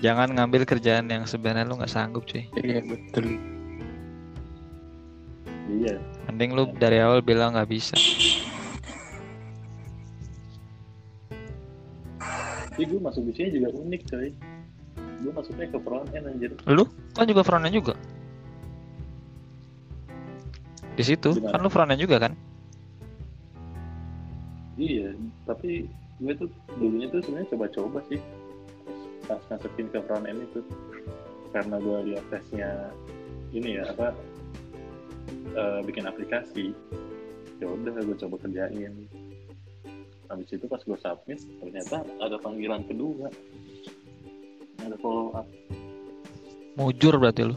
Jangan 0.00 0.32
ngambil 0.32 0.64
kerjaan 0.64 1.12
yang 1.12 1.28
sebenarnya 1.28 1.68
lu 1.68 1.76
nggak 1.76 1.92
sanggup, 1.92 2.24
cuy. 2.24 2.48
Iya 2.56 2.80
betul. 2.82 3.36
iya 5.70 5.94
Mending 6.26 6.50
lu 6.50 6.64
dari 6.74 6.98
awal 6.98 7.22
bilang 7.22 7.54
nggak 7.54 7.70
bisa. 7.70 7.94
tapi 12.70 12.86
gue 12.86 13.02
masuk 13.04 13.28
di 13.28 13.32
sini 13.36 13.48
juga 13.60 13.68
unik 13.76 14.02
coy 14.08 14.28
gue 15.20 15.32
masuknya 15.36 15.68
ke 15.68 15.78
front 15.84 16.08
end 16.16 16.24
anjir 16.24 16.50
Lu 16.64 16.88
kan 17.12 17.28
juga 17.28 17.44
frontend 17.44 17.76
juga. 17.76 17.92
Di 20.96 21.04
situ 21.04 21.36
Gimana? 21.36 21.52
kan 21.52 21.60
lu 21.60 21.68
frontend 21.68 22.00
juga 22.00 22.16
kan? 22.16 22.32
iya 24.80 25.12
tapi 25.44 25.84
gue 26.18 26.32
tuh 26.40 26.48
dulunya 26.80 27.12
tuh 27.12 27.20
sebenarnya 27.20 27.52
coba-coba 27.52 28.00
sih 28.08 28.16
pas 29.30 29.38
masukin 29.54 29.86
ke 29.94 30.02
front 30.10 30.26
end 30.26 30.42
itu 30.42 30.66
karena 31.54 31.78
gue 31.78 31.98
lihat 32.10 32.24
tesnya 32.34 32.90
ini 33.54 33.78
ya 33.78 33.86
apa 33.94 34.10
eh, 35.54 35.80
bikin 35.86 36.10
aplikasi 36.10 36.74
ya 37.62 37.66
udah 37.70 37.94
gue 38.02 38.16
coba 38.26 38.42
kerjain. 38.42 39.06
Habis 40.30 40.50
itu 40.50 40.66
pas 40.66 40.82
gue 40.82 40.98
submit 40.98 41.38
ternyata 41.62 42.02
ada 42.18 42.42
panggilan 42.42 42.82
kedua. 42.90 43.30
Ada 44.82 44.96
follow 44.98 45.30
up 45.38 45.46
Mujur 46.74 47.14
berarti 47.18 47.42
lu. 47.46 47.56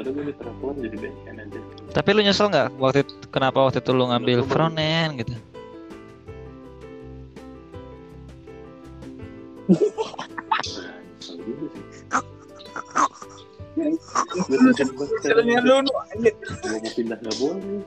terus 0.00 0.16
gue 0.16 0.24
ditelepon 0.32 0.74
jadi 0.80 0.96
backend 0.96 1.38
aja. 1.44 1.60
Tapi 1.92 2.08
lu 2.16 2.20
nyesel 2.24 2.48
nggak 2.48 2.68
waktu 2.80 3.04
itu, 3.04 3.12
kenapa 3.28 3.68
waktu 3.68 3.84
itu 3.84 3.90
lu 3.92 4.08
ngambil 4.08 4.38
front 4.48 4.80
end 4.80 5.20
gitu? 5.20 5.34
Mau 14.50 14.58
pindah 16.94 17.18
nggak 17.22 17.36
boleh 17.38 17.86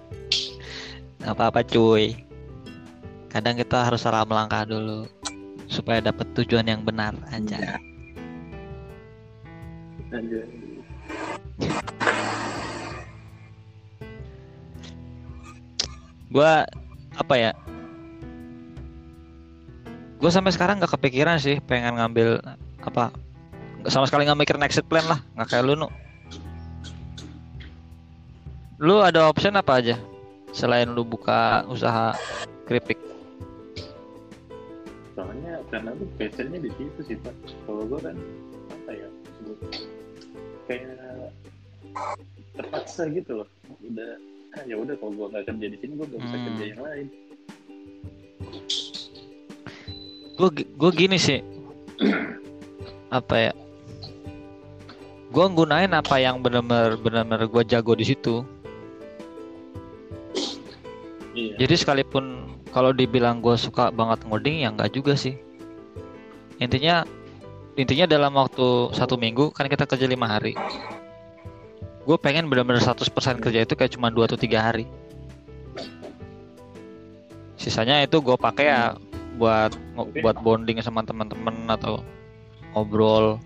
Nggak 1.23 1.39
apa-apa 1.39 1.63
cuy. 1.63 2.19
Kadang 3.31 3.55
kita 3.55 3.87
harus 3.87 4.03
salah 4.03 4.27
melangkah 4.27 4.67
dulu 4.67 5.07
supaya 5.71 6.03
dapat 6.03 6.27
tujuan 6.35 6.67
yang 6.67 6.83
benar 6.83 7.15
aja. 7.31 7.79
aja 10.13 10.41
Gua 16.29 16.61
apa 17.17 17.35
ya? 17.39 17.51
Gue 20.19 20.31
sampai 20.31 20.55
sekarang 20.55 20.79
nggak 20.79 20.95
kepikiran 20.95 21.39
sih 21.39 21.59
pengen 21.67 21.99
ngambil 21.99 22.39
apa 22.83 23.11
sama 23.91 24.07
sekali 24.07 24.23
nggak 24.23 24.39
mikir 24.39 24.55
exit 24.63 24.87
plan 24.87 25.03
lah 25.07 25.19
nggak 25.35 25.47
kayak 25.51 25.67
lu 25.67 25.75
nu 25.75 25.87
lu 28.81 29.01
ada 29.01 29.29
option 29.29 29.53
apa 29.57 29.79
aja? 29.81 29.95
Selain 30.53 30.85
lu 30.89 31.01
buka 31.01 31.65
usaha 31.65 32.13
keripik. 32.69 32.97
Soalnya 35.13 35.61
karena 35.69 35.93
tuh 35.97 36.07
passionnya 36.17 36.59
di 36.61 36.71
situ 36.77 36.99
sih 37.05 37.17
pak. 37.21 37.33
Kalau 37.65 37.85
gue 37.85 37.99
kan 38.01 38.15
apa 38.69 38.91
ya 38.93 39.07
kayak 40.69 41.33
terpaksa 42.57 43.09
gitu 43.09 43.41
loh. 43.43 43.47
Udah 43.81 44.17
ah, 44.57 44.63
ya 44.69 44.77
udah 44.77 44.93
kalau 44.97 45.11
gue 45.13 45.27
nggak 45.33 45.45
kerja 45.49 45.67
di 45.73 45.77
sini 45.81 45.93
gue 45.97 46.07
gak 46.09 46.21
bisa 46.21 46.37
Hmm. 46.37 46.45
kerja 46.49 46.63
yang 46.65 46.81
lain. 46.81 47.07
Gue 50.37 50.49
gue 50.65 50.91
gini 50.93 51.17
sih. 51.17 51.39
Apa 53.13 53.49
ya? 53.49 53.53
Gue 55.33 55.45
gunain 55.49 55.89
apa 55.89 56.21
yang 56.21 56.45
benar-benar 56.45 56.93
benar-benar 57.01 57.49
gue 57.49 57.63
jago 57.65 57.97
di 57.97 58.05
situ 58.05 58.45
iya. 61.33 61.53
Jadi 61.57 61.73
sekalipun 61.77 62.49
kalau 62.73 62.93
dibilang 62.93 63.41
gue 63.41 63.53
suka 63.57 63.89
banget 63.93 64.25
ngoding 64.25 64.65
ya 64.65 64.69
nggak 64.73 64.93
juga 64.93 65.13
sih. 65.13 65.37
Intinya 66.61 67.03
intinya 67.73 68.05
dalam 68.05 68.33
waktu 68.37 68.93
satu 68.93 69.17
minggu 69.17 69.49
kan 69.53 69.65
kita 69.65 69.89
kerja 69.89 70.05
lima 70.05 70.29
hari. 70.29 70.53
Gue 72.03 72.17
pengen 72.19 72.51
benar-benar 72.51 72.83
100% 72.83 73.39
kerja 73.39 73.63
itu 73.63 73.73
kayak 73.79 73.95
cuma 73.95 74.11
dua 74.11 74.27
atau 74.27 74.35
tiga 74.35 74.59
hari. 74.59 74.85
Sisanya 77.55 78.03
itu 78.03 78.19
gue 78.19 78.35
pakai 78.35 78.65
ya 78.67 78.93
buat 79.39 79.71
ngo- 79.95 80.11
Oke. 80.11 80.19
buat 80.21 80.37
bonding 80.43 80.83
sama 80.83 81.01
teman-teman 81.01 81.65
atau 81.71 82.03
ngobrol 82.75 83.39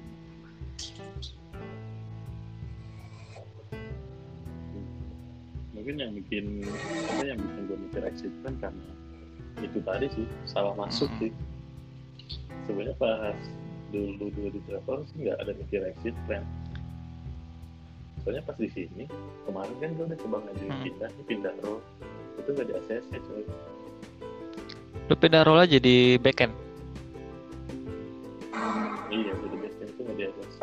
mungkin 5.98 6.14
yang 6.14 6.14
bikin 6.14 6.46
apa 7.10 7.22
yang 7.26 7.40
bikin 7.42 7.62
gue 7.66 7.78
mikir 7.90 8.02
exit 8.06 8.30
plan 8.46 8.54
karena 8.62 8.86
itu 9.66 9.80
tadi 9.82 10.06
sih 10.14 10.26
salah 10.46 10.78
masuk 10.78 11.10
Hmm. 11.10 11.18
sih. 11.18 11.32
Sebenarnya 12.70 12.94
pas 13.02 13.34
dulu 13.90 14.30
dulu 14.30 14.50
di 14.54 14.62
travel 14.70 15.02
sih 15.10 15.26
nggak 15.26 15.38
ada 15.42 15.52
mikir 15.58 15.82
exit 15.82 16.14
plan 16.30 16.44
soalnya 18.22 18.44
pas 18.44 18.60
di 18.60 18.68
sini 18.70 19.08
kemarin 19.48 19.74
kan 19.80 19.90
gue 19.96 20.06
udah 20.06 20.20
coba 20.22 20.38
ngajuin 20.46 20.70
Hmm. 20.70 20.84
pindah 20.86 21.10
pindah 21.26 21.54
role. 21.66 21.82
Itu 22.38 22.50
nggak 22.54 22.68
di 22.70 22.74
ACC 22.78 23.10
coy 23.18 23.42
lu 25.08 25.16
pindah 25.18 25.42
role 25.42 25.64
aja 25.64 25.80
di 25.80 26.20
backend 26.20 26.52
iya 29.10 29.32
jadi 29.34 29.56
biasanya 29.56 29.88
itu 29.88 30.02
nggak 30.04 30.14
di 30.14 30.24
ACC 30.28 30.60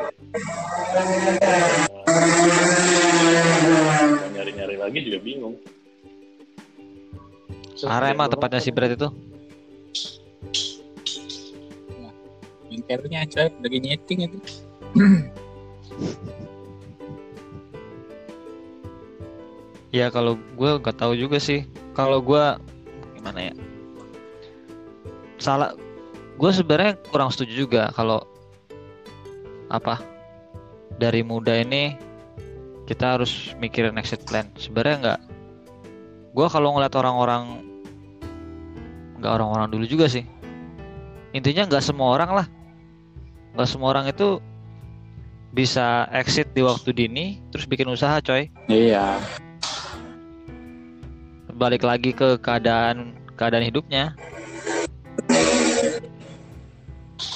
nyari-nyari 4.35 4.75
lagi 4.75 4.99
juga 5.07 5.19
bingung 5.23 5.55
Arah 7.85 8.11
emang 8.11 8.31
tempatnya 8.31 8.59
si 8.63 8.71
Brad 8.71 8.95
itu 8.95 9.07
Bengkelnya 12.75 13.23
coy 13.31 13.47
lagi 13.63 13.79
nyeting 13.79 14.19
itu. 14.27 14.37
Ya 19.95 20.11
kalau 20.11 20.35
gue 20.59 20.71
nggak 20.83 20.99
tahu 20.99 21.15
juga 21.15 21.39
sih. 21.39 21.63
Kalau 21.95 22.19
gue 22.19 22.43
gimana 23.15 23.39
ya? 23.39 23.53
Salah. 25.39 25.71
Gue 26.35 26.51
sebenarnya 26.51 26.99
kurang 27.07 27.31
setuju 27.31 27.63
juga 27.63 27.83
kalau 27.95 28.27
apa 29.71 30.03
dari 30.99 31.23
muda 31.23 31.55
ini 31.55 31.95
kita 32.85 33.17
harus 33.17 33.53
mikirin 33.57 33.97
exit 33.97 34.21
plan. 34.25 34.49
Sebenarnya 34.57 34.95
nggak. 35.01 35.19
Gue 36.35 36.47
kalau 36.49 36.77
ngeliat 36.77 36.93
orang-orang 36.93 37.65
nggak 39.19 39.31
orang-orang 39.41 39.67
dulu 39.73 39.85
juga 39.89 40.05
sih. 40.05 40.25
Intinya 41.33 41.67
nggak 41.67 41.83
semua 41.83 42.13
orang 42.13 42.31
lah. 42.31 42.47
Nggak 43.57 43.69
semua 43.69 43.89
orang 43.91 44.07
itu 44.09 44.39
bisa 45.55 46.05
exit 46.11 46.51
di 46.51 46.59
waktu 46.59 46.91
dini 46.91 47.39
terus 47.47 47.63
bikin 47.63 47.87
usaha 47.87 48.19
coy 48.19 48.51
Iya. 48.67 49.15
balik 51.55 51.87
lagi 51.87 52.11
ke 52.11 52.35
keadaan 52.43 53.15
keadaan 53.39 53.63
hidupnya. 53.63 54.11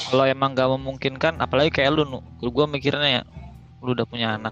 Kalau 0.09 0.25
emang 0.25 0.57
gak 0.57 0.73
memungkinkan, 0.73 1.37
apalagi 1.37 1.69
kayak 1.69 1.93
lu, 1.93 2.19
gue 2.41 2.65
mikirnya 2.65 3.21
ya, 3.21 3.23
lu 3.79 3.93
udah 3.93 4.09
punya 4.09 4.35
anak. 4.35 4.51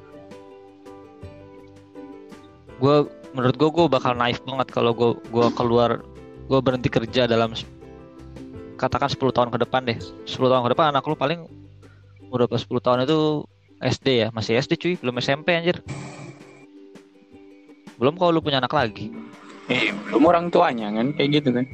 Gue, 2.78 3.09
menurut 3.34 3.55
gue, 3.57 3.69
gue 3.73 3.86
bakal 3.89 4.13
naif 4.13 4.38
banget 4.45 4.69
kalau 4.69 4.93
gue, 4.93 5.17
gua 5.34 5.49
keluar, 5.49 6.05
gue 6.45 6.59
berhenti 6.61 6.93
kerja 6.93 7.25
dalam, 7.25 7.57
katakan 8.78 9.09
10 9.09 9.34
tahun 9.34 9.49
ke 9.49 9.57
depan 9.65 9.82
deh. 9.89 9.97
10 9.97 10.38
tahun 10.38 10.63
ke 10.69 10.69
depan 10.78 10.93
anak 10.93 11.03
lu 11.09 11.17
paling 11.17 11.49
berapa 12.30 12.53
10 12.53 12.69
tahun 12.86 13.09
itu 13.09 13.49
SD 13.82 14.07
ya, 14.25 14.28
masih 14.30 14.61
SD 14.61 14.73
cuy, 14.78 14.93
belum 15.01 15.17
SMP 15.17 15.57
anjir. 15.57 15.82
Belum 17.97 18.13
kalau 18.13 18.38
lu 18.38 18.41
punya 18.45 18.61
anak 18.61 18.73
lagi. 18.73 19.09
Eh, 19.67 19.91
belum 20.07 20.23
orang 20.30 20.45
tuanya 20.53 20.93
kan 20.93 21.11
kayak 21.17 21.41
gitu 21.41 21.49
kan. 21.49 21.65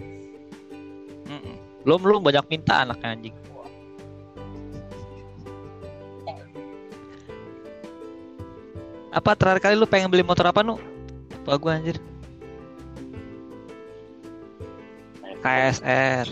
Mm-mm. 1.27 1.55
Belum 1.83 1.99
belum 1.99 2.21
banyak 2.23 2.45
minta 2.47 2.87
anaknya 2.87 3.09
anjing. 3.11 3.35
Apa 9.13 9.37
terakhir 9.37 9.61
kali 9.61 9.75
lu 9.77 9.85
pengen 9.85 10.09
beli 10.09 10.25
motor 10.25 10.49
apa 10.49 10.65
nu? 10.65 10.92
Apa 11.43 11.59
gua 11.59 11.75
anjir? 11.75 11.99
KSR. 15.43 16.27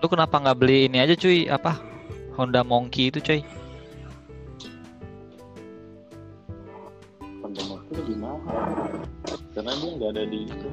Lu 0.00 0.06
kenapa 0.08 0.40
nggak 0.40 0.56
beli 0.56 0.88
ini 0.88 1.04
aja 1.04 1.12
cuy? 1.12 1.44
Apa? 1.44 1.76
Honda 2.32 2.64
Monkey 2.64 3.12
itu 3.12 3.20
cuy. 3.20 3.40
Honda 7.44 7.60
Monkey 7.68 7.92
lebih 7.92 8.16
mahal 8.16 8.88
karena 9.52 9.72
dia 9.76 9.90
nggak 10.00 10.10
ada 10.16 10.24
di 10.24 10.38
itu 10.48 10.68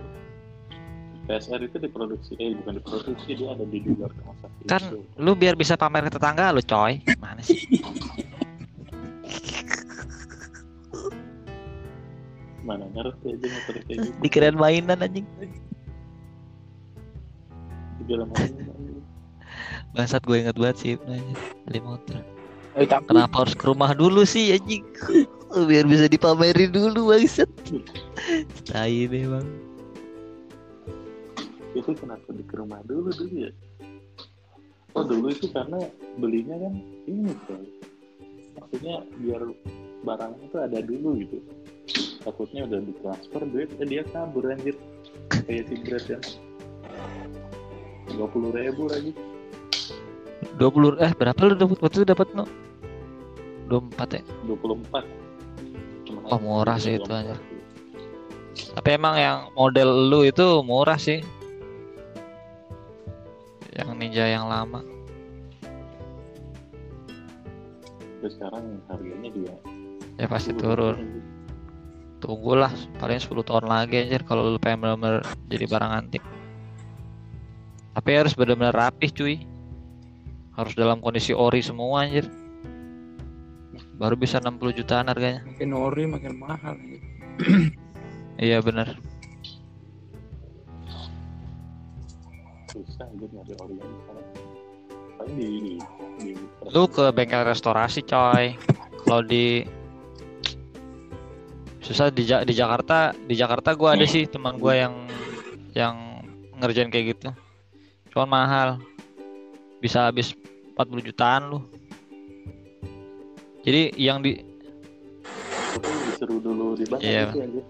PSR 1.28 1.60
itu 1.68 1.76
diproduksi 1.76 2.32
eh 2.40 2.56
bukan 2.56 2.80
diproduksi 2.80 3.30
dia 3.36 3.52
ada 3.52 3.68
di 3.68 3.84
luar 3.84 4.16
Kan 4.64 4.80
itu. 4.88 5.04
lu 5.20 5.36
biar 5.36 5.60
bisa 5.60 5.76
pamer 5.76 6.08
ke 6.08 6.16
tetangga 6.16 6.56
lu 6.56 6.64
coy. 6.64 7.04
Mana 7.20 7.44
sih? 7.44 7.60
mana 12.68 12.86
ngerti 12.92 13.40
aja 13.40 13.48
motor 13.48 13.76
kayak 13.88 13.98
gitu 14.04 14.18
Dikirain 14.20 14.58
mainan 14.60 15.00
anjing. 15.00 15.28
di 17.98 18.04
dalam 18.06 18.30
hal 18.36 18.52
Bangsat 19.96 20.22
gue 20.28 20.38
inget 20.44 20.60
banget 20.60 20.78
sih 20.78 20.92
anjing, 21.08 21.40
beli 21.66 21.80
motor. 21.82 22.20
Eh, 22.78 22.86
tapi 22.86 23.10
Kenapa 23.10 23.48
harus 23.48 23.56
ke 23.58 23.66
rumah 23.66 23.96
dulu 23.96 24.22
sih 24.28 24.54
anjing? 24.54 24.84
Biar 25.72 25.88
bisa 25.88 26.06
dipamerin 26.12 26.70
dulu 26.76 27.16
bangsat. 27.16 27.50
Tai 28.68 29.08
bang. 29.10 29.48
itu 31.78 31.94
kenapa 31.94 32.34
di 32.34 32.42
ke 32.42 32.58
rumah 32.58 32.82
dulu 32.90 33.14
dulu 33.14 33.36
ya 33.48 33.52
oh 34.98 35.06
dulu 35.06 35.30
itu 35.30 35.46
karena 35.54 35.78
belinya 36.18 36.58
kan 36.58 36.74
ini 37.06 37.32
coy 37.46 37.66
maksudnya 38.58 39.06
biar 39.22 39.42
barangnya 40.02 40.46
itu 40.50 40.58
ada 40.58 40.80
dulu 40.82 41.10
gitu 41.22 41.38
takutnya 42.24 42.68
udah 42.68 42.80
ditransfer 42.84 43.42
duit 43.48 43.70
eh, 43.80 43.88
dia 43.88 44.04
kabur 44.08 44.48
anjir. 44.52 44.76
Kayak 45.48 45.64
si 45.72 45.76
Brad 45.84 46.06
ya. 46.08 46.20
Dua 48.16 48.28
puluh 48.32 48.52
ribu 48.56 48.88
lagi. 48.88 49.12
20 50.58 51.02
eh 51.02 51.12
berapa 51.14 51.38
lu 51.46 51.54
dapat 51.54 51.78
waktu 51.86 51.98
itu 52.02 52.08
dapat 52.08 52.28
no? 52.34 52.46
24 53.70 54.18
ya? 54.18 54.22
Dua 54.48 54.58
puluh 54.58 54.76
empat. 54.82 55.06
Oh, 56.28 56.40
murah 56.40 56.76
sih 56.76 57.00
itu, 57.00 57.08
anjir. 57.08 57.40
tapi 58.76 58.98
emang 58.98 59.16
yang 59.16 59.38
model 59.54 60.10
lu 60.10 60.26
itu 60.26 60.66
murah 60.66 60.98
sih. 60.98 61.22
Yang 63.76 63.90
ninja 63.96 64.26
yang 64.26 64.50
lama. 64.50 64.82
Terus 68.18 68.34
sekarang 68.34 68.82
harganya 68.90 69.30
juga 69.30 69.54
ya 70.18 70.26
pasti 70.26 70.52
turun. 70.58 71.22
Tunggulah 72.18 72.74
paling 72.98 73.22
10 73.22 73.30
tahun 73.46 73.66
lagi 73.70 74.06
anjir 74.06 74.22
kalau 74.26 74.50
lu 74.50 74.60
pengen 74.60 74.82
bener-bener 74.82 75.22
jadi 75.50 75.66
barang 75.70 75.92
antik. 75.94 76.24
Tapi 77.98 78.10
harus 78.14 78.34
bener-bener 78.38 78.74
rapih 78.74 79.10
cuy. 79.14 79.36
Harus 80.58 80.74
dalam 80.74 81.02
kondisi 81.02 81.38
ori 81.38 81.62
semua 81.62 82.06
anjir. 82.06 82.26
Baru 83.98 84.14
bisa 84.18 84.38
60 84.38 84.78
jutaan 84.78 85.10
harganya. 85.10 85.42
Makin 85.46 85.72
ori 85.74 86.04
makin 86.06 86.34
mahal. 86.38 86.78
iya 88.42 88.62
bener. 88.62 88.98
Susah 92.70 93.06
anjir 93.10 93.30
nyari 93.34 93.54
orian 93.62 93.90
sekarang. 94.02 94.28
Paling 95.18 95.36
di 95.38 95.48
di, 95.50 95.74
di 96.22 96.32
lu 96.70 96.86
ke 96.90 97.10
bengkel 97.14 97.46
restorasi 97.46 98.06
coy. 98.06 98.54
Kalau 99.06 99.22
di 99.26 99.66
susah 101.88 102.12
di 102.12 102.28
Ja- 102.28 102.44
di 102.44 102.52
Jakarta 102.52 103.16
di 103.16 103.32
Jakarta 103.32 103.72
gua 103.72 103.96
ada 103.96 104.04
sih 104.04 104.28
teman 104.28 104.60
gua 104.60 104.76
yang 104.76 104.94
yang 105.72 105.96
ngerjain 106.60 106.92
kayak 106.92 107.16
gitu. 107.16 107.32
Cuman 108.12 108.28
mahal. 108.28 108.70
Bisa 109.80 110.10
habis 110.10 110.36
40 110.76 111.00
jutaan 111.06 111.48
lu. 111.48 111.60
Jadi 113.64 113.96
yang 113.96 114.20
di 114.20 114.42
disuruh 116.12 116.42
dulu 116.42 116.76
di 116.76 116.84
Batam 116.90 117.08
itu 117.08 117.40
anjir? 117.40 117.64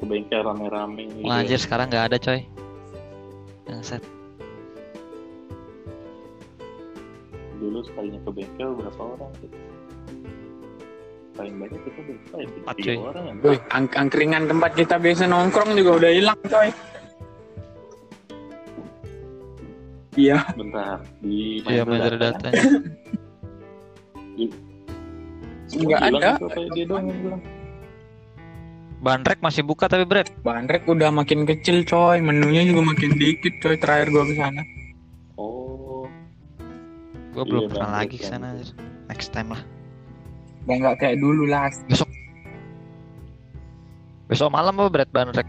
Ke 0.00 0.04
bengkel 0.06 0.40
rame-rame 0.40 1.02
gitu 1.12 1.26
Wah, 1.26 1.36
ya. 1.36 1.44
anjir 1.44 1.58
sekarang 1.60 1.90
nggak 1.92 2.14
ada 2.14 2.16
coy. 2.16 2.40
Yang 3.68 3.82
set 3.84 4.02
dulu 7.60 7.84
sekalinya 7.84 8.20
ke 8.24 8.30
bengkel 8.32 8.70
berapa 8.72 9.02
orang 9.04 9.30
tuh 9.36 9.50
paling 11.40 11.56
banyak 11.56 11.80
kita 11.80 12.00
berapa 12.02 12.36
ya 12.36 12.46
Empat, 12.52 12.74
tiga 12.76 12.90
cuy. 12.90 12.98
orang 13.02 13.24
ya 13.24 13.34
Wih, 13.40 13.60
ang- 13.70 13.94
angkringan 13.96 14.42
tempat 14.46 14.70
kita 14.74 14.94
biasa 14.96 15.22
nongkrong 15.24 15.70
juga 15.72 15.90
udah 15.96 16.10
hilang, 16.12 16.40
coy. 16.44 16.68
Iya, 20.12 20.42
bentar 20.52 20.98
di 21.20 21.62
iya 21.62 21.80
Mahendra 21.80 21.86
meter 21.88 22.14
Data 22.18 22.28
data 22.36 22.48
kan? 22.50 22.66
Di- 24.36 24.52
Nggak 25.70 26.00
Bilang 26.02 26.18
ada. 26.18 26.30
itu 26.34 26.46
kayak 26.50 26.70
dia 26.74 26.84
doang 26.84 27.04
yang 27.06 27.18
bilang 27.22 27.42
bandrek 29.00 29.38
masih 29.40 29.62
buka 29.62 29.86
tapi 29.86 30.04
bread 30.04 30.28
bandrek 30.40 30.84
udah 30.84 31.08
makin 31.08 31.46
kecil, 31.46 31.80
coy. 31.84 32.18
Menunya 32.18 32.66
juga 32.66 32.84
makin 32.86 33.14
dikit, 33.14 33.54
coy. 33.58 33.74
Terakhir 33.74 34.10
gua 34.10 34.24
ke 34.24 34.34
sana. 34.34 34.62
oh 35.36 36.04
gua 37.30 37.40
Iya, 37.40 37.48
belum 37.48 37.62
pernah 37.70 37.90
lagi 37.96 38.16
ke 38.16 38.26
sana 38.26 38.50
bandrek. 38.50 38.66
anjir. 38.66 38.68
next 39.06 39.28
time 39.30 39.48
lah 39.48 39.62
Udah 40.66 40.76
nggak 40.76 40.96
kayak 41.00 41.16
dulu 41.20 41.44
lah. 41.48 41.70
besok 44.30 44.54
malam 44.54 44.78
apa 44.78 44.94
bread 44.94 45.10
bandrek 45.10 45.48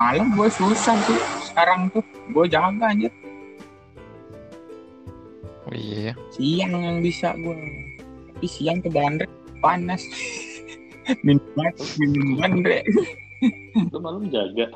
Malam 0.00 0.34
gue 0.34 0.48
susah 0.50 0.96
tuh. 1.06 1.20
Sekarang 1.46 1.86
tuh 1.94 2.02
gue 2.32 2.44
jaga 2.50 2.90
aja. 2.90 3.08
oh 5.70 5.74
iya 5.74 6.12
Siang 6.34 6.74
yang 6.74 6.98
bisa 6.98 7.30
gue. 7.38 7.54
Tapi 8.34 8.46
siang 8.50 8.82
ke 8.82 8.90
bandrek 8.90 9.30
panas. 9.62 10.02
minum 11.26 11.44
banget, 11.54 11.74
minum 12.00 12.40
bandrek. 12.40 12.82
lu 13.92 13.98
malam 14.00 14.24
jaga 14.32 14.72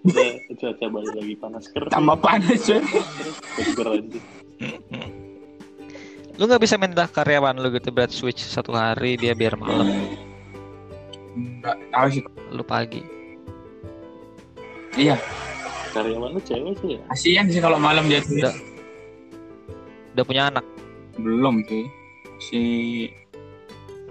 Udah 0.00 0.32
cuaca 0.56 0.86
balik 0.88 1.12
lagi 1.18 1.34
panas 1.36 1.64
kering 1.74 1.92
Tambah 1.92 2.16
panas, 2.22 2.60
coy. 2.64 2.80
lu 6.40 6.48
nggak 6.48 6.62
bisa 6.62 6.80
minta 6.80 7.04
karyawan 7.04 7.52
lu 7.54 7.68
gitu 7.70 7.92
bread 7.92 8.08
switch 8.08 8.40
satu 8.40 8.72
hari 8.72 9.14
dia 9.14 9.36
biar 9.36 9.54
malam 9.54 9.92
Nggak 11.30 11.76
tahu 11.92 12.08
sih. 12.10 12.24
lu 12.50 12.64
pagi 12.64 13.02
Iya, 14.90 15.14
karyawan 15.94 16.34
lu 16.34 16.40
cewek 16.42 16.74
sih 16.80 16.88
ya 16.96 17.00
kasihan 17.06 17.46
sih 17.46 17.60
kalau 17.60 17.78
malam 17.78 18.08
dia 18.08 18.18
tuh. 18.18 18.34
Udah. 18.34 18.54
udah 20.10 20.24
punya 20.26 20.42
anak 20.48 20.64
Belum 21.14 21.60
sih. 21.68 21.84
Masih 22.40 23.12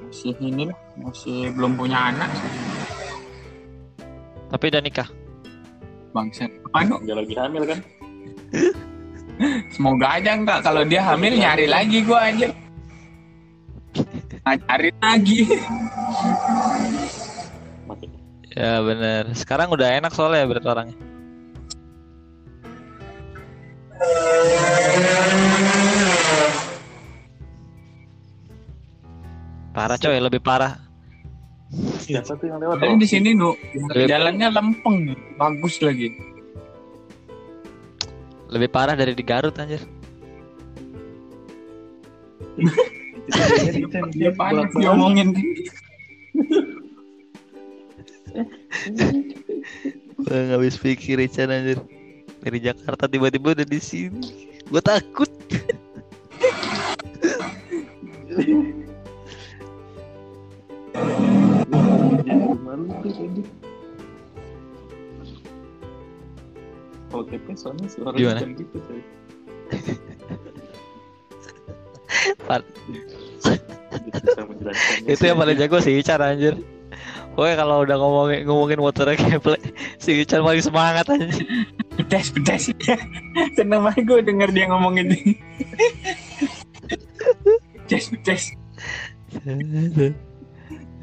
masih 0.05 0.34
ini 0.39 0.63
lah, 0.69 0.77
masih 0.95 1.49
belum 1.53 1.73
punya 1.73 2.13
anak 2.13 2.30
sih. 2.32 2.49
tapi 4.49 4.69
udah 4.69 4.82
nikah 4.82 5.09
Bangsat. 6.09 6.49
Anu, 6.73 6.97
nggak 7.05 7.17
lagi 7.21 7.34
hamil 7.38 7.63
kan 7.65 7.80
semoga 9.73 10.07
aja 10.19 10.35
enggak. 10.35 10.59
Kalau 10.63 10.83
dia 10.83 11.01
hamil 11.03 11.39
nyari 11.39 11.65
lagi 11.65 12.03
gua 12.03 12.29
aja. 12.31 12.47
Cari 14.43 14.91
lagi. 14.99 15.39
ya 18.53 18.81
bener. 18.83 19.23
Sekarang 19.37 19.71
udah 19.71 19.87
enak 19.99 20.11
soalnya 20.11 20.43
ya 20.43 20.47
berat 20.49 20.65
orangnya. 20.67 20.97
Parah 29.73 29.97
coy. 29.97 30.19
Lebih 30.19 30.41
parah. 30.43 30.89
Siapa 32.01 32.33
tuh 32.33 32.49
yang 32.49 32.57
lewat 32.57 32.81
Tapi 32.81 32.97
di 32.97 33.05
sini 33.05 33.37
nu 33.37 33.53
jalannya 33.93 34.49
lempeng, 34.49 35.13
bagus 35.37 35.77
lagi. 35.85 36.09
Lebih 38.49 38.69
parah 38.73 38.97
dari 38.97 39.13
di 39.13 39.21
Garut 39.21 39.53
anjir. 39.61 39.81
Dia 44.17 44.33
panas 44.33 44.73
diomongin. 44.73 45.37
Gua 50.19 50.37
nggak 50.45 50.57
habis 50.57 50.77
pikir 50.81 51.21
Ican 51.21 51.53
anjir. 51.53 51.79
Dari 52.39 52.59
Jakarta 52.63 53.05
tiba-tiba 53.05 53.51
udah 53.51 53.67
di 53.67 53.79
sini. 53.83 54.55
Gue 54.69 54.79
takut. 54.79 55.27
Malu 62.63 62.85
tuh 63.01 63.11
kepe 67.10 67.57
soalnya 67.57 67.89
suara 67.89 68.16
Gimana? 68.16 68.45
gitu 68.53 68.78
coy 68.78 69.01
itu 75.10 75.24
yang 75.24 75.38
paling 75.38 75.57
jago 75.57 75.78
sih 75.82 75.97
Ican 76.01 76.22
anjir 76.22 76.57
Pokoknya 77.38 77.62
kalau 77.62 77.86
udah 77.88 77.95
ngomongin 77.95 78.43
ngomongin 78.43 78.84
motornya 78.84 79.16
gameplay 79.22 79.62
si 80.01 80.26
Ican 80.26 80.43
paling 80.43 80.60
semangat 80.60 81.07
anjir 81.07 81.47
Pedas, 81.99 82.32
pedas. 82.32 82.72
Seneng 83.60 83.84
banget 83.84 84.07
gue 84.07 84.24
denger 84.24 84.55
dia 84.55 84.72
ngomongin 84.72 85.12
ini. 85.12 85.36
Pedas, 87.76 88.07
pedas. 88.07 88.43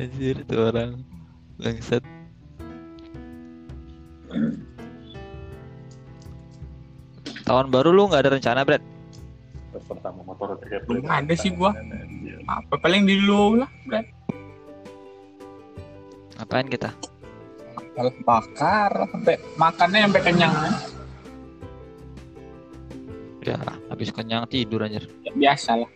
anjir 0.00 0.40
itu 0.40 0.56
orang 0.56 1.04
bangsat 1.60 2.00
tahun 7.46 7.70
baru 7.70 7.90
lu 7.90 8.06
nggak 8.06 8.20
ada 8.20 8.30
rencana 8.32 8.60
Brad 8.62 8.82
pertama 9.76 10.24
motor 10.24 10.56
kayak 10.58 10.88
Belum 10.88 11.04
ada 11.04 11.36
sih 11.36 11.52
gua. 11.52 11.76
Apa 12.48 12.80
paling 12.80 13.04
di 13.04 13.20
lu 13.20 13.60
lah, 13.60 13.68
Brad. 13.84 14.08
ngapain 16.36 16.64
kita 16.66 16.90
Kalau 17.92 18.12
bakar 18.24 18.90
sampai 19.06 19.36
makannya 19.54 20.00
sampai 20.04 20.22
kenyang. 20.22 20.52
ya 23.40 23.56
habis 23.86 24.10
kenyang 24.10 24.42
tidur 24.44 24.82
anjir 24.82 25.06
Ya, 25.22 25.30
biasa 25.30 25.78
lah. 25.78 25.90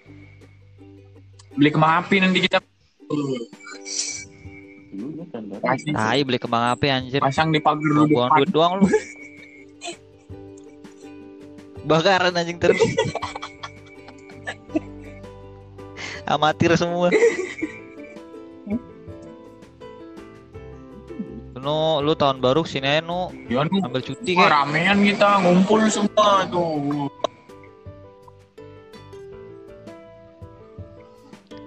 Beli 1.51 1.69
kembang 1.69 1.99
api 1.99 2.17
nanti 2.23 2.39
kita. 2.41 2.63
Kan. 2.63 2.71
Pasti 5.61 5.91
Tai 5.91 6.21
beli 6.23 6.39
kembang 6.39 6.65
api 6.71 6.87
anjir. 6.89 7.21
pasang 7.21 7.51
di 7.51 7.59
pagar 7.59 7.83
lu 7.83 8.07
Buang 8.07 8.31
duit 8.35 8.49
doang 8.49 8.79
lu. 8.79 8.87
Bakaran 11.85 12.37
anjing 12.37 12.61
terus. 12.61 12.81
Amatir 16.29 16.77
semua. 16.77 17.11
Nu, 21.61 22.01
lu 22.01 22.17
tahun 22.17 22.41
baru 22.41 22.65
sini 22.65 22.89
aja 22.89 23.05
nu 23.05 23.29
Ya 23.53 23.61
nu, 23.69 23.85
ambil 23.85 24.01
cuti 24.01 24.33
kayak. 24.33 24.49
ramean 24.49 25.05
kita 25.05 25.45
ngumpul 25.45 25.85
semua 25.93 26.49
tuh. 26.49 27.05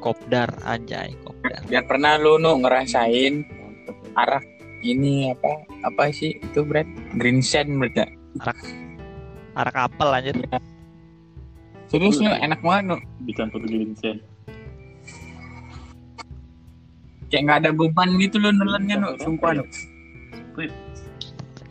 Kopdar 0.02 0.50
anjay, 0.66 1.14
kopdar. 1.22 1.62
Biar 1.70 1.86
pernah 1.86 2.18
lu 2.18 2.42
nu 2.42 2.58
ngerasain 2.66 3.46
arah 4.18 4.42
ini 4.82 5.30
apa 5.32 5.62
apa 5.86 6.10
sih 6.12 6.36
itu 6.42 6.66
Brad 6.66 6.90
green 7.16 7.40
sand 7.46 7.78
Brad 7.78 7.94
ya? 7.94 8.08
Arak 9.54 9.76
apel 9.78 10.10
anjir. 10.10 10.36
Serius 11.94 12.18
nu 12.18 12.34
enak 12.34 12.60
banget 12.66 12.84
nu. 12.90 12.98
Dicampur 13.30 13.62
ginseng. 13.70 14.18
Kayak 17.30 17.42
nggak 17.46 17.60
ada 17.66 17.70
beban 17.74 18.10
gitu 18.18 18.38
lo 18.42 18.50
nelannya 18.54 18.96
nu, 18.98 19.10
sumpah 19.22 19.58
nu. 19.58 19.66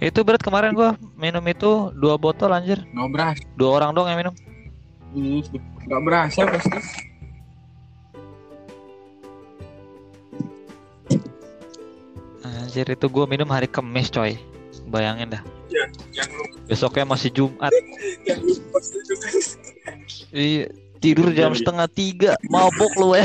Itu 0.03 0.27
berat 0.27 0.43
kemarin 0.43 0.75
gua 0.75 0.99
minum 1.15 1.43
itu 1.47 1.95
dua 1.95 2.19
botol 2.19 2.51
anjir. 2.51 2.83
Nggak 2.91 3.11
berasa, 3.15 3.43
Dua 3.55 3.71
orang 3.79 3.91
dong 3.95 4.07
yang 4.11 4.19
minum. 4.19 4.35
nggak 5.87 6.03
berasa 6.03 6.41
pasti. 6.47 6.79
Anjir 12.43 12.87
itu 12.91 13.07
gua 13.07 13.27
minum 13.31 13.47
hari 13.51 13.71
Kamis 13.71 14.11
coy. 14.11 14.35
Bayangin 14.93 15.33
dah. 15.33 15.43
Yang 16.13 16.31
lu, 16.31 16.45
Besoknya 16.69 17.05
masih 17.09 17.33
Jumat. 17.33 17.73
yang 18.29 18.39
lu 18.39 18.55
post 18.69 18.93
itu 18.93 19.15
kan. 19.17 19.33
Iya, 20.31 20.65
tidur 21.01 21.33
jam 21.33 21.49
Iya, 21.49 21.49
iya. 21.51 21.59
setengah 21.59 21.89
tiga, 21.89 22.31
mabok 22.47 22.93
lu 22.95 23.17
ya. 23.17 23.25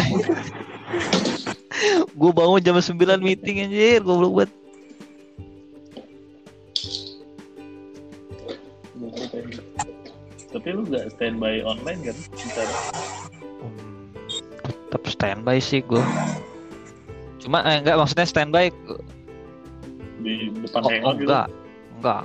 gue 2.09 2.32
bangun 2.34 2.57
jam 2.57 2.74
9 2.74 2.95
meeting 3.20 3.68
anjir, 3.68 3.99
goblok 4.01 4.34
banget. 4.34 4.51
Tapi 10.47 10.68
lu 10.72 10.82
gak 10.88 11.11
standby 11.13 11.61
online 11.61 11.99
kan? 12.03 12.15
Ntar 12.47 12.68
Hmm, 13.57 14.13
Tetap 14.88 15.03
standby 15.07 15.57
sih 15.59 15.82
gue. 15.82 16.01
Cuma 17.38 17.61
eh, 17.63 17.82
enggak 17.82 17.97
maksudnya 17.97 18.26
standby 18.26 18.72
di 20.22 20.49
depan 20.65 20.82
oh, 20.84 20.89
hangout 20.89 21.15
gitu. 21.18 21.26
enggak. 21.30 21.47
Enggak. 21.97 22.24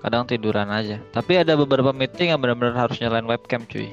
Kadang 0.00 0.24
tiduran 0.24 0.68
aja. 0.72 0.96
Tapi 1.12 1.32
ada 1.36 1.52
beberapa 1.60 1.92
meeting 1.92 2.32
yang 2.32 2.40
benar-benar 2.40 2.88
harus 2.88 2.96
nyalain 2.98 3.28
webcam 3.28 3.60
cuy. 3.68 3.92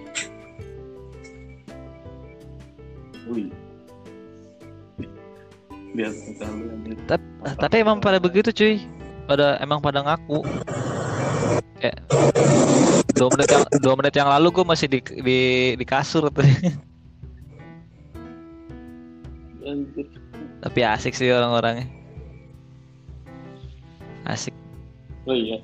Wih. 3.27 3.51
Biar 5.91 6.11
kita 6.15 6.45
lu 6.47 6.63
anjir. 6.71 6.95
Tap- 7.11 7.59
Tapi 7.59 7.75
emang 7.83 7.99
pada 7.99 8.23
begitu 8.23 8.55
cuy. 8.55 8.79
Pada 9.27 9.59
emang 9.59 9.83
pada 9.83 9.99
ngaku. 9.99 10.47
Ya. 11.83 11.93
Dua 13.17 13.27
menit 13.33 13.49
yang 13.51 13.63
dua 13.83 13.93
menit 13.99 14.13
yang 14.15 14.29
lalu 14.31 14.47
gue 14.53 14.65
masih 14.65 14.87
di 14.87 14.99
di 15.03 15.39
di 15.75 15.85
kasur 15.85 16.31
tuh. 16.31 16.45
Tapi 20.67 20.83
asik 20.83 21.15
sih 21.15 21.31
orang-orangnya. 21.31 21.87
Asik. 24.25 24.51
Oh 25.23 25.31
iya. 25.31 25.63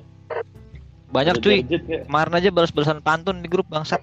Banyak 1.11 1.35
Ada 1.37 1.43
cuy. 1.43 1.59
nggak? 1.61 2.07
Kemarin 2.07 2.33
aja 2.33 2.49
balas-balasan 2.49 3.03
pantun 3.03 3.43
di 3.43 3.51
grup 3.51 3.67
bangsat. 3.67 3.99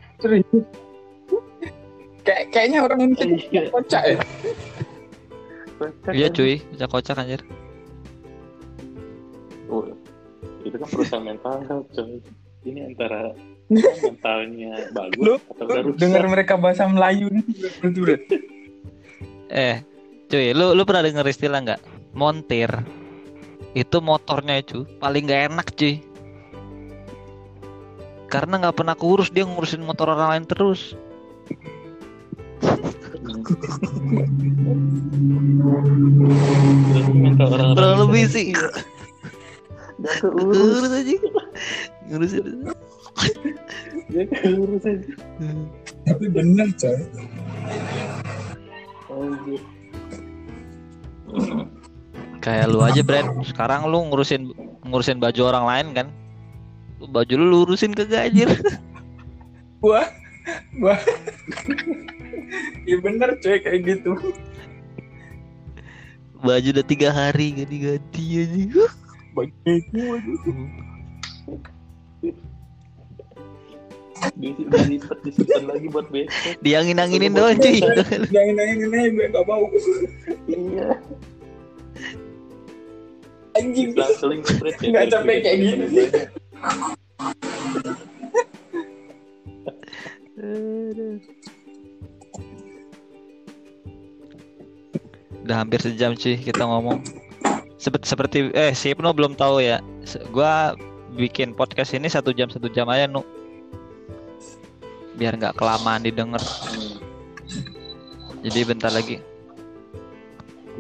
Kayak 2.21 2.53
kayaknya 2.53 2.85
orang 2.85 3.01
ini 3.09 3.41
Iya. 3.49 3.73
kocak 3.73 4.03
ya. 4.05 4.17
Iya 6.13 6.29
cuy, 6.29 6.61
bisa 6.61 6.85
kocak 6.85 7.17
anjir. 7.17 7.41
Oh, 9.67 9.89
itu 10.61 10.77
kan 10.77 10.89
perusahaan 10.93 11.25
mental 11.25 11.65
health 11.65 11.89
coy. 11.91 12.21
Ini 12.61 12.93
antara 12.93 13.33
mentalnya 14.05 14.77
bagus 14.93 15.17
Lu- 15.19 15.41
atau 15.49 15.65
udah 15.65 15.83
rusak. 15.83 15.99
Dengar 15.99 16.25
mereka 16.29 16.61
bahasa 16.61 16.85
Melayu 16.85 17.33
gitu 17.81 17.89
Brad. 17.97 18.21
Eh, 19.49 19.81
cuy, 20.31 20.55
lu 20.55 20.73
lu 20.79 20.83
pernah 20.87 21.03
denger 21.03 21.27
istilah 21.27 21.59
nggak? 21.61 21.81
Montir. 22.15 22.71
Itu 23.75 23.99
motornya 23.99 24.63
cu, 24.63 24.87
paling 25.03 25.27
nggak 25.27 25.43
enak 25.51 25.67
cuy. 25.75 25.99
Karena 28.31 28.63
nggak 28.63 28.79
pernah 28.79 28.95
kurus 28.95 29.35
dia 29.35 29.43
ngurusin 29.43 29.83
motor 29.83 30.15
orang 30.15 30.39
lain 30.39 30.45
terus. 30.47 30.95
Kurang 37.41 37.75
bisa- 37.75 38.01
lebih 38.07 38.25
sih. 38.31 38.55
Gak 40.01 40.15
keurus, 40.25 40.89
aja. 40.89 41.13
Ngurusin. 42.09 42.47
keurus 44.15 44.85
aja. 44.89 45.13
Tapi 46.09 46.25
bener 46.33 46.69
coy. 46.79 46.99
Anjir. 49.11 49.80
Kayak 52.45 52.73
lu 52.73 52.81
aja 52.81 53.03
Brad, 53.05 53.29
sekarang 53.45 53.85
lu 53.93 54.01
ngurusin 54.09 54.49
ngurusin 54.89 55.21
baju 55.21 55.41
orang 55.45 55.65
lain 55.69 55.87
kan? 55.93 56.07
Baju 57.01 57.33
lu 57.37 57.47
lurusin 57.53 57.93
ke 57.93 58.09
gajir. 58.09 58.49
Wah, 59.85 60.09
wah. 60.81 61.01
Iya 62.89 62.97
bener 63.05 63.37
coy 63.45 63.61
kayak 63.61 63.81
gitu. 63.85 64.17
Baju 66.41 66.69
udah 66.73 66.87
tiga 66.89 67.13
hari 67.13 67.53
gak 67.61 67.69
diganti 67.69 68.25
aja. 68.41 68.89
Bagi 69.37 69.85
gua 69.93 70.17
Di- 70.19 70.91
Dilipet 74.37 75.19
disimpan 75.25 75.65
lagi 75.69 75.87
buat 75.89 76.07
besok. 76.13 76.61
Diangin-anginin 76.61 77.33
doang 77.33 77.57
cuy. 77.57 77.81
Nanya 78.33 78.53
nanya 78.57 79.09
gue 79.09 79.27
gak 79.33 79.45
mau. 79.49 79.65
Iya. 80.49 80.89
Anjing. 83.57 83.91
Spread 83.97 84.77
ya. 84.81 84.89
Nggak 84.93 85.07
capek 85.13 85.37
kayak 85.45 85.59
gini. 85.61 85.87
Udah 95.45 95.67
hampir 95.67 95.83
sejam 95.83 96.15
cuy 96.17 96.39
kita 96.39 96.63
ngomong. 96.63 97.03
Seperti 97.81 98.07
seperti 98.07 98.39
eh 98.57 98.73
si 98.77 98.93
Ibnu 98.93 99.11
belum 99.13 99.35
tahu 99.37 99.61
ya. 99.61 99.81
Gua 100.31 100.77
bikin 101.17 101.53
podcast 101.59 101.93
ini 101.93 102.07
satu 102.07 102.31
jam 102.31 102.49
satu 102.49 102.71
jam 102.73 102.89
aja 102.89 103.11
nu. 103.11 103.27
Biar 105.21 105.37
nggak 105.37 105.53
kelamaan 105.61 106.01
didengar. 106.01 106.41
Jadi 108.41 108.61
bentar 108.65 108.89
lagi. 108.89 109.21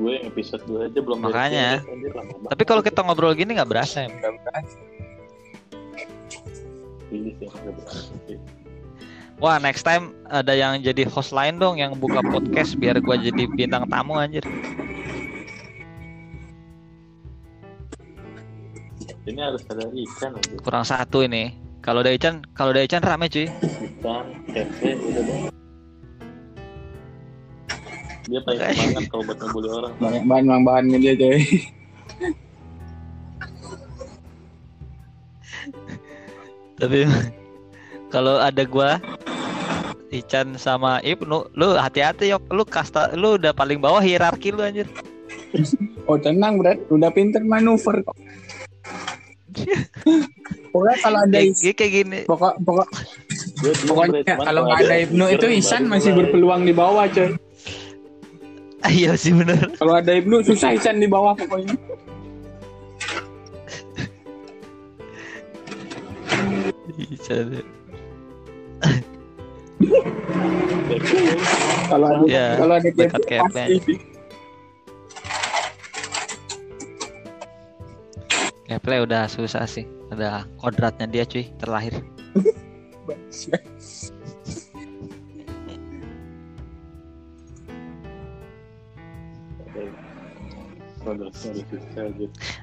Gue 0.01 0.17
episode 0.25 0.65
2 0.65 0.89
aja 0.89 0.99
belum 1.05 1.21
Makanya. 1.21 1.85
lama 1.85 2.09
banget. 2.17 2.49
Tapi 2.57 2.63
kalau 2.65 2.81
kita 2.81 3.05
ngobrol 3.05 3.37
gini 3.37 3.53
nggak 3.53 3.69
berasa 3.69 4.09
ya. 4.09 4.09
Nggak 4.09 4.33
berasa. 4.41 4.79
Sih, 7.13 7.37
nggak 7.37 7.75
berasa. 7.77 8.13
Wah 9.41 9.61
next 9.61 9.85
time 9.85 10.17
ada 10.29 10.57
yang 10.57 10.81
jadi 10.81 11.05
host 11.09 11.37
lain 11.37 11.61
dong 11.61 11.77
yang 11.77 11.93
buka 11.97 12.25
podcast 12.25 12.77
biar 12.81 12.97
gua 13.05 13.21
jadi 13.21 13.45
bintang 13.45 13.85
tamu 13.93 14.17
anjir. 14.17 14.45
Ini 19.29 19.41
harus 19.41 19.61
ada 19.69 19.85
ikan. 19.85 20.33
Kurang 20.65 20.85
satu 20.89 21.21
ini. 21.25 21.70
Kalau 21.81 22.05
ada 22.05 22.13
Ican, 22.13 22.45
kalau 22.53 22.77
ada 22.77 22.85
Ican 22.85 23.01
rame 23.01 23.25
cuy. 23.33 23.49
Ikan, 23.49 24.25
tempe, 24.53 24.91
udah 25.01 25.23
deh. 25.25 25.49
Dia 28.29 28.41
paling 28.45 28.61
semangat 28.61 29.05
kalau 29.09 29.23
buat 29.25 29.39
ngebully 29.41 29.69
orang. 29.73 29.95
Banyak 29.97 30.25
bahan 30.29 30.45
bang 30.45 30.63
bahannya 30.69 30.99
dia 31.01 31.15
coy. 31.17 31.41
Tapi 36.77 37.01
kalau 38.13 38.37
ada 38.37 38.63
gua 38.69 39.01
Ican 40.13 40.61
sama 40.61 41.01
Ibnu, 41.01 41.49
lu 41.57 41.81
hati-hati 41.81 42.29
yok, 42.29 42.45
lu 42.53 42.69
kasta, 42.69 43.17
lu 43.17 43.41
udah 43.41 43.57
paling 43.57 43.81
bawah 43.81 44.05
hierarki 44.05 44.53
lu 44.53 44.61
anjir. 44.61 44.85
Oh 46.05 46.21
tenang 46.21 46.61
Brad, 46.61 46.77
udah 46.93 47.09
pinter 47.09 47.41
manuver 47.41 48.05
kok. 48.05 48.17
Pokoknya 50.71 50.97
kalau 51.03 51.19
ada 51.21 51.35
Kayak, 51.35 51.51
is- 51.51 51.75
kayak 51.75 51.93
gini. 51.93 52.19
pokok 52.25 52.55
pokok 52.63 52.87
pokoknya 53.91 54.23
kalau 54.39 54.61
nggak 54.65 54.81
ada 54.87 54.97
Ibnu 55.03 55.25
itu 55.35 55.47
Isan 55.51 55.83
masih 55.87 56.15
berpeluang 56.15 56.63
di 56.63 56.73
bawah 56.73 57.11
coy. 57.11 57.35
iya 58.89 59.13
sih 59.13 59.35
bener 59.35 59.61
Kalau 59.77 59.93
ada 59.93 60.13
Ibnu 60.15 60.41
susah 60.41 60.73
Isan 60.73 61.03
di 61.03 61.07
bawah 61.07 61.35
pokoknya. 61.35 61.75
Deh. 67.29 67.65
Kalau 71.91 72.07
ada 72.07 72.23
Iya, 72.27 72.47
kalau 72.57 72.75
ada 72.77 72.91
Kevin. 72.91 73.41
pasti. 73.51 73.95
Gameplay 78.71 79.03
udah 79.03 79.27
susah 79.27 79.67
sih 79.67 79.83
udah 80.15 80.47
kodratnya 80.63 81.11
dia 81.11 81.27
cuy 81.27 81.51
terlahir 81.59 81.91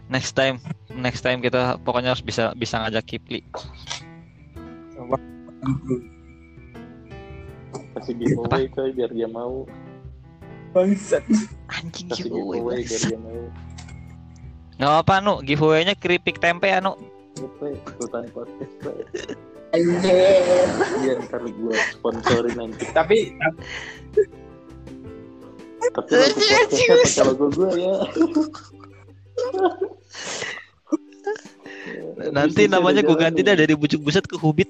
next 0.07 0.31
time 0.31 0.63
next 0.95 1.27
time 1.27 1.43
kita 1.43 1.75
pokoknya 1.83 2.15
harus 2.15 2.23
bisa 2.23 2.55
bisa 2.55 2.79
ngajak 2.79 3.03
Kipli 3.03 3.43
Kasih 7.97 8.13
giveaway 8.13 8.69
coy 8.71 8.89
biar 8.93 9.09
dia 9.09 9.25
mau. 9.25 9.65
Bangsat. 10.69 11.25
anjing 11.73 12.07
Kasih 12.13 12.29
giveaway 12.29 12.61
giveaway 12.61 12.79
biar 12.85 13.01
dia 13.09 13.19
mau. 13.19 13.66
Nggak 14.77 14.93
apa 15.01 15.13
nu 15.25 15.41
giveaway-nya 15.41 15.97
keripik 15.97 16.37
tempe 16.37 16.69
anu 16.69 16.93
Oke, 17.37 17.69
ikutan 17.69 18.25
podcast 18.33 18.73
coy. 18.81 18.97
Anjir. 19.69 20.41
Iya 21.05 21.21
ntar 21.21 21.45
gue 21.45 21.75
sponsorin 21.93 22.57
nanti. 22.57 22.85
Tapi 22.97 23.37
Tapi 25.93 26.11
nanti 26.17 26.41
podcastnya 26.41 26.95
pakai 26.97 27.23
logo 27.29 27.45
gue 27.53 27.69
ya. 27.77 27.93
nanti 32.33 32.65
namanya 32.65 33.05
gue 33.05 33.13
ganti 33.13 33.45
dah 33.45 33.53
dari 33.53 33.77
bucuk 33.77 34.01
buset 34.01 34.25
ke 34.25 34.33
hubit 34.41 34.65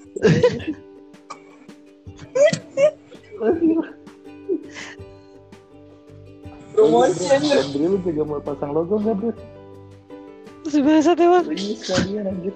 promosi 6.76 7.26
anjir. 7.32 7.64
Andri 7.64 7.86
lu 7.88 7.98
juga 8.04 8.22
mau 8.28 8.42
pasang 8.44 8.72
logo 8.76 9.00
nggak 9.00 9.16
bro? 9.18 9.32
Sebesar 10.70 11.16
emang 11.20 11.46
anjir. 11.50 12.56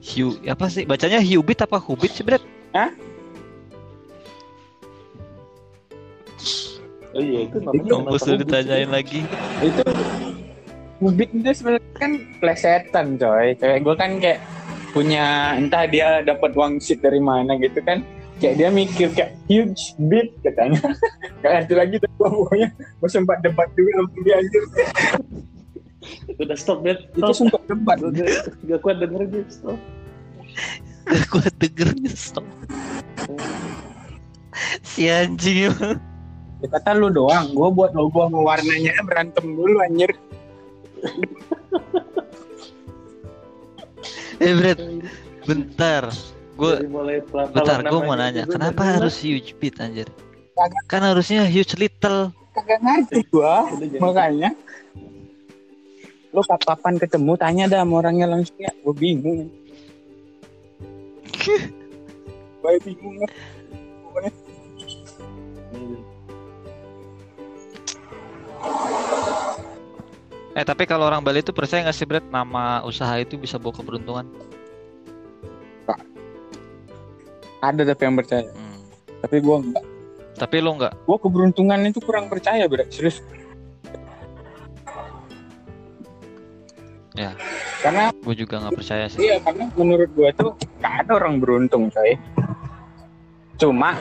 Hugh 0.00 0.40
apa 0.48 0.66
sih 0.72 0.88
bacanya 0.88 1.20
hubit 1.20 1.58
apa 1.60 1.76
hubit 1.76 2.16
sih 2.16 2.24
Bret 2.24 2.40
Oh 7.16 7.24
iya 7.24 7.50
itu 7.50 7.56
namanya. 7.58 7.90
kampus 7.90 8.22
Ubud 8.28 8.38
ditanyain 8.46 8.90
lagi 8.94 9.20
itu 9.64 9.82
Ubit 10.98 11.30
itu 11.30 11.50
sebenarnya 11.54 11.94
kan 11.94 12.12
plesetan 12.42 13.06
coy. 13.22 13.54
Kayak 13.54 13.78
gue 13.86 13.94
kan 13.94 14.10
kayak 14.18 14.40
punya 14.90 15.54
entah 15.54 15.86
dia 15.86 16.26
dapat 16.26 16.58
uang 16.58 16.82
shit 16.82 16.98
dari 16.98 17.22
mana 17.22 17.54
gitu 17.54 17.78
kan. 17.86 18.02
Kayak 18.38 18.54
dia 18.54 18.68
mikir 18.70 19.08
kayak 19.14 19.32
huge 19.50 19.98
bit 20.06 20.30
katanya. 20.46 20.78
Gak 21.42 21.50
ngerti 21.50 21.74
lagi 21.74 21.94
tuh 21.98 22.10
gua 22.18 22.28
pokoknya. 22.30 22.68
Gue 22.74 23.10
sempat 23.10 23.38
debat 23.42 23.66
juga 23.74 23.90
sama 23.98 24.10
dia 24.22 24.34
anjir. 24.38 24.62
Udah 26.38 26.56
stop 26.58 26.78
bet. 26.86 26.98
Itu 27.14 27.26
Stop. 27.26 27.34
sempat 27.34 27.62
debat. 27.66 27.96
Gue 27.98 28.12
gak, 28.14 28.30
gak 28.70 28.80
kuat 28.82 28.96
denger 29.02 29.22
gue 29.26 29.42
stop. 29.50 29.78
gak 31.08 31.24
kuat 31.32 31.54
dengernya 31.56 32.12
stop 32.12 32.44
si 34.82 35.06
anjing 35.08 35.70
Ya, 36.58 36.66
kata 36.74 36.90
lu 36.98 37.06
doang. 37.06 37.54
Gue 37.54 37.70
buat 37.70 37.94
logo 37.94 38.26
sama 38.26 38.42
warnanya 38.42 38.90
berantem 39.06 39.54
dulu 39.54 39.78
anjir. 39.78 40.10
eh 44.42 44.52
Bret 44.58 44.82
bentar 45.46 46.10
gue 46.58 46.72
bentar 47.54 47.78
gue 47.86 48.00
mau 48.02 48.18
nanya 48.18 48.42
kenapa 48.50 48.82
udah 48.82 48.94
harus 48.98 49.22
huge 49.22 49.54
bit 49.62 49.78
anjir 49.78 50.10
kan 50.90 51.06
harusnya 51.06 51.46
huge 51.46 51.78
little 51.78 52.34
Kagak 52.58 52.82
ngerti 52.82 53.22
gua. 53.30 53.70
Makanya. 54.02 54.50
Lu 56.34 56.42
kapan 56.42 56.98
ketemu 56.98 57.32
tanya 57.38 57.70
dah 57.70 57.86
sama 57.86 58.02
orangnya 58.02 58.26
langsung 58.26 58.58
ya. 58.58 58.74
Gue 58.82 58.94
bingung. 58.98 59.46
Gue 62.58 62.74
bingung. 62.82 63.14
Pokoknya 64.02 64.30
eh 70.58 70.66
tapi 70.66 70.90
kalau 70.90 71.06
orang 71.06 71.22
Bali 71.22 71.38
itu 71.38 71.54
percaya 71.54 71.86
nggak 71.86 71.94
sih 71.94 72.02
Bret 72.02 72.26
nama 72.34 72.82
usaha 72.82 73.14
itu 73.22 73.38
bisa 73.38 73.62
bawa 73.62 73.78
keberuntungan 73.78 74.26
ada 77.58 77.82
tapi 77.82 78.02
yang 78.06 78.16
percaya. 78.16 78.46
Hmm. 78.52 78.80
Tapi 79.24 79.36
gue 79.42 79.56
enggak. 79.58 79.84
tapi 80.38 80.62
lu 80.62 80.70
nggak 80.78 80.94
Gue 81.02 81.18
keberuntungan 81.18 81.82
itu 81.90 81.98
kurang 81.98 82.30
percaya 82.30 82.62
berat 82.70 82.94
serius. 82.94 83.18
Ya. 87.18 87.34
Karena 87.82 88.14
gue 88.14 88.34
juga 88.38 88.62
nggak 88.62 88.78
percaya 88.78 89.10
sih 89.10 89.18
iya 89.18 89.42
karena 89.42 89.66
menurut 89.74 90.10
gue 90.14 90.30
tuh 90.38 90.54
gak 90.78 91.06
ada 91.06 91.18
orang 91.18 91.42
beruntung 91.42 91.90
coy. 91.90 92.14
Cuma 93.58 93.98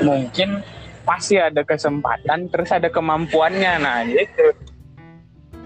mungkin 0.00 0.64
pasti 1.04 1.36
ada 1.36 1.60
kesempatan 1.60 2.48
terus 2.48 2.72
ada 2.72 2.88
kemampuannya 2.88 3.72
nah 3.84 4.00
gitu. 4.08 4.56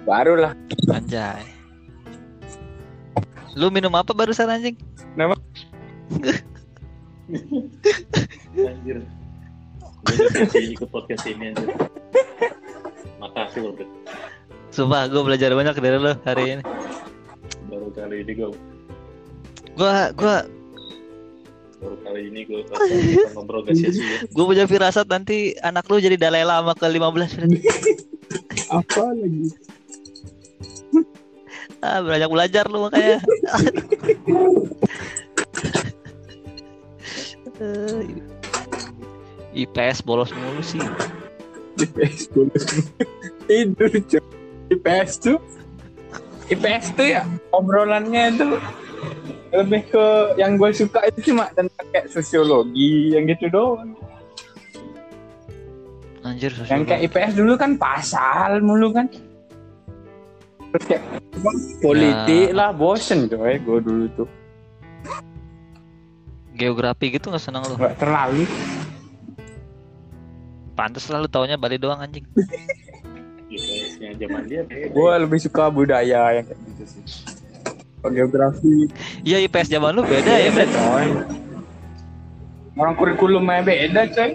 Barulah 0.03 0.59
anjay 0.91 1.55
lu 3.55 3.71
minum 3.71 3.95
apa 3.95 4.11
barusan 4.11 4.51
anjing 4.51 4.77
Anjir. 8.55 8.99
Gue 10.05 10.15
juga 10.21 10.41
sih 10.53 10.77
ikut 10.77 10.89
podcast 10.93 11.25
ini 11.25 11.53
anjir. 11.53 11.69
Makasih 13.21 13.61
loh 13.65 13.73
Bet. 13.73 13.89
Sumpah 14.69 15.09
gue 15.09 15.23
belajar 15.23 15.55
banyak 15.55 15.77
dari 15.79 15.99
lu 16.03 16.13
hari 16.27 16.59
ini 16.59 16.63
Baru 17.71 17.95
kali 17.95 18.27
ini 18.27 18.33
gue 18.35 18.51
Gua 19.79 20.11
gua 20.19 20.43
baru 21.79 21.97
kali 22.01 22.33
ini 22.33 22.41
gue 22.49 22.65
ngobrol 23.37 23.61
gak 23.63 23.77
sia-sia. 23.77 24.25
gua 24.33 24.49
punya 24.49 24.65
firasat 24.65 25.05
nanti 25.05 25.53
anak 25.61 25.85
lu 25.87 26.01
jadi 26.01 26.17
Dalai 26.17 26.41
Lama 26.41 26.73
ke 26.73 26.89
15 26.89 27.05
apa 28.73 29.03
lagi? 29.13 29.53
ah, 31.85 32.01
banyak 32.01 32.31
belajar 32.33 32.65
lu 32.73 32.89
makanya 32.89 33.21
IPS 39.55 40.03
bolos 40.03 40.31
mulu 40.35 40.63
sih 40.63 40.83
IPS 41.79 42.31
bolos 42.35 42.65
tidur 43.47 43.91
coy. 43.91 44.25
IPS 44.73 45.13
tuh 45.23 45.39
IPS 46.51 46.93
tuh 46.99 47.07
ya 47.09 47.23
obrolannya 47.55 48.35
itu 48.35 48.47
lebih 49.55 49.83
ke 49.87 50.07
yang 50.35 50.59
gue 50.59 50.71
suka 50.75 50.99
itu 51.07 51.31
cuma 51.31 51.47
tentang 51.55 51.87
kayak 51.95 52.11
sosiologi 52.11 53.15
yang 53.15 53.31
gitu 53.31 53.47
doang. 53.55 53.95
anjir 56.27 56.51
Yang 56.67 56.83
kayak 56.91 57.01
IPS 57.07 57.33
dulu 57.39 57.55
kan 57.55 57.79
pasal 57.79 58.59
mulu 58.65 58.91
kan. 58.91 59.07
Terus 60.75 60.85
kayak 60.91 61.03
politik 61.79 62.51
Ya. 62.51 62.57
lah 62.57 62.71
bosen 62.75 63.31
coy 63.31 63.63
gue 63.63 63.79
dulu 63.79 64.05
tuh 64.19 64.29
geografi 66.55 67.19
gitu 67.19 67.35
nggak 67.35 67.43
seneng 67.43 67.67
lu? 67.67 67.75
Nggak 67.75 67.99
terlalu. 67.99 68.47
Pantes 70.75 71.07
lah 71.11 71.23
lu 71.23 71.29
taunya 71.31 71.59
Bali 71.59 71.79
doang 71.79 72.03
anjing. 72.03 72.27
IPS-nya 73.55 74.19
zaman 74.19 74.51
dia 74.51 74.67
gue 74.67 75.13
lebih 75.23 75.39
suka 75.39 75.71
budaya 75.71 76.43
yang 76.43 76.45
kayak 76.47 76.61
gitu 76.75 76.85
sih. 76.91 77.05
Geografi. 78.05 78.91
Iya 79.23 79.39
IPS 79.47 79.71
zaman 79.71 79.95
lu 79.95 80.03
beda 80.03 80.35
ya 80.35 80.51
coy. 80.51 81.07
Orang 82.75 82.95
kurikulumnya 82.99 83.63
beda 83.63 84.03
coy. 84.11 84.31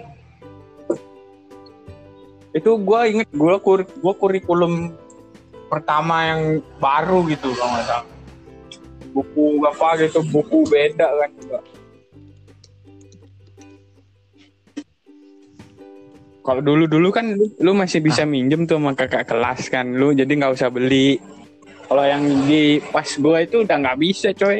Itu 2.56 2.80
gue 2.80 3.00
inget 3.12 3.28
gue 3.30 3.54
kur 3.62 3.84
gua 4.00 4.14
kurikulum 4.16 4.96
pertama 5.70 6.26
yang 6.26 6.40
baru 6.82 7.28
gitu 7.28 7.52
kalau 7.54 7.76
nggak 7.76 7.86
salah. 7.86 8.08
Buku 9.10 9.60
apa 9.66 9.88
gitu 10.02 10.24
buku 10.32 10.64
beda 10.70 11.06
kan 11.06 11.30
juga 11.36 11.58
kalau 16.50 16.66
dulu 16.66 16.90
dulu 16.90 17.14
kan 17.14 17.30
lu, 17.30 17.46
lu 17.62 17.70
masih 17.78 18.02
bisa 18.02 18.26
minjem 18.26 18.66
tuh 18.66 18.82
sama 18.82 18.90
kakak 18.98 19.22
kelas 19.30 19.70
kan 19.70 19.86
lu 19.94 20.10
jadi 20.10 20.26
nggak 20.26 20.58
usah 20.58 20.66
beli 20.66 21.22
kalau 21.86 22.02
yang 22.02 22.26
di 22.50 22.82
pas 22.90 23.06
gue 23.06 23.38
itu 23.46 23.62
udah 23.62 23.76
nggak 23.78 23.98
bisa 24.02 24.34
coy 24.34 24.58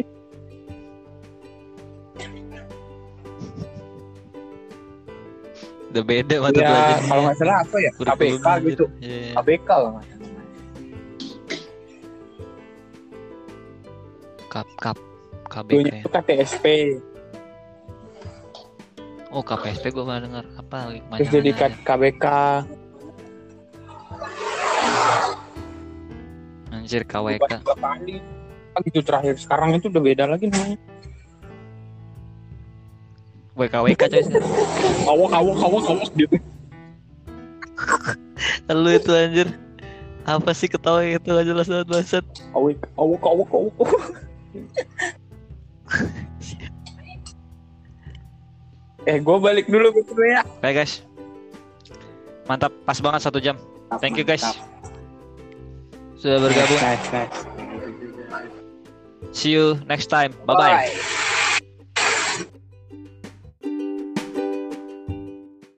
Udah 5.91 6.07
beda 6.07 6.37
mata 6.39 6.63
Ya, 6.63 7.03
kalau 7.03 7.23
nggak 7.27 7.37
salah 7.43 7.57
apa 7.67 7.77
ya? 7.83 7.91
KBK 7.91 8.07
Kurikulumnya, 8.07 8.63
gitu. 8.63 8.85
anjir. 8.87 9.11
Iya. 9.11 9.31
KBK 9.35 9.69
lah. 9.75 9.93
Kap 14.47 14.69
kap 14.79 14.99
KBK. 15.51 16.07
Itu 16.07 16.09
KTSP. 16.15 16.67
Oh 19.31 19.47
KPSP 19.47 19.95
gue 19.95 20.03
pernah 20.03 20.19
dengar 20.19 20.45
apa 20.59 20.91
lagi 20.91 21.01
Terus 21.23 21.31
jadi 21.31 21.51
K- 21.55 21.79
KBK. 21.87 22.25
Anjir 26.75 27.03
KWK. 27.07 27.53
Ah, 27.79 27.95
Gitu 28.83 29.01
terakhir. 29.07 29.39
Sekarang 29.39 29.79
itu 29.79 29.87
udah 29.87 30.03
beda 30.03 30.25
lagi 30.27 30.51
namanya. 30.51 30.75
WKWK 33.55 34.03
coy. 34.11 34.23
Awak, 35.11 35.31
awak, 35.31 35.57
awak, 35.63 35.85
awak 35.95 36.11
gitu. 36.19 36.37
Lu 38.71 38.91
itu 38.91 39.11
anjir. 39.15 39.49
Apa 40.27 40.51
sih 40.55 40.71
ketawa 40.71 41.03
itu 41.07 41.27
gak 41.27 41.47
jelas 41.47 41.67
banget 41.71 41.87
bangsat. 41.87 42.25
Awak, 42.55 42.83
awak, 42.99 43.23
awak, 43.23 43.51
awak. 43.51 43.75
eh, 49.09 49.19
gue 49.21 49.37
balik 49.41 49.67
dulu 49.71 49.93
gitu 49.95 50.13
ya. 50.25 50.43
Oke 50.45 50.73
guys. 50.73 51.05
Mantap, 52.51 52.75
pas 52.83 52.99
banget 52.99 53.21
satu 53.23 53.39
jam. 53.39 53.57
Thank 54.03 54.19
you 54.19 54.27
guys. 54.27 54.43
Sudah 56.19 56.43
bergabung. 56.43 56.81
See 59.31 59.55
you 59.55 59.79
next 59.87 60.11
time. 60.11 60.35
Bye 60.45 60.57
bye. 60.59 60.75
Bye. 60.91 61.29